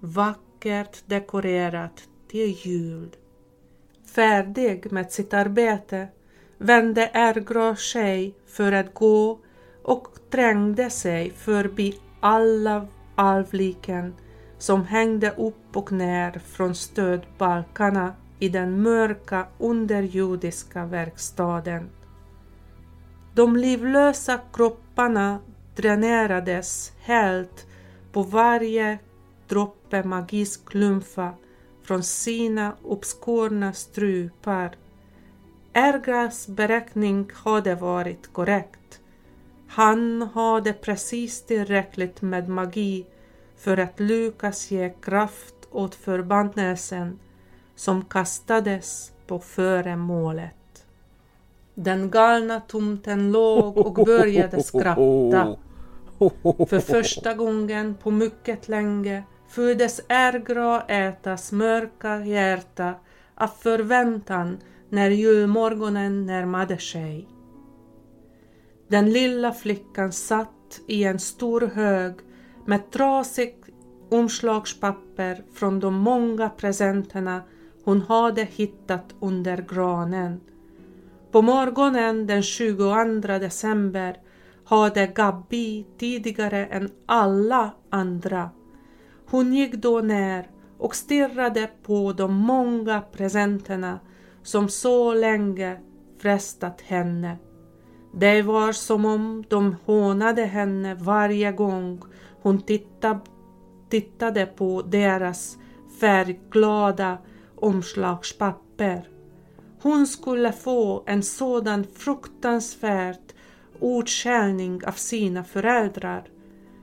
vackert 0.00 1.02
dekorerat 1.06 2.08
till 2.28 2.56
jul. 2.66 3.10
Färdig 4.14 4.92
med 4.92 5.12
sitt 5.12 5.34
arbete 5.34 6.08
vände 6.58 7.10
Ergra 7.12 7.76
sig 7.76 8.34
för 8.46 8.72
att 8.72 8.94
gå 8.94 9.38
och 9.82 10.08
trängde 10.30 10.90
sig 10.90 11.30
förbi 11.30 12.00
alla 12.20 12.86
alvliken 13.14 14.14
som 14.58 14.84
hängde 14.84 15.30
upp 15.30 15.76
och 15.76 15.92
ner 15.92 16.40
från 16.46 16.74
stödbalkarna 16.74 18.14
i 18.38 18.48
den 18.48 18.82
mörka 18.82 19.46
underjordiska 19.58 20.84
verkstaden. 20.84 21.90
De 23.34 23.56
livlösa 23.56 24.40
kropparna 24.52 25.38
dränerades 25.76 26.92
helt 27.00 27.66
på 28.12 28.22
varje 28.22 28.98
droppe 29.48 30.02
magisk 30.02 30.74
lymfa 30.74 31.34
från 31.90 32.02
sina 32.02 32.72
uppskurna 32.84 33.72
strupar. 33.72 34.70
Ergas 35.72 36.48
beräkning 36.48 37.30
hade 37.34 37.74
varit 37.74 38.32
korrekt. 38.32 39.00
Han 39.68 40.22
hade 40.22 40.72
precis 40.72 41.46
tillräckligt 41.46 42.22
med 42.22 42.48
magi 42.48 43.06
för 43.56 43.76
att 43.76 44.00
lyckas 44.00 44.70
ge 44.70 44.90
kraft 44.90 45.54
åt 45.70 45.94
förbannelsen 45.94 47.18
som 47.74 48.04
kastades 48.04 49.12
på 49.26 49.38
föremålet. 49.38 50.84
Den 51.74 52.10
galna 52.10 52.60
tomten 52.60 53.32
låg 53.32 53.78
och 53.78 53.94
började 53.94 54.62
skratta. 54.62 55.56
För 56.68 56.80
första 56.80 57.34
gången 57.34 57.94
på 58.02 58.10
mycket 58.10 58.68
länge 58.68 59.24
fylldes 59.50 60.00
ärgrå 60.08 60.82
Ätas 60.88 61.52
mörka 61.52 62.24
hjärta 62.24 62.94
av 63.34 63.48
förväntan 63.48 64.58
när 64.88 65.10
julmorgonen 65.10 66.26
närmade 66.26 66.78
sig. 66.78 67.28
Den 68.88 69.10
lilla 69.10 69.52
flickan 69.52 70.12
satt 70.12 70.80
i 70.86 71.04
en 71.04 71.18
stor 71.18 71.60
hög 71.60 72.14
med 72.66 72.90
trasigt 72.90 73.68
omslagspapper 74.10 75.44
från 75.54 75.80
de 75.80 75.94
många 75.94 76.48
presenterna 76.48 77.42
hon 77.84 78.02
hade 78.02 78.44
hittat 78.44 79.14
under 79.20 79.64
granen. 79.68 80.40
På 81.30 81.42
morgonen 81.42 82.26
den 82.26 82.42
22 82.42 82.94
december 83.38 84.16
hade 84.64 85.06
Gabi 85.06 85.86
tidigare 85.98 86.66
än 86.66 86.90
alla 87.06 87.70
andra. 87.90 88.50
Hon 89.30 89.54
gick 89.54 89.74
då 89.74 90.00
ner 90.00 90.50
och 90.78 90.94
stirrade 90.94 91.70
på 91.82 92.12
de 92.12 92.34
många 92.34 93.00
presenterna 93.00 94.00
som 94.42 94.68
så 94.68 95.14
länge 95.14 95.80
frestat 96.18 96.80
henne. 96.80 97.36
Det 98.14 98.42
var 98.42 98.72
som 98.72 99.04
om 99.04 99.44
de 99.48 99.76
hånade 99.84 100.42
henne 100.44 100.94
varje 100.94 101.52
gång 101.52 102.02
hon 102.42 102.62
tittade 103.88 104.46
på 104.46 104.82
deras 104.82 105.56
färgglada 106.00 107.18
omslagspapper. 107.56 109.08
Hon 109.82 110.06
skulle 110.06 110.52
få 110.52 111.02
en 111.06 111.22
sådan 111.22 111.84
fruktansvärd 111.84 113.16
utskällning 113.80 114.84
av 114.86 114.92
sina 114.92 115.44
föräldrar, 115.44 116.28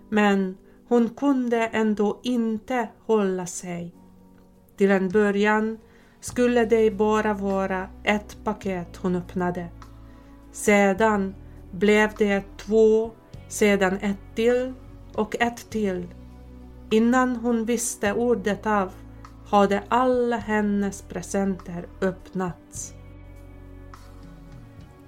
men 0.10 0.58
hon 0.88 1.10
kunde 1.10 1.68
ändå 1.68 2.20
inte 2.24 2.90
hålla 3.06 3.46
sig. 3.46 3.96
Till 4.78 4.92
en 4.92 5.10
början 5.10 5.78
skulle 6.20 6.66
det 6.66 6.92
bara 6.92 7.34
vara 7.34 7.90
ett 8.04 8.38
paket 8.44 8.98
hon 8.98 9.16
öppnade. 9.16 9.68
Sedan 10.52 11.36
blev 11.72 12.10
det 12.18 12.44
två, 12.58 13.12
sedan 13.48 13.98
ett 14.02 14.36
till 14.36 14.74
och 15.14 15.36
ett 15.40 15.70
till. 15.70 16.08
Innan 16.90 17.36
hon 17.36 17.66
visste 17.66 18.14
ordet 18.14 18.66
av 18.66 18.92
hade 19.50 19.84
alla 19.88 20.38
hennes 20.38 21.02
presenter 21.02 21.88
öppnats. 22.02 22.94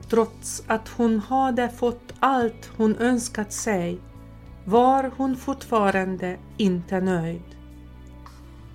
trots 0.09 0.63
att 0.67 0.89
hon 0.89 1.19
hade 1.19 1.69
fått 1.69 2.13
allt 2.19 2.69
hon 2.77 2.95
önskat 2.95 3.53
sig 3.53 3.99
var 4.69 5.11
hon 5.17 5.37
fortfarande 5.37 6.37
inte 6.57 7.01
nöjd. 7.01 7.55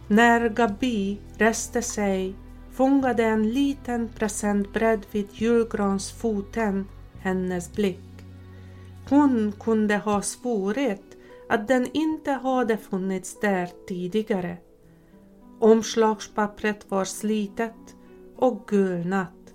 När 0.09 0.49
Gabi 0.49 1.20
reste 1.38 1.82
sig 1.82 2.34
fångade 2.72 3.24
en 3.24 3.51
liten 3.51 4.09
present 4.09 4.72
bredvid 4.72 5.28
julgransfoten 5.32 6.88
hennes 7.18 7.72
blick. 7.72 8.26
Hon 9.09 9.53
kunde 9.61 9.97
ha 9.97 10.22
svurit 10.22 11.16
att 11.49 11.68
den 11.68 11.88
inte 11.92 12.32
hade 12.32 12.76
funnits 12.76 13.40
där 13.40 13.68
tidigare. 13.88 14.57
Omslagspappret 15.61 16.90
var 16.90 17.05
slitet 17.05 17.97
och 18.36 18.66
gulnat. 18.66 19.55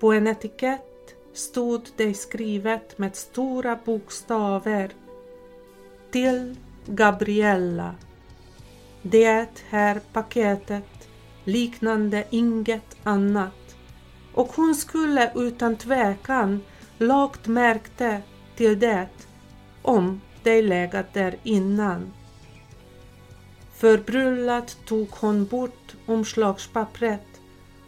På 0.00 0.12
en 0.12 0.26
etikett 0.26 1.14
stod 1.32 1.88
det 1.96 2.14
skrivet 2.14 2.98
med 2.98 3.16
stora 3.16 3.78
bokstäver 3.84 4.90
till 6.12 6.56
Gabriella. 6.86 7.94
Det 9.02 9.64
här 9.68 10.00
paketet 10.12 11.08
liknande 11.44 12.24
inget 12.30 12.96
annat 13.02 13.76
och 14.34 14.48
hon 14.56 14.74
skulle 14.74 15.32
utan 15.34 15.76
tvekan 15.76 16.62
lagt 16.98 17.46
märkte 17.46 18.22
till 18.56 18.78
det 18.78 19.08
om 19.82 20.20
det 20.42 20.62
legat 20.62 21.14
där 21.14 21.36
innan. 21.42 22.12
Förbryllat 23.74 24.76
tog 24.86 25.08
hon 25.10 25.44
bort 25.46 25.96
omslagspappret 26.06 27.26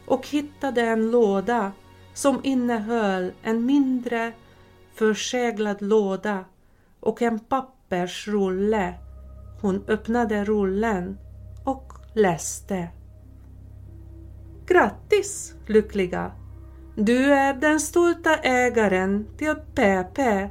och 0.07 0.29
hittade 0.29 0.83
en 0.83 1.11
låda 1.11 1.73
som 2.15 2.41
innehöll 2.43 3.33
en 3.43 3.67
mindre 3.67 4.33
förseglad 4.95 5.83
låda 5.83 6.45
och 7.01 7.23
en 7.23 7.39
pappersrulle. 7.93 8.95
Hon 9.61 9.85
öppnade 9.89 10.45
rullen 10.45 11.19
och 11.65 11.93
läste. 12.15 12.89
Grattis, 14.67 15.55
lyckliga! 15.67 16.33
Du 16.97 17.33
är 17.33 17.55
den 17.55 17.81
stolta 17.81 18.37
ägaren 18.37 19.27
till 19.37 19.55
Pepe, 19.75 20.51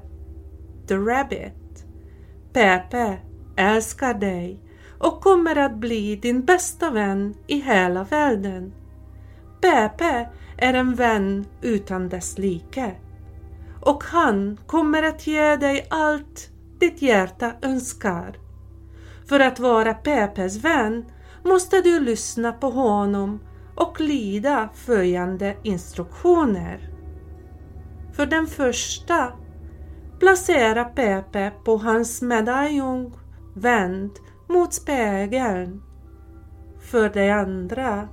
the 0.88 0.96
Rabbit. 0.96 1.86
Pepe 2.54 3.18
älskar 3.56 4.14
dig 4.14 4.60
och 5.00 5.22
kommer 5.22 5.56
att 5.56 5.76
bli 5.76 6.16
din 6.16 6.46
bästa 6.46 6.92
vän 6.92 7.34
i 7.48 7.60
hela 7.60 8.04
världen. 8.04 8.74
Pepe 9.62 10.30
är 10.58 10.74
en 10.74 10.96
vän 10.96 11.46
utan 11.62 12.10
dess 12.10 12.38
like 12.38 12.96
och 13.82 14.04
han 14.04 14.58
kommer 14.68 15.04
att 15.04 15.28
ge 15.28 15.56
dig 15.56 15.88
allt 15.90 16.51
ditt 16.82 17.02
hjärta 17.02 17.52
önskar. 17.62 18.38
För 19.30 19.40
att 19.40 19.60
vara 19.60 19.94
Pepes 19.94 20.58
vän 20.58 21.06
måste 21.44 21.82
du 21.82 22.00
lyssna 22.00 22.52
på 22.52 22.70
honom 22.70 23.40
och 23.76 24.02
lyda 24.02 24.70
följande 24.74 25.56
instruktioner. 25.64 26.90
För 28.14 28.26
den 28.26 28.48
första, 28.48 29.34
placera 30.20 30.86
Pepe 30.86 31.52
på 31.66 31.78
hans 31.78 32.22
medaljong 32.22 33.14
vänd 33.54 34.12
mot 34.50 34.74
spegeln. 34.74 35.82
För 36.80 37.10
det 37.10 37.30
andra, 37.30 38.10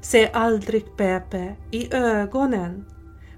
se 0.00 0.30
aldrig 0.32 0.96
Pepe 0.96 1.56
i 1.70 1.94
ögonen. 1.94 2.84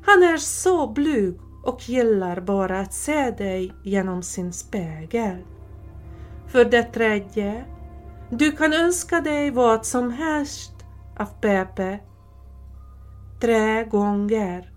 Han 0.05 0.23
är 0.23 0.37
så 0.37 0.93
blyg 0.93 1.39
och 1.63 1.89
gillar 1.89 2.41
bara 2.41 2.81
att 2.81 2.93
se 2.93 3.31
dig 3.31 3.73
genom 3.83 4.23
sin 4.23 4.53
spegel. 4.53 5.37
För 6.47 6.65
det 6.65 6.83
tredje, 6.83 7.65
du 8.31 8.53
kan 8.53 8.73
önska 8.73 9.21
dig 9.21 9.51
vad 9.51 9.87
som 9.87 10.11
helst 10.11 10.73
av 11.19 11.27
Pepe 11.41 11.99
tre 13.41 13.85
gånger. 13.85 14.73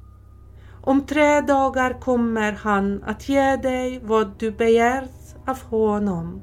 Om 0.81 1.05
tre 1.05 1.41
dagar 1.41 2.01
kommer 2.01 2.51
han 2.51 3.03
att 3.03 3.29
ge 3.29 3.55
dig 3.55 3.99
vad 4.03 4.39
du 4.39 4.51
begärt 4.51 5.36
av 5.45 5.61
honom. 5.61 6.41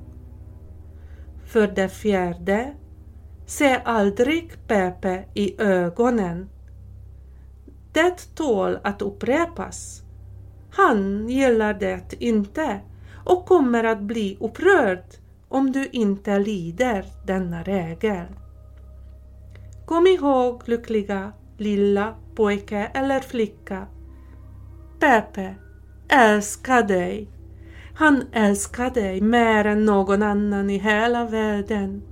För 1.45 1.66
det 1.66 1.88
fjärde, 1.88 2.74
se 3.47 3.80
aldrig 3.84 4.68
Pepe 4.68 5.24
i 5.34 5.62
ögonen. 5.62 6.49
Det 7.93 8.34
tål 8.34 8.78
att 8.82 9.03
upprepas. 9.03 10.01
Han 10.75 11.29
gillar 11.29 11.75
det 11.75 12.14
inte 12.18 12.81
och 13.25 13.47
kommer 13.47 13.85
att 13.85 14.01
bli 14.01 14.37
upprörd 14.41 15.05
om 15.49 15.73
du 15.73 15.89
inte 15.93 16.39
lyder 16.39 17.05
denna 17.27 17.62
regel. 17.62 18.27
Kom 19.87 20.07
ihåg, 20.07 20.62
lyckliga 20.64 21.33
lilla 21.59 22.14
pojke 22.35 22.91
eller 22.95 23.20
flicka. 23.20 23.87
Pepe 24.99 25.55
älskar 26.09 26.83
dig. 26.83 27.29
Han 27.95 28.23
älskar 28.33 28.91
dig 28.91 29.20
mer 29.20 29.64
än 29.64 29.85
någon 29.85 30.23
annan 30.23 30.70
i 30.70 30.79
hela 30.79 31.25
världen. 31.25 32.03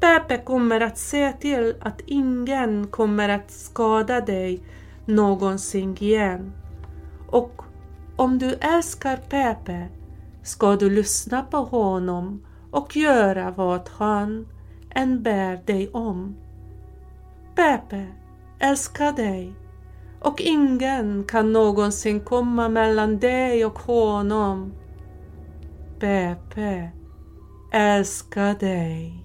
Pepe 0.00 0.38
kommer 0.38 0.80
att 0.80 0.98
se 0.98 1.32
till 1.32 1.74
att 1.80 2.00
ingen 2.06 2.86
kommer 2.86 3.28
att 3.28 3.50
skada 3.50 4.20
dig 4.20 4.62
någonsin 5.06 5.96
igen. 6.00 6.52
Och 7.28 7.63
om 8.16 8.38
du 8.38 8.54
älskar 8.54 9.16
Pepe 9.16 9.88
ska 10.42 10.76
du 10.76 10.90
lyssna 10.90 11.42
på 11.42 11.56
honom 11.56 12.46
och 12.70 12.96
göra 12.96 13.50
vad 13.50 13.88
han 13.88 14.46
än 14.90 15.22
ber 15.22 15.66
dig 15.66 15.88
om. 15.88 16.36
Pepe 17.54 18.06
älskar 18.58 19.12
dig 19.12 19.52
och 20.20 20.40
ingen 20.40 21.24
kan 21.24 21.52
någonsin 21.52 22.20
komma 22.20 22.68
mellan 22.68 23.18
dig 23.18 23.64
och 23.64 23.78
honom. 23.78 24.72
Pepe 25.98 26.90
älskar 27.72 28.54
dig. 28.54 29.23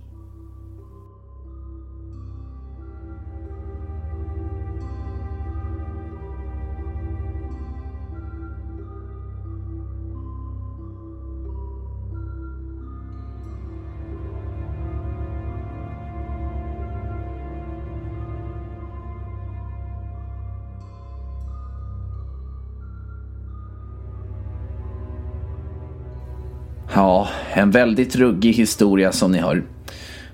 Ja, 26.99 27.29
en 27.53 27.71
väldigt 27.71 28.15
ruggig 28.15 28.53
historia 28.53 29.11
som 29.11 29.31
ni 29.31 29.37
hör. 29.37 29.63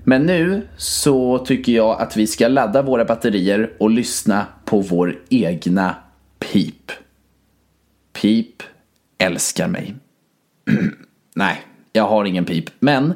Men 0.04 0.26
nu 0.26 0.68
så 0.76 1.38
tycker 1.38 1.72
jag 1.72 2.00
att 2.00 2.16
vi 2.16 2.26
ska 2.26 2.48
ladda 2.48 2.82
våra 2.82 3.04
batterier 3.04 3.72
och 3.78 3.90
lyssna 3.90 4.46
på 4.64 4.80
vår 4.80 5.18
egna 5.28 5.96
pip. 6.38 6.92
Pip 8.12 8.62
älskar 9.18 9.68
mig. 9.68 9.94
Nej, 11.34 11.62
jag 11.92 12.08
har 12.08 12.24
ingen 12.24 12.44
pip. 12.44 12.70
Men 12.78 13.14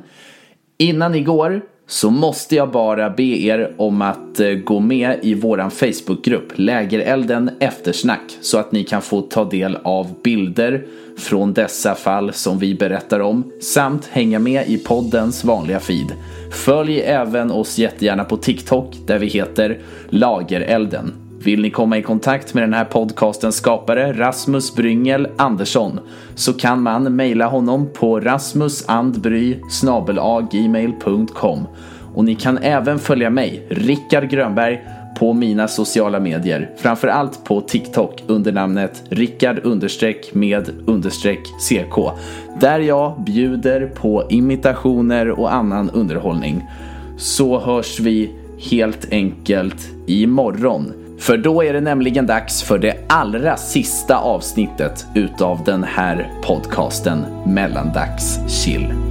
innan 0.78 1.12
ni 1.12 1.20
går 1.20 1.62
så 1.90 2.10
måste 2.10 2.56
jag 2.56 2.70
bara 2.70 3.10
be 3.10 3.22
er 3.22 3.74
om 3.76 4.02
att 4.02 4.40
eh, 4.40 4.50
gå 4.50 4.80
med 4.80 5.18
i 5.22 5.34
våran 5.34 5.70
Facebookgrupp 5.70 6.52
Lägerelden 6.54 7.50
Eftersnack 7.60 8.38
så 8.40 8.58
att 8.58 8.72
ni 8.72 8.84
kan 8.84 9.02
få 9.02 9.20
ta 9.20 9.44
del 9.44 9.78
av 9.82 10.14
bilder 10.22 10.84
från 11.18 11.52
dessa 11.52 11.94
fall 11.94 12.32
som 12.32 12.58
vi 12.58 12.74
berättar 12.74 13.20
om 13.20 13.52
samt 13.60 14.06
hänga 14.06 14.38
med 14.38 14.68
i 14.68 14.78
poddens 14.78 15.44
vanliga 15.44 15.80
feed. 15.80 16.12
Följ 16.52 17.00
även 17.00 17.50
oss 17.50 17.78
jättegärna 17.78 18.24
på 18.24 18.36
TikTok 18.36 18.94
där 19.06 19.18
vi 19.18 19.26
heter 19.26 19.78
Lagerelden. 20.08 21.29
Vill 21.44 21.62
ni 21.62 21.70
komma 21.70 21.98
i 21.98 22.02
kontakt 22.02 22.54
med 22.54 22.62
den 22.62 22.74
här 22.74 22.84
podcastens 22.84 23.56
skapare 23.56 24.12
Rasmus 24.12 24.74
Bryngel 24.74 25.28
Andersson 25.36 26.00
så 26.34 26.52
kan 26.52 26.82
man 26.82 27.16
mejla 27.16 27.46
honom 27.46 27.88
på 27.92 28.20
rasmusandbry 28.20 29.56
gmail.com 30.50 31.66
och 32.14 32.24
ni 32.24 32.34
kan 32.34 32.58
även 32.58 32.98
följa 32.98 33.30
mig, 33.30 33.66
Rickard 33.70 34.28
Grönberg, 34.30 34.84
på 35.18 35.32
mina 35.32 35.68
sociala 35.68 36.20
medier. 36.20 36.70
Framförallt 36.76 37.44
på 37.44 37.60
TikTok 37.60 38.24
under 38.26 38.52
namnet 38.52 39.02
Rickard 39.08 39.60
understreck 39.64 40.34
med 40.34 40.70
understreck 40.86 41.40
CK. 41.60 41.98
Där 42.60 42.80
jag 42.80 43.24
bjuder 43.24 43.86
på 43.86 44.26
imitationer 44.30 45.30
och 45.30 45.54
annan 45.54 45.90
underhållning. 45.90 46.64
Så 47.16 47.60
hörs 47.60 48.00
vi 48.00 48.30
helt 48.70 49.12
enkelt 49.12 49.88
imorgon 50.06 50.92
för 51.20 51.36
då 51.36 51.64
är 51.64 51.72
det 51.72 51.80
nämligen 51.80 52.26
dags 52.26 52.62
för 52.62 52.78
det 52.78 52.96
allra 53.08 53.56
sista 53.56 54.16
avsnittet 54.16 55.06
utav 55.14 55.64
den 55.64 55.84
här 55.84 56.30
podcasten 56.42 57.26
Mellandags 57.46 58.38
chill. 58.48 59.09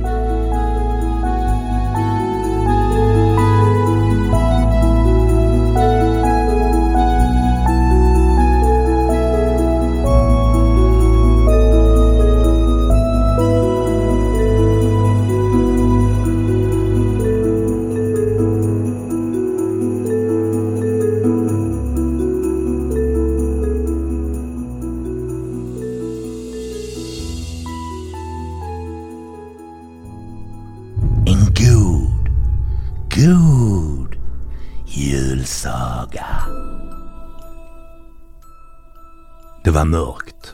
Var 39.80 39.86
mörkt. 39.86 40.54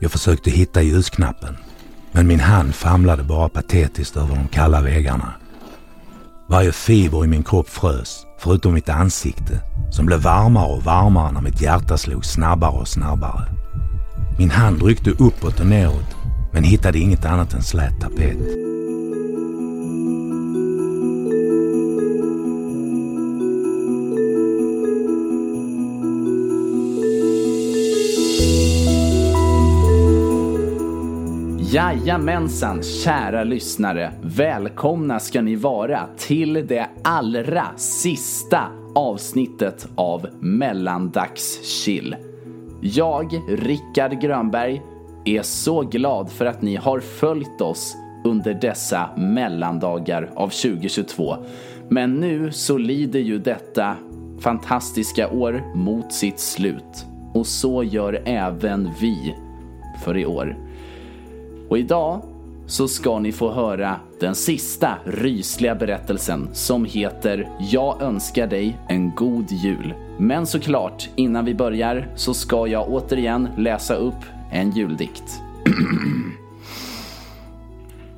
Jag 0.00 0.10
försökte 0.10 0.50
hitta 0.50 0.82
ljusknappen, 0.82 1.56
men 2.12 2.26
min 2.26 2.40
hand 2.40 2.74
famlade 2.74 3.22
bara 3.22 3.48
patetiskt 3.48 4.16
över 4.16 4.36
de 4.36 4.48
kalla 4.48 4.82
väggarna. 4.82 5.32
Varje 6.48 6.72
fiber 6.72 7.24
i 7.24 7.28
min 7.28 7.42
kropp 7.42 7.68
frös, 7.68 8.26
förutom 8.38 8.74
mitt 8.74 8.88
ansikte, 8.88 9.60
som 9.90 10.06
blev 10.06 10.20
varmare 10.20 10.72
och 10.72 10.84
varmare 10.84 11.32
när 11.32 11.40
mitt 11.40 11.60
hjärta 11.60 11.98
slog 11.98 12.24
snabbare 12.24 12.80
och 12.80 12.88
snabbare. 12.88 13.44
Min 14.38 14.50
hand 14.50 14.82
ryckte 14.82 15.10
uppåt 15.10 15.60
och 15.60 15.66
neråt, 15.66 16.16
men 16.52 16.64
hittade 16.64 16.98
inget 16.98 17.24
annat 17.24 17.54
än 17.54 17.62
slät 17.62 18.00
tapet. 18.00 18.67
Jajamensan, 31.88 32.82
kära 32.82 33.44
lyssnare. 33.44 34.12
Välkomna 34.22 35.20
ska 35.20 35.42
ni 35.42 35.56
vara 35.56 36.06
till 36.16 36.66
det 36.66 36.86
allra 37.04 37.66
sista 37.76 38.62
avsnittet 38.94 39.88
av 39.94 40.26
Mellandagschill. 40.40 42.16
Jag, 42.80 43.40
Rickard 43.48 44.20
Grönberg, 44.20 44.82
är 45.24 45.42
så 45.42 45.82
glad 45.82 46.30
för 46.30 46.46
att 46.46 46.62
ni 46.62 46.76
har 46.76 47.00
följt 47.00 47.60
oss 47.60 47.96
under 48.24 48.54
dessa 48.54 49.10
mellandagar 49.16 50.30
av 50.34 50.48
2022. 50.48 51.36
Men 51.88 52.14
nu 52.14 52.52
så 52.52 52.78
lider 52.78 53.20
ju 53.20 53.38
detta 53.38 53.96
fantastiska 54.40 55.30
år 55.30 55.62
mot 55.74 56.12
sitt 56.12 56.40
slut. 56.40 57.06
Och 57.34 57.46
så 57.46 57.84
gör 57.84 58.22
även 58.24 58.90
vi 59.00 59.34
för 60.04 60.16
i 60.16 60.26
år. 60.26 60.67
Och 61.68 61.78
idag 61.78 62.22
så 62.66 62.88
ska 62.88 63.18
ni 63.18 63.32
få 63.32 63.52
höra 63.52 63.96
den 64.20 64.34
sista 64.34 64.98
rysliga 65.04 65.74
berättelsen 65.74 66.48
som 66.52 66.84
heter 66.84 67.50
Jag 67.58 68.02
önskar 68.02 68.46
dig 68.46 68.78
en 68.88 69.14
god 69.14 69.50
jul. 69.50 69.94
Men 70.18 70.46
såklart, 70.46 71.08
innan 71.16 71.44
vi 71.44 71.54
börjar 71.54 72.08
så 72.16 72.34
ska 72.34 72.66
jag 72.66 72.88
återigen 72.88 73.48
läsa 73.56 73.94
upp 73.94 74.24
en 74.52 74.70
juldikt. 74.70 75.40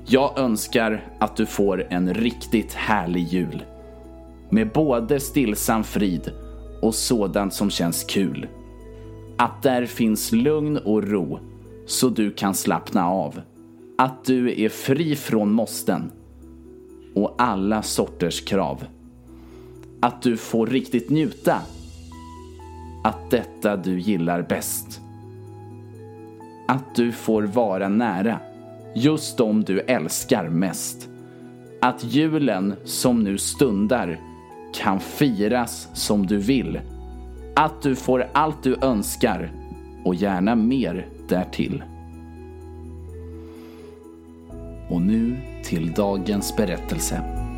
Jag 0.06 0.38
önskar 0.38 1.04
att 1.18 1.36
du 1.36 1.46
får 1.46 1.86
en 1.90 2.14
riktigt 2.14 2.74
härlig 2.74 3.26
jul. 3.28 3.64
Med 4.48 4.72
både 4.72 5.20
stillsam 5.20 5.84
frid 5.84 6.32
och 6.82 6.94
sådant 6.94 7.54
som 7.54 7.70
känns 7.70 8.04
kul. 8.04 8.46
Att 9.36 9.62
där 9.62 9.86
finns 9.86 10.32
lugn 10.32 10.76
och 10.76 11.02
ro 11.02 11.38
så 11.90 12.08
du 12.08 12.30
kan 12.30 12.54
slappna 12.54 13.06
av. 13.06 13.40
Att 13.98 14.24
du 14.24 14.62
är 14.62 14.68
fri 14.68 15.16
från 15.16 15.52
måsten 15.52 16.10
och 17.14 17.34
alla 17.38 17.82
sorters 17.82 18.40
krav. 18.44 18.84
Att 20.00 20.22
du 20.22 20.36
får 20.36 20.66
riktigt 20.66 21.10
njuta. 21.10 21.62
Att 23.04 23.30
detta 23.30 23.76
du 23.76 24.00
gillar 24.00 24.42
bäst. 24.42 25.00
Att 26.68 26.94
du 26.94 27.12
får 27.12 27.42
vara 27.42 27.88
nära 27.88 28.38
just 28.94 29.38
de 29.38 29.64
du 29.64 29.80
älskar 29.80 30.48
mest. 30.48 31.08
Att 31.80 32.04
julen 32.04 32.74
som 32.84 33.22
nu 33.22 33.38
stundar 33.38 34.20
kan 34.74 35.00
firas 35.00 35.88
som 35.94 36.26
du 36.26 36.36
vill. 36.36 36.80
Att 37.56 37.82
du 37.82 37.96
får 37.96 38.26
allt 38.32 38.62
du 38.62 38.76
önskar 38.82 39.52
och 40.04 40.14
gärna 40.14 40.54
mer 40.54 41.06
därtill. 41.30 41.82
Och 44.88 45.00
nu 45.02 45.36
till 45.64 45.92
dagens 45.92 46.56
berättelse. 46.56 47.49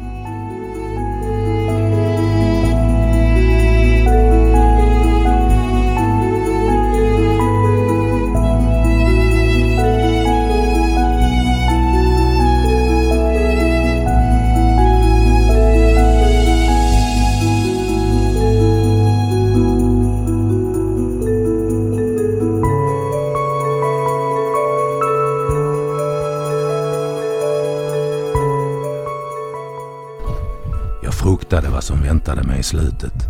I 32.63 32.65
slutet. 32.65 33.29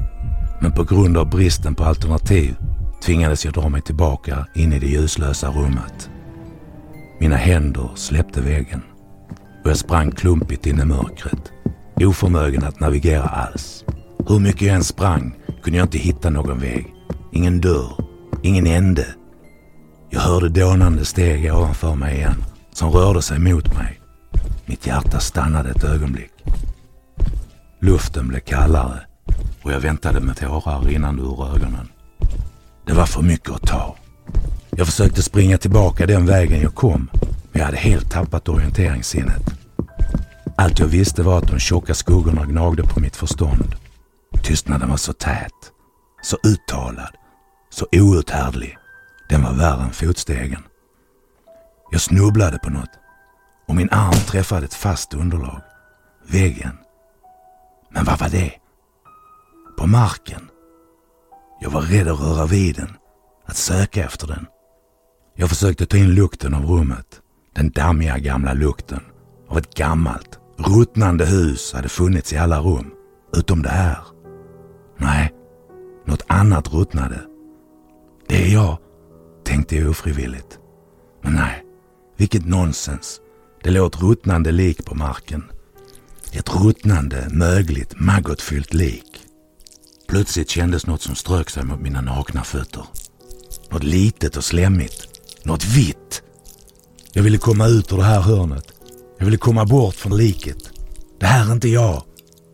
Men 0.60 0.72
på 0.72 0.84
grund 0.84 1.16
av 1.16 1.30
bristen 1.30 1.74
på 1.74 1.84
alternativ 1.84 2.56
tvingades 3.04 3.44
jag 3.44 3.54
dra 3.54 3.68
mig 3.68 3.82
tillbaka 3.82 4.46
in 4.54 4.72
i 4.72 4.78
det 4.78 4.86
ljuslösa 4.86 5.48
rummet. 5.48 6.10
Mina 7.20 7.36
händer 7.36 7.90
släppte 7.94 8.40
väggen 8.40 8.82
och 9.64 9.70
jag 9.70 9.76
sprang 9.76 10.10
klumpigt 10.10 10.66
in 10.66 10.80
i 10.80 10.84
mörkret, 10.84 11.52
oförmögen 11.96 12.64
att 12.64 12.80
navigera 12.80 13.22
alls. 13.22 13.84
Hur 14.28 14.38
mycket 14.38 14.62
jag 14.62 14.76
än 14.76 14.84
sprang 14.84 15.34
kunde 15.62 15.78
jag 15.78 15.84
inte 15.84 15.98
hitta 15.98 16.30
någon 16.30 16.58
väg, 16.58 16.94
ingen 17.32 17.60
dörr, 17.60 17.92
ingen 18.42 18.66
ände. 18.66 19.06
Jag 20.10 20.20
hörde 20.20 20.48
dånande 20.48 21.04
steg 21.04 21.54
ovanför 21.54 21.94
mig 21.94 22.16
igen, 22.16 22.44
som 22.72 22.90
rörde 22.90 23.22
sig 23.22 23.38
mot 23.38 23.74
mig. 23.74 24.00
Mitt 24.66 24.86
hjärta 24.86 25.20
stannade 25.20 25.70
ett 25.70 25.84
ögonblick. 25.84 26.32
Luften 27.80 28.28
blev 28.28 28.40
kallare 28.40 29.00
och 29.62 29.72
jag 29.72 29.80
väntade 29.80 30.20
med 30.20 30.36
tårar 30.36 30.80
rinnande 30.80 31.22
ur 31.22 31.54
ögonen. 31.54 31.88
Det 32.86 32.92
var 32.92 33.06
för 33.06 33.22
mycket 33.22 33.50
att 33.50 33.62
ta. 33.62 33.96
Jag 34.70 34.86
försökte 34.86 35.22
springa 35.22 35.58
tillbaka 35.58 36.06
den 36.06 36.26
vägen 36.26 36.60
jag 36.60 36.74
kom, 36.74 37.08
men 37.12 37.58
jag 37.60 37.64
hade 37.64 37.76
helt 37.76 38.10
tappat 38.10 38.48
orienteringssinnet. 38.48 39.42
Allt 40.56 40.78
jag 40.78 40.86
visste 40.86 41.22
var 41.22 41.38
att 41.38 41.48
de 41.48 41.58
tjocka 41.58 41.94
skuggorna 41.94 42.44
gnagde 42.44 42.82
på 42.82 43.00
mitt 43.00 43.16
förstånd. 43.16 43.74
Tystnaden 44.42 44.90
var 44.90 44.96
så 44.96 45.12
tät, 45.12 45.52
så 46.22 46.36
uttalad, 46.42 47.16
så 47.70 47.86
outhärdlig. 47.92 48.78
Den 49.28 49.42
var 49.42 49.52
värre 49.52 49.82
än 49.82 49.92
fotstegen. 49.92 50.62
Jag 51.90 52.00
snubblade 52.00 52.58
på 52.58 52.70
något 52.70 52.90
och 53.68 53.76
min 53.76 53.90
arm 53.90 54.12
träffade 54.26 54.64
ett 54.64 54.74
fast 54.74 55.14
underlag. 55.14 55.60
Väggen. 56.26 56.78
Men 57.90 58.04
vad 58.04 58.18
var 58.18 58.28
det? 58.28 58.61
På 59.76 59.86
marken. 59.86 60.48
Jag 61.60 61.70
var 61.70 61.82
rädd 61.82 62.08
att 62.08 62.20
röra 62.20 62.46
vid 62.46 62.76
den, 62.76 62.96
att 63.46 63.56
söka 63.56 64.04
efter 64.04 64.26
den. 64.26 64.46
Jag 65.36 65.48
försökte 65.48 65.86
ta 65.86 65.96
in 65.96 66.14
lukten 66.14 66.54
av 66.54 66.64
rummet. 66.64 67.20
Den 67.54 67.70
dammiga 67.70 68.18
gamla 68.18 68.52
lukten 68.52 69.00
av 69.48 69.58
ett 69.58 69.74
gammalt, 69.74 70.38
ruttnande 70.58 71.26
hus 71.26 71.72
hade 71.72 71.88
funnits 71.88 72.32
i 72.32 72.36
alla 72.36 72.60
rum, 72.60 72.90
utom 73.36 73.62
det 73.62 73.68
här. 73.68 73.98
Nej, 74.96 75.32
något 76.06 76.24
annat 76.26 76.72
ruttnade. 76.72 77.20
Det 78.28 78.44
är 78.44 78.52
jag, 78.52 78.78
tänkte 79.44 79.76
jag 79.76 79.90
ofrivilligt. 79.90 80.58
Men 81.22 81.32
nej, 81.32 81.64
vilket 82.16 82.46
nonsens. 82.46 83.20
Det 83.62 83.70
låg 83.70 83.86
ett 83.86 84.02
ruttnande 84.02 84.52
lik 84.52 84.84
på 84.84 84.94
marken. 84.94 85.44
Ett 86.32 86.54
ruttnande, 86.54 87.28
mögligt, 87.32 87.94
maggotfyllt 87.96 88.74
lik. 88.74 89.11
Plötsligt 90.12 90.50
kändes 90.50 90.86
något 90.86 91.02
som 91.02 91.14
strök 91.14 91.50
sig 91.50 91.64
mot 91.64 91.80
mina 91.80 92.00
nakna 92.00 92.44
fötter. 92.44 92.84
Något 93.70 93.82
litet 93.82 94.36
och 94.36 94.44
slemmigt. 94.44 95.08
Något 95.42 95.64
vitt. 95.64 96.22
Jag 97.12 97.22
ville 97.22 97.38
komma 97.38 97.66
ut 97.66 97.92
ur 97.92 97.96
det 97.96 98.04
här 98.04 98.20
hörnet. 98.20 98.64
Jag 99.18 99.24
ville 99.24 99.36
komma 99.36 99.64
bort 99.64 99.94
från 99.94 100.16
liket. 100.16 100.58
Det 101.20 101.26
här 101.26 101.48
är 101.48 101.52
inte 101.52 101.68
jag, 101.68 102.02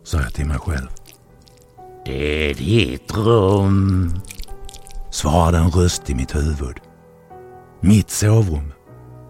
sa 0.03 0.21
jag 0.21 0.33
till 0.33 0.45
mig 0.45 0.57
själv. 0.57 0.87
Det 2.05 2.49
är 2.49 2.53
ditt 2.53 3.13
rum, 3.17 4.19
svarade 5.11 5.57
en 5.57 5.71
röst 5.71 6.09
i 6.09 6.15
mitt 6.15 6.35
huvud. 6.35 6.77
Mitt 7.81 8.09
sovrum. 8.09 8.73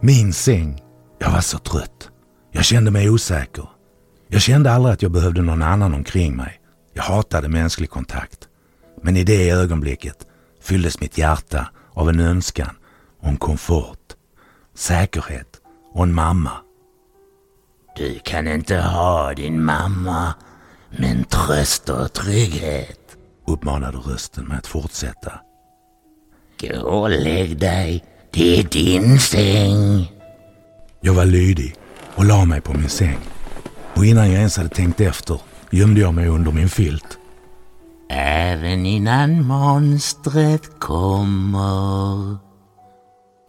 Min 0.01 0.33
säng. 0.33 0.81
Jag 1.19 1.31
var 1.31 1.41
så 1.41 1.57
trött. 1.57 2.09
Jag 2.51 2.65
kände 2.65 2.91
mig 2.91 3.09
osäker. 3.09 3.69
Jag 4.27 4.41
kände 4.41 4.71
aldrig 4.71 4.93
att 4.93 5.01
jag 5.01 5.11
behövde 5.11 5.41
någon 5.41 5.61
annan 5.61 5.93
omkring 5.93 6.35
mig. 6.35 6.58
Jag 6.93 7.03
hatade 7.03 7.49
mänsklig 7.49 7.89
kontakt. 7.89 8.47
Men 9.01 9.17
i 9.17 9.23
det 9.23 9.49
ögonblicket 9.49 10.27
fylldes 10.61 10.99
mitt 10.99 11.17
hjärta 11.17 11.69
av 11.93 12.09
en 12.09 12.19
önskan 12.19 12.75
om 13.21 13.37
komfort, 13.37 14.15
säkerhet 14.75 15.61
och 15.93 16.03
en 16.03 16.13
mamma. 16.13 16.51
Du 17.95 18.19
kan 18.23 18.47
inte 18.47 18.77
ha 18.77 19.33
din 19.33 19.63
mamma, 19.63 20.33
men 20.89 21.23
tröst 21.23 21.89
och 21.89 22.13
trygghet, 22.13 23.17
uppmanade 23.47 23.97
rösten 23.97 24.45
med 24.45 24.57
att 24.57 24.67
fortsätta. 24.67 25.31
Gå 26.61 26.81
och 26.81 27.09
lägg 27.09 27.59
dig, 27.59 28.03
det 28.31 28.59
är 28.59 28.63
din 28.63 29.19
säng. 29.19 30.11
Jag 31.01 31.13
var 31.13 31.25
lydig 31.25 31.75
och 32.15 32.25
la 32.25 32.45
mig 32.45 32.61
på 32.61 32.73
min 32.73 32.89
säng. 32.89 33.19
Och 33.95 34.05
innan 34.05 34.27
jag 34.31 34.37
ens 34.37 34.57
hade 34.57 34.69
tänkt 34.69 35.01
efter 35.01 35.39
gömde 35.71 36.01
jag 36.01 36.13
mig 36.13 36.27
under 36.27 36.51
min 36.51 36.69
filt. 36.69 37.17
Även 38.09 38.85
innan 38.85 39.47
monstret 39.47 40.79
kommer. 40.79 42.37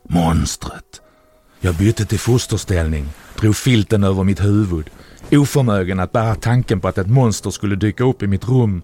Monstret. 0.08 1.00
Jag 1.60 1.74
bytte 1.74 2.04
till 2.04 2.18
fosterställning, 2.18 3.08
drog 3.40 3.56
filten 3.56 4.04
över 4.04 4.24
mitt 4.24 4.40
huvud, 4.40 4.90
oförmögen 5.32 6.00
att 6.00 6.12
bära 6.12 6.34
tanken 6.34 6.80
på 6.80 6.88
att 6.88 6.98
ett 6.98 7.10
monster 7.10 7.50
skulle 7.50 7.76
dyka 7.76 8.04
upp 8.04 8.22
i 8.22 8.26
mitt 8.26 8.48
rum. 8.48 8.82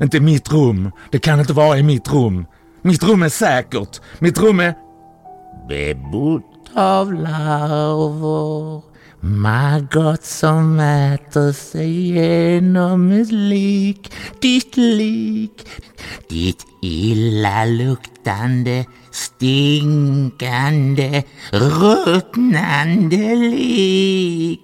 Inte 0.00 0.20
mitt 0.20 0.52
rum. 0.52 0.90
Det 1.10 1.18
kan 1.18 1.40
inte 1.40 1.52
vara 1.52 1.78
i 1.78 1.82
mitt 1.82 2.12
rum. 2.12 2.46
Mitt 2.82 3.02
rum 3.02 3.22
är 3.22 3.28
säkert. 3.28 4.00
Mitt 4.18 4.38
rum 4.38 4.60
är... 4.60 4.74
Bebott 5.68 6.70
av 6.74 7.12
larver. 7.12 8.82
Maggot 9.26 10.24
som 10.24 10.80
äter 10.80 11.52
sig 11.52 12.12
genom 12.12 13.12
ett 13.12 13.32
lik. 13.32 14.12
Ditt 14.40 14.76
lik. 14.76 15.66
Ditt 16.28 16.64
illaluktande, 16.82 18.84
stinkande, 19.12 21.22
ruttnande 21.52 23.34
lik. 23.34 24.60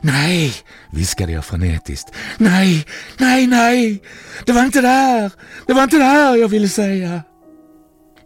Nej, 0.00 0.52
viskade 0.90 1.32
jag 1.32 1.44
frenetiskt. 1.44 2.14
Nej, 2.38 2.86
nej, 3.18 3.46
nej! 3.46 4.02
Det 4.46 4.52
var 4.52 4.64
inte 4.64 4.80
det 4.80 4.88
här! 4.88 5.32
Det 5.66 5.72
var 5.72 5.82
inte 5.82 5.96
det 5.96 6.04
här 6.04 6.36
jag 6.36 6.48
ville 6.48 6.68
säga! 6.68 7.22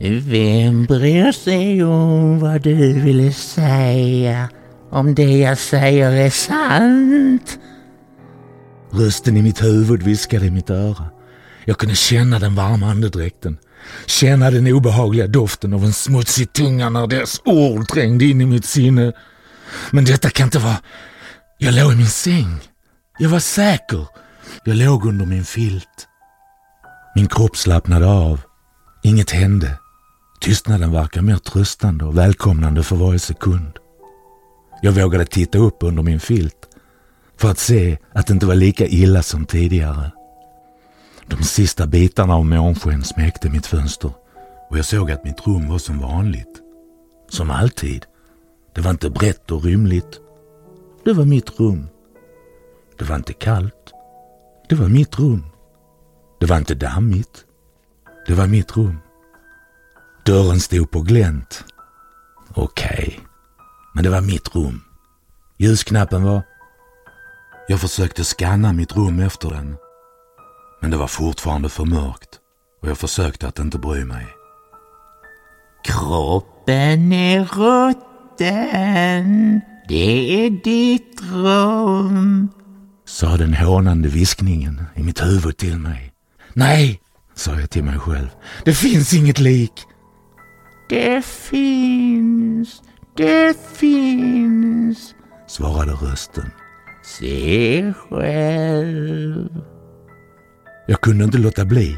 Vem 0.04 0.84
bryr 0.84 1.32
sig 1.32 1.84
om 1.84 2.38
vad 2.38 2.62
du 2.62 3.00
ville 3.00 3.32
säga? 3.32 4.48
Om 4.90 5.14
det 5.14 5.38
jag 5.38 5.58
säger 5.58 6.12
är 6.12 6.30
sant? 6.30 7.58
Rösten 8.90 9.36
i 9.36 9.42
mitt 9.42 9.62
huvud 9.62 10.02
viskade 10.02 10.46
i 10.46 10.50
mitt 10.50 10.70
öra. 10.70 11.10
Jag 11.64 11.78
kunde 11.78 11.94
känna 11.94 12.38
den 12.38 12.54
varma 12.54 12.90
andedräkten. 12.90 13.58
Känna 14.06 14.50
den 14.50 14.66
obehagliga 14.66 15.26
doften 15.26 15.74
av 15.74 15.84
en 15.84 15.92
smutsig 15.92 16.52
tunga 16.52 16.90
när 16.90 17.06
dess 17.06 17.40
ord 17.44 17.88
trängde 17.88 18.24
in 18.24 18.40
i 18.40 18.46
mitt 18.46 18.64
sinne. 18.64 19.12
Men 19.90 20.04
detta 20.04 20.30
kan 20.30 20.46
inte 20.46 20.58
vara... 20.58 20.76
Jag 21.58 21.74
låg 21.74 21.92
i 21.92 21.96
min 21.96 22.06
säng. 22.06 22.58
Jag 23.18 23.28
var 23.28 23.40
säker. 23.40 24.06
Jag 24.64 24.76
låg 24.76 25.06
under 25.06 25.26
min 25.26 25.44
filt. 25.44 26.08
Min 27.14 27.28
kropp 27.28 27.56
slappnade 27.56 28.06
av. 28.06 28.40
Inget 29.02 29.30
hände. 29.30 29.78
Tystnaden 30.42 30.92
verkar 30.92 31.22
mer 31.22 31.36
tröstande 31.36 32.04
och 32.04 32.18
välkomnande 32.18 32.82
för 32.82 32.96
varje 32.96 33.18
sekund. 33.18 33.78
Jag 34.82 34.92
vågade 34.92 35.24
titta 35.24 35.58
upp 35.58 35.76
under 35.80 36.02
min 36.02 36.20
filt 36.20 36.68
för 37.36 37.50
att 37.50 37.58
se 37.58 37.98
att 38.12 38.26
det 38.26 38.32
inte 38.32 38.46
var 38.46 38.54
lika 38.54 38.86
illa 38.86 39.22
som 39.22 39.46
tidigare. 39.46 40.10
De 41.26 41.42
sista 41.42 41.86
bitarna 41.86 42.34
av 42.34 42.46
månsken 42.46 43.04
smekte 43.04 43.50
mitt 43.50 43.66
fönster 43.66 44.12
och 44.70 44.78
jag 44.78 44.84
såg 44.84 45.10
att 45.10 45.24
mitt 45.24 45.46
rum 45.46 45.68
var 45.68 45.78
som 45.78 45.98
vanligt. 45.98 46.60
Som 47.28 47.50
alltid. 47.50 48.06
Det 48.74 48.80
var 48.80 48.90
inte 48.90 49.10
brett 49.10 49.50
och 49.50 49.64
rymligt. 49.64 50.20
Det 51.04 51.12
var 51.12 51.24
mitt 51.24 51.60
rum. 51.60 51.88
Det 52.98 53.04
var 53.04 53.16
inte 53.16 53.32
kallt. 53.32 53.92
Det 54.68 54.74
var 54.74 54.88
mitt 54.88 55.18
rum. 55.18 55.44
Det 56.40 56.46
var 56.46 56.58
inte 56.58 56.74
dammigt. 56.74 57.44
Det 58.26 58.34
var 58.34 58.46
mitt 58.46 58.76
rum. 58.76 58.98
Dörren 60.26 60.60
stod 60.60 60.90
på 60.90 61.00
glänt. 61.00 61.64
Okej, 62.54 62.88
okay. 62.90 63.18
men 63.94 64.04
det 64.04 64.10
var 64.10 64.20
mitt 64.20 64.54
rum. 64.54 64.80
Ljusknappen 65.58 66.22
var... 66.22 66.42
Jag 67.68 67.80
försökte 67.80 68.24
skanna 68.24 68.72
mitt 68.72 68.96
rum 68.96 69.20
efter 69.20 69.50
den. 69.50 69.76
Men 70.80 70.90
det 70.90 70.96
var 70.96 71.06
fortfarande 71.06 71.68
för 71.68 71.84
mörkt 71.84 72.38
och 72.82 72.88
jag 72.88 72.98
försökte 72.98 73.48
att 73.48 73.58
inte 73.58 73.78
bry 73.78 74.04
mig. 74.04 74.26
Kroppen 75.84 77.12
är 77.12 77.44
rutten. 77.44 78.40
Det 79.88 80.44
är 80.46 80.50
ditt 80.50 81.20
rum. 81.32 82.48
Sa 83.04 83.36
den 83.36 83.54
hånande 83.54 84.08
viskningen 84.08 84.82
i 84.94 85.02
mitt 85.02 85.22
huvud 85.22 85.56
till 85.56 85.78
mig. 85.78 86.12
Nej, 86.52 87.00
sa 87.34 87.60
jag 87.60 87.70
till 87.70 87.84
mig 87.84 87.98
själv. 87.98 88.28
Det 88.64 88.74
finns 88.74 89.14
inget 89.14 89.38
lik. 89.38 89.72
Det 90.88 91.24
finns, 91.24 92.82
det 93.16 93.56
finns, 93.74 95.14
svarade 95.46 95.92
rösten. 95.92 96.50
Se 97.04 97.92
själv. 98.10 99.48
Jag 100.86 101.00
kunde 101.00 101.24
inte 101.24 101.38
låta 101.38 101.64
bli 101.64 101.96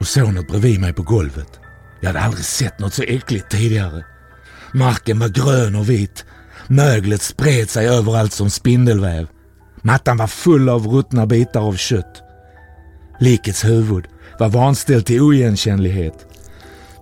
och 0.00 0.06
såg 0.06 0.34
något 0.34 0.48
bredvid 0.48 0.80
mig 0.80 0.92
på 0.92 1.02
golvet. 1.02 1.60
Jag 2.00 2.08
hade 2.08 2.20
aldrig 2.20 2.44
sett 2.44 2.78
något 2.78 2.94
så 2.94 3.02
äckligt 3.02 3.50
tidigare. 3.50 4.04
Marken 4.74 5.18
var 5.18 5.28
grön 5.28 5.74
och 5.74 5.90
vit. 5.90 6.24
Möglet 6.66 7.22
spred 7.22 7.70
sig 7.70 7.88
överallt 7.88 8.32
som 8.32 8.50
spindelväv. 8.50 9.26
Mattan 9.82 10.16
var 10.16 10.26
full 10.26 10.68
av 10.68 10.86
ruttna 10.86 11.26
bitar 11.26 11.60
av 11.60 11.76
kött. 11.76 12.22
Likets 13.20 13.64
huvud 13.64 14.04
var 14.38 14.48
vanställt 14.48 15.06
till 15.06 15.20
oigenkännlighet 15.20 16.26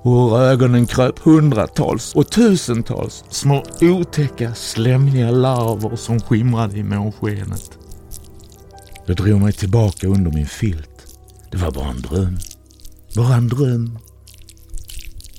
och 0.09 0.33
ur 0.33 0.41
ögonen 0.41 0.87
kröp 0.87 1.19
hundratals 1.19 2.15
och 2.15 2.31
tusentals 2.31 3.25
små 3.29 3.63
otäcka 3.81 4.55
slemmiga 4.55 5.31
larver 5.31 5.97
som 5.97 6.21
skimrade 6.21 6.79
i 6.79 6.83
månskenet. 6.83 7.79
Jag 9.07 9.17
drog 9.17 9.41
mig 9.41 9.53
tillbaka 9.53 10.07
under 10.07 10.31
min 10.31 10.47
filt. 10.47 11.17
Det 11.51 11.57
var 11.57 11.71
bara 11.71 11.89
en 11.91 12.01
dröm. 12.01 12.39
Bara 13.17 13.35
en 13.35 13.49
dröm. 13.49 13.99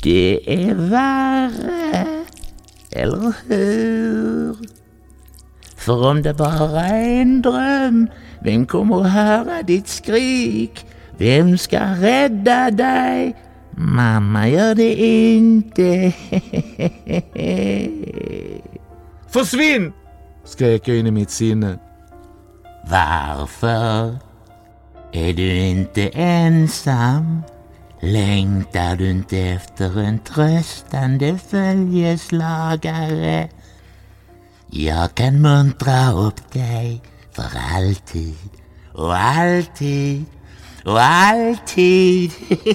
Det 0.03 0.53
är 0.67 0.75
värre, 0.75 2.25
eller 2.91 3.33
hur? 3.47 4.57
För 5.75 6.07
om 6.07 6.21
det 6.21 6.33
bara 6.33 6.81
är 6.81 7.21
en 7.21 7.41
dröm, 7.41 8.07
vem 8.43 8.65
kommer 8.65 9.01
att 9.01 9.11
höra 9.11 9.61
ditt 9.61 9.87
skrik? 9.87 10.85
Vem 11.17 11.57
ska 11.57 11.79
rädda 11.79 12.71
dig? 12.71 13.35
Mamma 13.81 14.47
gör 14.47 14.75
det 14.75 14.95
inte. 14.95 16.13
Försvinn! 19.31 19.93
skrek 20.45 20.87
jag 20.87 20.97
in 20.97 21.07
i 21.07 21.11
mitt 21.11 21.29
sinne. 21.29 21.79
Varför? 22.89 24.17
Är 25.11 25.33
du 25.33 25.57
inte 25.57 26.09
ensam? 26.09 27.41
Längtar 28.01 28.95
du 28.95 29.09
inte 29.09 29.37
efter 29.37 29.99
en 29.99 30.19
tröstande 30.19 31.39
följeslagare? 31.49 33.49
Jag 34.67 35.15
kan 35.15 35.41
muntra 35.41 36.11
upp 36.11 36.53
dig 36.53 37.01
för 37.31 37.47
alltid 37.75 38.35
och 38.93 39.17
alltid 39.17 40.25
och 40.85 41.01
alltid. 41.01 42.31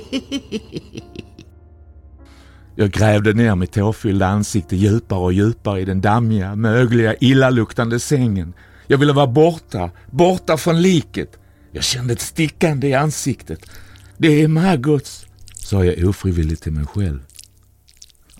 Jag 2.76 2.90
grävde 2.90 3.32
ner 3.32 3.54
mitt 3.54 3.72
tårfyllda 3.72 4.26
ansikte 4.26 4.76
djupare 4.76 5.20
och 5.20 5.32
djupare 5.32 5.80
i 5.80 5.84
den 5.84 6.00
dammiga, 6.00 6.54
mögliga, 6.56 7.14
illaluktande 7.20 8.00
sängen 8.00 8.54
Jag 8.86 8.98
ville 8.98 9.12
vara 9.12 9.26
borta, 9.26 9.90
borta 10.10 10.56
från 10.56 10.82
liket. 10.82 11.38
Jag 11.72 11.84
kände 11.84 12.12
ett 12.12 12.20
stickande 12.20 12.88
i 12.88 12.94
ansiktet. 12.94 13.70
Det 14.18 14.42
är 14.42 14.48
Maggots, 14.48 15.26
sa 15.54 15.84
jag 15.84 16.08
ofrivilligt 16.08 16.62
till 16.62 16.72
mig 16.72 16.86
själv. 16.86 17.20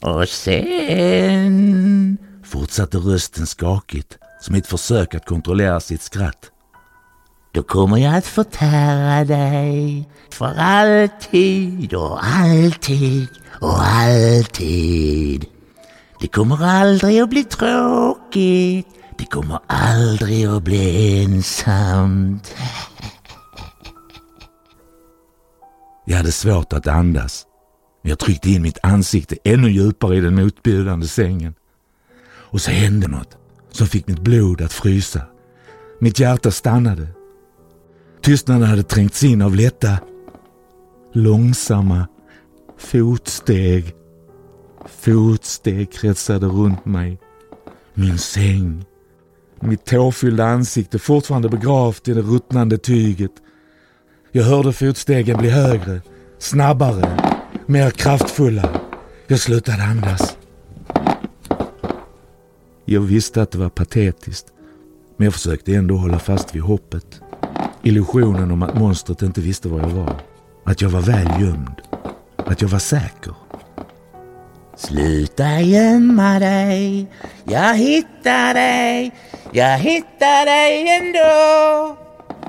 Och 0.00 0.28
sen... 0.28 2.18
Fortsatte 2.44 2.98
rösten 2.98 3.46
skakigt, 3.46 4.18
som 4.40 4.54
ett 4.54 4.66
försök 4.66 5.14
att 5.14 5.26
kontrollera 5.26 5.80
sitt 5.80 6.02
skratt. 6.02 6.50
Då 7.55 7.62
kommer 7.62 7.96
jag 7.96 8.14
att 8.14 8.26
förtära 8.26 9.24
dig 9.24 10.09
för 10.30 10.55
alltid 10.59 11.94
och 11.94 12.24
alltid 12.24 13.28
och 13.61 13.86
alltid. 13.86 15.46
Det 16.20 16.26
kommer 16.26 16.64
aldrig 16.64 17.20
att 17.20 17.30
bli 17.30 17.44
tråkigt. 17.44 18.86
Det 19.18 19.24
kommer 19.24 19.59
aldrig 19.66 20.46
att 20.46 20.62
bli 20.62 21.22
ensamt. 21.22 22.55
Jag 26.05 26.16
hade 26.16 26.32
svårt 26.32 26.72
att 26.72 26.86
andas. 26.86 27.46
Jag 28.02 28.18
tryckte 28.18 28.50
in 28.50 28.62
mitt 28.62 28.78
ansikte 28.82 29.36
ännu 29.44 29.70
djupare 29.70 30.16
i 30.16 30.20
den 30.20 30.34
motbjudande 30.34 31.07
sängen. 31.07 31.55
Och 32.26 32.61
så 32.61 32.70
hände 32.70 33.09
något 33.09 33.36
som 33.70 33.86
fick 33.86 34.07
mitt 34.07 34.20
blod 34.20 34.62
att 34.62 34.72
frysa. 34.72 35.22
Mitt 36.00 36.18
hjärta 36.18 36.50
stannade. 36.50 37.13
Tystnaden 38.25 38.68
hade 38.68 38.83
trängts 38.83 39.22
in 39.22 39.43
av 39.43 39.55
lätta, 39.55 39.99
långsamma 41.12 42.07
fotsteg. 42.79 43.95
Fotsteg 44.87 45.93
kretsade 45.93 46.47
runt 46.47 46.85
mig. 46.85 47.18
Min 47.95 48.18
säng. 48.18 48.85
Mitt 49.61 49.85
tårfyllda 49.85 50.45
ansikte 50.45 50.99
fortfarande 50.99 51.49
begravt 51.49 52.09
i 52.09 52.14
det 52.14 52.20
ruttnande 52.22 52.79
tyget. 52.79 53.33
Jag 54.33 54.45
hörde 54.45 54.72
fotstegen 54.72 55.39
bli 55.39 55.49
högre, 55.49 56.01
snabbare, 56.39 57.18
mer 57.66 57.91
kraftfulla. 57.91 58.81
Jag 59.27 59.41
slutade 59.41 59.83
andas. 59.83 60.37
Jag 62.85 63.01
visste 63.01 63.43
att 63.43 63.51
det 63.51 63.59
var 63.59 63.70
patetiskt, 63.70 64.47
men 65.16 65.25
jag 65.25 65.35
försökte 65.35 65.75
ändå 65.75 65.97
hålla 65.97 66.18
fast 66.18 66.55
vid 66.55 66.62
hoppet. 66.62 67.20
Illusionen 67.85 68.51
om 68.51 68.62
att 68.62 68.78
monstret 68.78 69.22
inte 69.22 69.41
visste 69.41 69.68
var 69.68 69.80
jag 69.80 69.89
var. 69.89 70.20
Att 70.64 70.80
jag 70.80 70.89
var 70.89 71.01
väl 71.01 71.41
gömd. 71.41 71.80
Att 72.37 72.62
jag 72.62 72.68
var 72.68 72.78
säker. 72.78 73.35
Sluta 74.76 75.61
gömma 75.61 76.39
dig, 76.39 77.07
jag 77.45 77.74
hittar 77.74 78.55
dig, 78.55 79.12
jag 79.53 79.78
hittar 79.78 80.47
dig 80.47 80.89
ändå. 80.89 81.97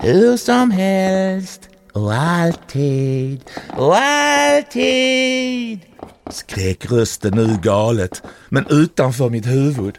Hur 0.01 0.37
som 0.37 0.71
helst 0.71 1.69
och 1.93 2.13
alltid 2.13 3.41
och 3.77 3.97
alltid. 3.97 5.79
Skrek 6.29 6.91
rösten 6.91 7.33
nu 7.35 7.57
galet, 7.63 8.23
men 8.49 8.65
utanför 8.69 9.29
mitt 9.29 9.47
huvud. 9.47 9.97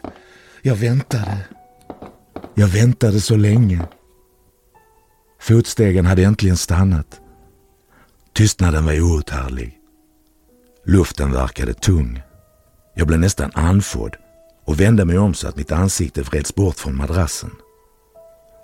Jag 0.61 0.75
väntade. 0.75 1.37
Jag 2.55 2.67
väntade 2.67 3.21
så 3.21 3.35
länge. 3.35 3.79
Fotstegen 5.39 6.05
hade 6.05 6.23
äntligen 6.23 6.57
stannat. 6.57 7.21
Tystnaden 8.33 8.85
var 8.85 9.01
outhärdlig. 9.01 9.77
Luften 10.85 11.31
verkade 11.31 11.73
tung. 11.73 12.21
Jag 12.95 13.07
blev 13.07 13.19
nästan 13.19 13.51
andfådd 13.53 14.15
och 14.65 14.79
vände 14.79 15.05
mig 15.05 15.17
om 15.17 15.33
så 15.33 15.47
att 15.47 15.57
mitt 15.57 15.71
ansikte 15.71 16.21
vreds 16.21 16.55
bort 16.55 16.79
från 16.79 16.95
madrassen. 16.95 17.51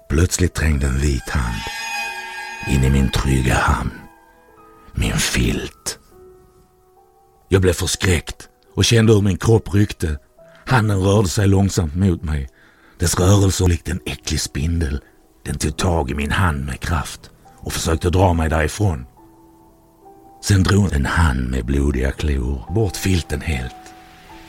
Plötsligt 0.09 0.53
trängde 0.53 0.87
en 0.87 0.97
vit 0.97 1.29
hand 1.29 1.61
in 2.69 2.83
i 2.83 2.89
min 2.89 3.09
trygga 3.09 3.55
hamn. 3.55 3.91
Min 4.91 5.17
filt. 5.17 5.99
Jag 7.49 7.61
blev 7.61 7.73
förskräckt 7.73 8.49
och 8.75 8.85
kände 8.85 9.13
hur 9.13 9.21
min 9.21 9.37
kropp 9.37 9.73
ryckte. 9.73 10.19
Handen 10.65 10.99
rörde 10.99 11.29
sig 11.29 11.47
långsamt 11.47 11.95
mot 11.95 12.23
mig. 12.23 12.49
Dess 12.99 13.19
rörelser 13.19 13.67
likt 13.67 13.89
en 13.89 13.99
äcklig 14.05 14.41
spindel. 14.41 15.01
Den 15.45 15.57
tog 15.57 15.77
tag 15.77 16.11
i 16.11 16.13
min 16.13 16.31
hand 16.31 16.65
med 16.65 16.79
kraft 16.79 17.29
och 17.57 17.73
försökte 17.73 18.09
dra 18.09 18.33
mig 18.33 18.49
därifrån. 18.49 19.05
Sen 20.43 20.63
drog 20.63 20.93
en 20.93 21.05
hand 21.05 21.49
med 21.49 21.65
blodiga 21.65 22.11
klor 22.11 22.73
bort 22.73 22.95
filten 22.95 23.41
helt 23.41 23.75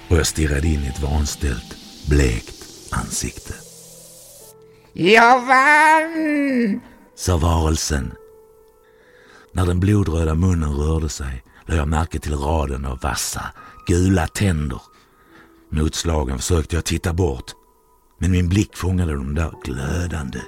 och 0.08 0.16
jag 0.16 0.26
stirrade 0.26 0.66
in 0.66 0.84
i 0.84 0.86
ett 0.86 1.02
vanställt, 1.02 1.76
blekt 2.08 2.54
ansikte. 2.90 3.54
Jag 4.92 5.46
vann! 5.46 6.80
sa 7.16 7.36
varelsen. 7.36 8.12
När 9.52 9.66
den 9.66 9.80
blodröda 9.80 10.34
munnen 10.34 10.72
rörde 10.72 11.08
sig 11.08 11.44
lade 11.66 11.80
jag 11.80 11.88
märke 11.88 12.18
till 12.18 12.36
raden 12.36 12.84
av 12.84 13.00
vassa, 13.00 13.44
gula 13.86 14.26
tänder. 14.26 14.80
Motslagen 15.70 16.38
försökte 16.38 16.76
jag 16.76 16.84
titta 16.84 17.12
bort, 17.12 17.52
men 18.18 18.30
min 18.30 18.48
blick 18.48 18.76
fångade 18.76 19.14
de 19.14 19.34
där 19.34 19.52
glödande, 19.64 20.40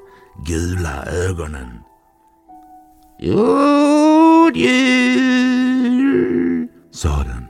gula 0.45 1.05
ögonen. 1.07 1.69
God 3.21 4.57
jul! 4.57 5.57
sa 6.93 7.25
den. 7.25 7.47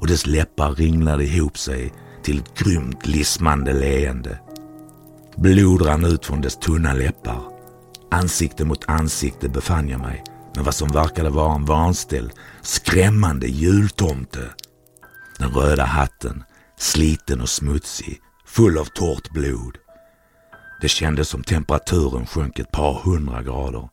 Och 0.00 0.06
dess 0.06 0.26
läppar 0.26 0.74
ringlade 0.74 1.24
ihop 1.24 1.58
sig 1.58 1.92
till 2.22 2.38
ett 2.38 2.58
grymt 2.58 3.06
lismande 3.06 3.72
leende. 3.72 4.40
Blod 5.36 5.86
rann 5.86 6.04
ut 6.04 6.26
från 6.26 6.40
dess 6.40 6.56
tunna 6.56 6.92
läppar. 6.92 7.42
Ansikte 8.10 8.64
mot 8.64 8.88
ansikte 8.88 9.48
befann 9.48 9.88
jag 9.88 10.00
mig 10.00 10.24
med 10.54 10.64
vad 10.64 10.74
som 10.74 10.88
verkade 10.88 11.30
vara 11.30 11.54
en 11.54 11.64
vanställd, 11.64 12.32
skrämmande 12.62 13.46
jultomte. 13.46 14.50
Den 15.38 15.50
röda 15.50 15.84
hatten, 15.84 16.44
sliten 16.78 17.40
och 17.40 17.48
smutsig, 17.48 18.20
full 18.46 18.78
av 18.78 18.84
torrt 18.84 19.30
blod. 19.30 19.76
Det 20.80 20.88
kändes 20.88 21.28
som 21.28 21.42
temperaturen 21.42 22.26
sjönk 22.26 22.58
ett 22.58 22.70
par 22.70 22.92
hundra 22.92 23.42
grader. 23.42 23.88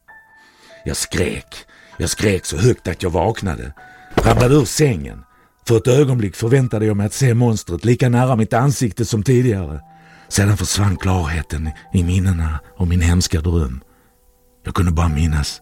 Jag 0.85 0.97
skrek. 0.97 1.55
Jag 1.97 2.09
skrek 2.09 2.45
så 2.45 2.57
högt 2.57 2.87
att 2.87 3.03
jag 3.03 3.09
vaknade. 3.09 3.73
Ramlade 4.15 4.55
ur 4.55 4.65
sängen. 4.65 5.23
För 5.67 5.77
ett 5.77 5.87
ögonblick 5.87 6.35
förväntade 6.35 6.85
jag 6.85 6.97
mig 6.97 7.05
att 7.05 7.13
se 7.13 7.33
monstret 7.33 7.85
lika 7.85 8.09
nära 8.09 8.35
mitt 8.35 8.53
ansikte 8.53 9.05
som 9.05 9.23
tidigare. 9.23 9.81
Sedan 10.27 10.57
försvann 10.57 10.97
klarheten 10.97 11.69
i 11.93 12.03
minnena 12.03 12.59
och 12.77 12.87
min 12.87 13.01
hemska 13.01 13.41
dröm. 13.41 13.81
Jag 14.63 14.75
kunde 14.75 14.91
bara 14.91 15.09
minnas. 15.09 15.61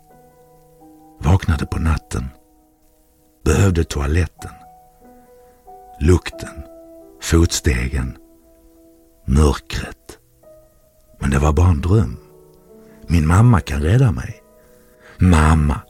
Vaknade 1.20 1.66
på 1.66 1.80
natten. 1.80 2.26
Behövde 3.46 3.84
toaletten. 3.84 4.52
Lukten. 6.00 6.64
Fotstegen. 7.22 8.18
Mörkret. 9.28 10.15
Men 11.20 11.30
det 11.30 11.40
var 11.40 11.54
bara 11.54 11.70
en 11.70 11.82
dröm. 11.82 12.18
Min 13.08 13.28
mamma 13.28 13.62
kan 13.62 13.82
rädda 13.82 14.12
mig. 14.12 14.44
Mamma. 15.18 15.82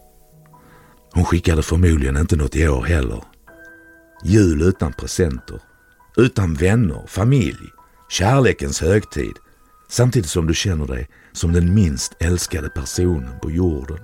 Hon 1.14 1.26
skickade 1.26 1.64
förmodligen 1.64 2.18
inte 2.18 2.36
något 2.36 2.56
i 2.56 2.68
år 2.68 2.84
heller. 2.84 3.24
Jul 4.24 4.62
utan 4.62 4.94
presenter. 4.94 5.62
Utan 6.18 6.54
vänner, 6.54 7.04
familj. 7.08 7.72
Kärlekens 8.10 8.82
högtid. 8.82 9.34
Samtidigt 9.90 10.30
som 10.30 10.48
du 10.48 10.54
känner 10.54 10.88
dig 10.88 11.10
som 11.32 11.54
den 11.54 11.74
minst 11.74 12.16
älskade 12.20 12.70
personen 12.70 13.40
på 13.42 13.52
jorden. 13.52 14.00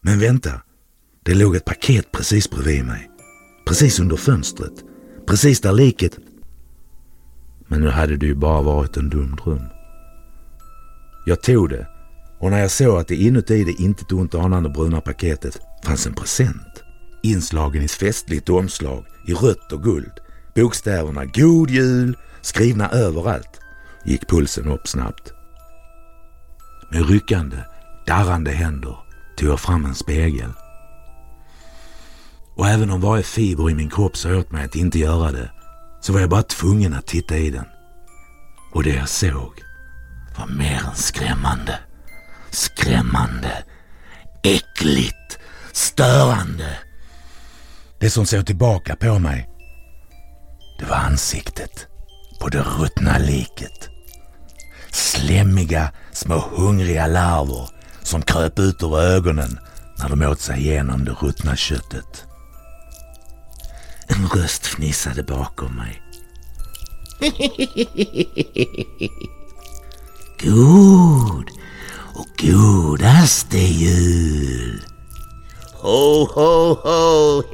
Men 0.00 0.20
vänta. 0.20 0.62
Det 1.22 1.34
låg 1.34 1.56
ett 1.56 1.64
paket 1.64 2.12
precis 2.12 2.50
bredvid 2.50 2.84
mig. 2.84 3.10
Precis 3.66 4.00
under 4.00 4.16
fönstret. 4.16 4.84
Precis 5.26 5.60
där 5.60 5.72
liket... 5.72 6.18
Men 7.70 7.80
nu 7.80 7.88
hade 7.88 8.16
det 8.16 8.26
ju 8.26 8.34
bara 8.34 8.62
varit 8.62 8.96
en 8.96 9.10
dum 9.10 9.36
dröm. 9.44 9.68
Jag 11.26 11.42
tog 11.42 11.68
det 11.68 11.86
och 12.38 12.50
när 12.50 12.58
jag 12.58 12.70
såg 12.70 12.98
att 12.98 13.08
det 13.08 13.16
inuti 13.16 13.64
det 13.64 13.82
inte 13.82 14.14
ont 14.14 14.34
anande 14.34 14.68
bruna 14.68 15.00
paketet 15.00 15.60
fanns 15.84 16.06
en 16.06 16.14
present. 16.14 16.82
Inslagen 17.22 17.82
i 17.82 17.88
festligt 17.88 18.48
omslag 18.48 19.04
i 19.26 19.34
rött 19.34 19.72
och 19.72 19.82
guld. 19.82 20.12
Bokstäverna 20.54 21.24
God 21.24 21.70
Jul 21.70 22.16
skrivna 22.40 22.88
överallt 22.88 23.60
gick 24.04 24.28
pulsen 24.28 24.68
upp 24.68 24.88
snabbt. 24.88 25.32
Med 26.90 27.08
ryckande, 27.08 27.56
darrande 28.06 28.50
händer 28.50 28.96
tog 29.36 29.48
jag 29.48 29.60
fram 29.60 29.84
en 29.84 29.94
spegel. 29.94 30.52
Och 32.56 32.68
även 32.68 32.90
om 32.90 33.00
varje 33.00 33.22
fiber 33.22 33.70
i 33.70 33.74
min 33.74 33.90
kropp 33.90 34.16
sa 34.16 34.36
åt 34.36 34.52
mig 34.52 34.64
att 34.64 34.76
inte 34.76 34.98
göra 34.98 35.32
det 35.32 35.50
så 36.00 36.12
var 36.12 36.20
jag 36.20 36.30
bara 36.30 36.42
tvungen 36.42 36.94
att 36.94 37.06
titta 37.06 37.36
i 37.36 37.50
den. 37.50 37.66
Och 38.72 38.82
det 38.82 38.90
jag 38.94 39.08
såg 39.08 39.62
var 40.38 40.46
mer 40.46 40.82
än 40.88 40.94
skrämmande. 40.94 41.78
Skrämmande, 42.50 43.64
äckligt, 44.42 45.38
störande. 45.72 46.78
Det 48.00 48.10
som 48.10 48.26
såg 48.26 48.46
tillbaka 48.46 48.96
på 48.96 49.18
mig, 49.18 49.48
det 50.78 50.84
var 50.84 50.96
ansiktet. 50.96 51.86
på 52.40 52.48
det 52.48 52.62
ruttna 52.62 53.18
liket. 53.18 53.88
Slemmiga, 54.90 55.92
små 56.12 56.38
hungriga 56.56 57.06
larver 57.06 57.68
som 58.02 58.22
kröp 58.22 58.58
ut 58.58 58.82
ur 58.82 59.00
ögonen 59.00 59.58
när 59.98 60.08
de 60.08 60.22
åt 60.22 60.40
sig 60.40 60.60
igenom 60.60 61.04
det 61.04 61.10
ruttna 61.10 61.56
köttet. 61.56 62.24
En 64.10 64.28
röst 64.28 64.66
fnissade 64.66 65.22
bakom 65.22 65.76
mig. 65.76 66.02
God 70.42 71.50
och 72.14 72.28
godaste 72.40 73.58
jul! 73.58 74.82
Ho, 75.82 76.24
ho, 76.24 76.74
ho! 76.74 77.42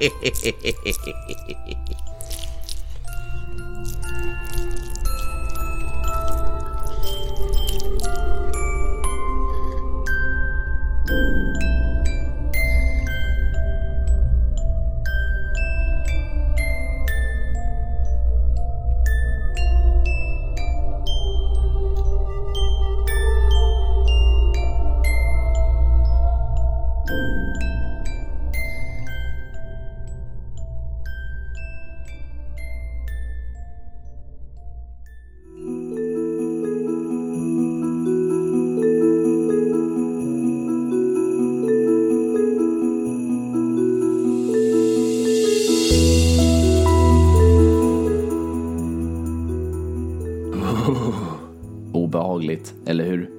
roligt, 52.57 52.75
eller 52.87 53.05
hur? 53.05 53.31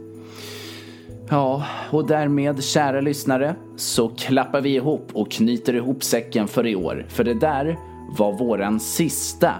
Ja, 1.30 1.64
och 1.92 2.08
därmed 2.08 2.64
kära 2.64 3.02
lyssnare 3.02 3.56
så 3.76 4.10
klappar 4.10 4.62
vi 4.62 4.76
ihop 4.76 5.10
och 5.14 5.32
knyter 5.32 5.74
ihop 5.76 6.04
säcken 6.04 6.48
för 6.48 6.68
i 6.68 6.76
år. 6.76 7.06
För 7.10 7.24
det 7.24 7.34
där 7.34 7.78
var 8.18 8.32
våran 8.32 8.80
sista 8.80 9.54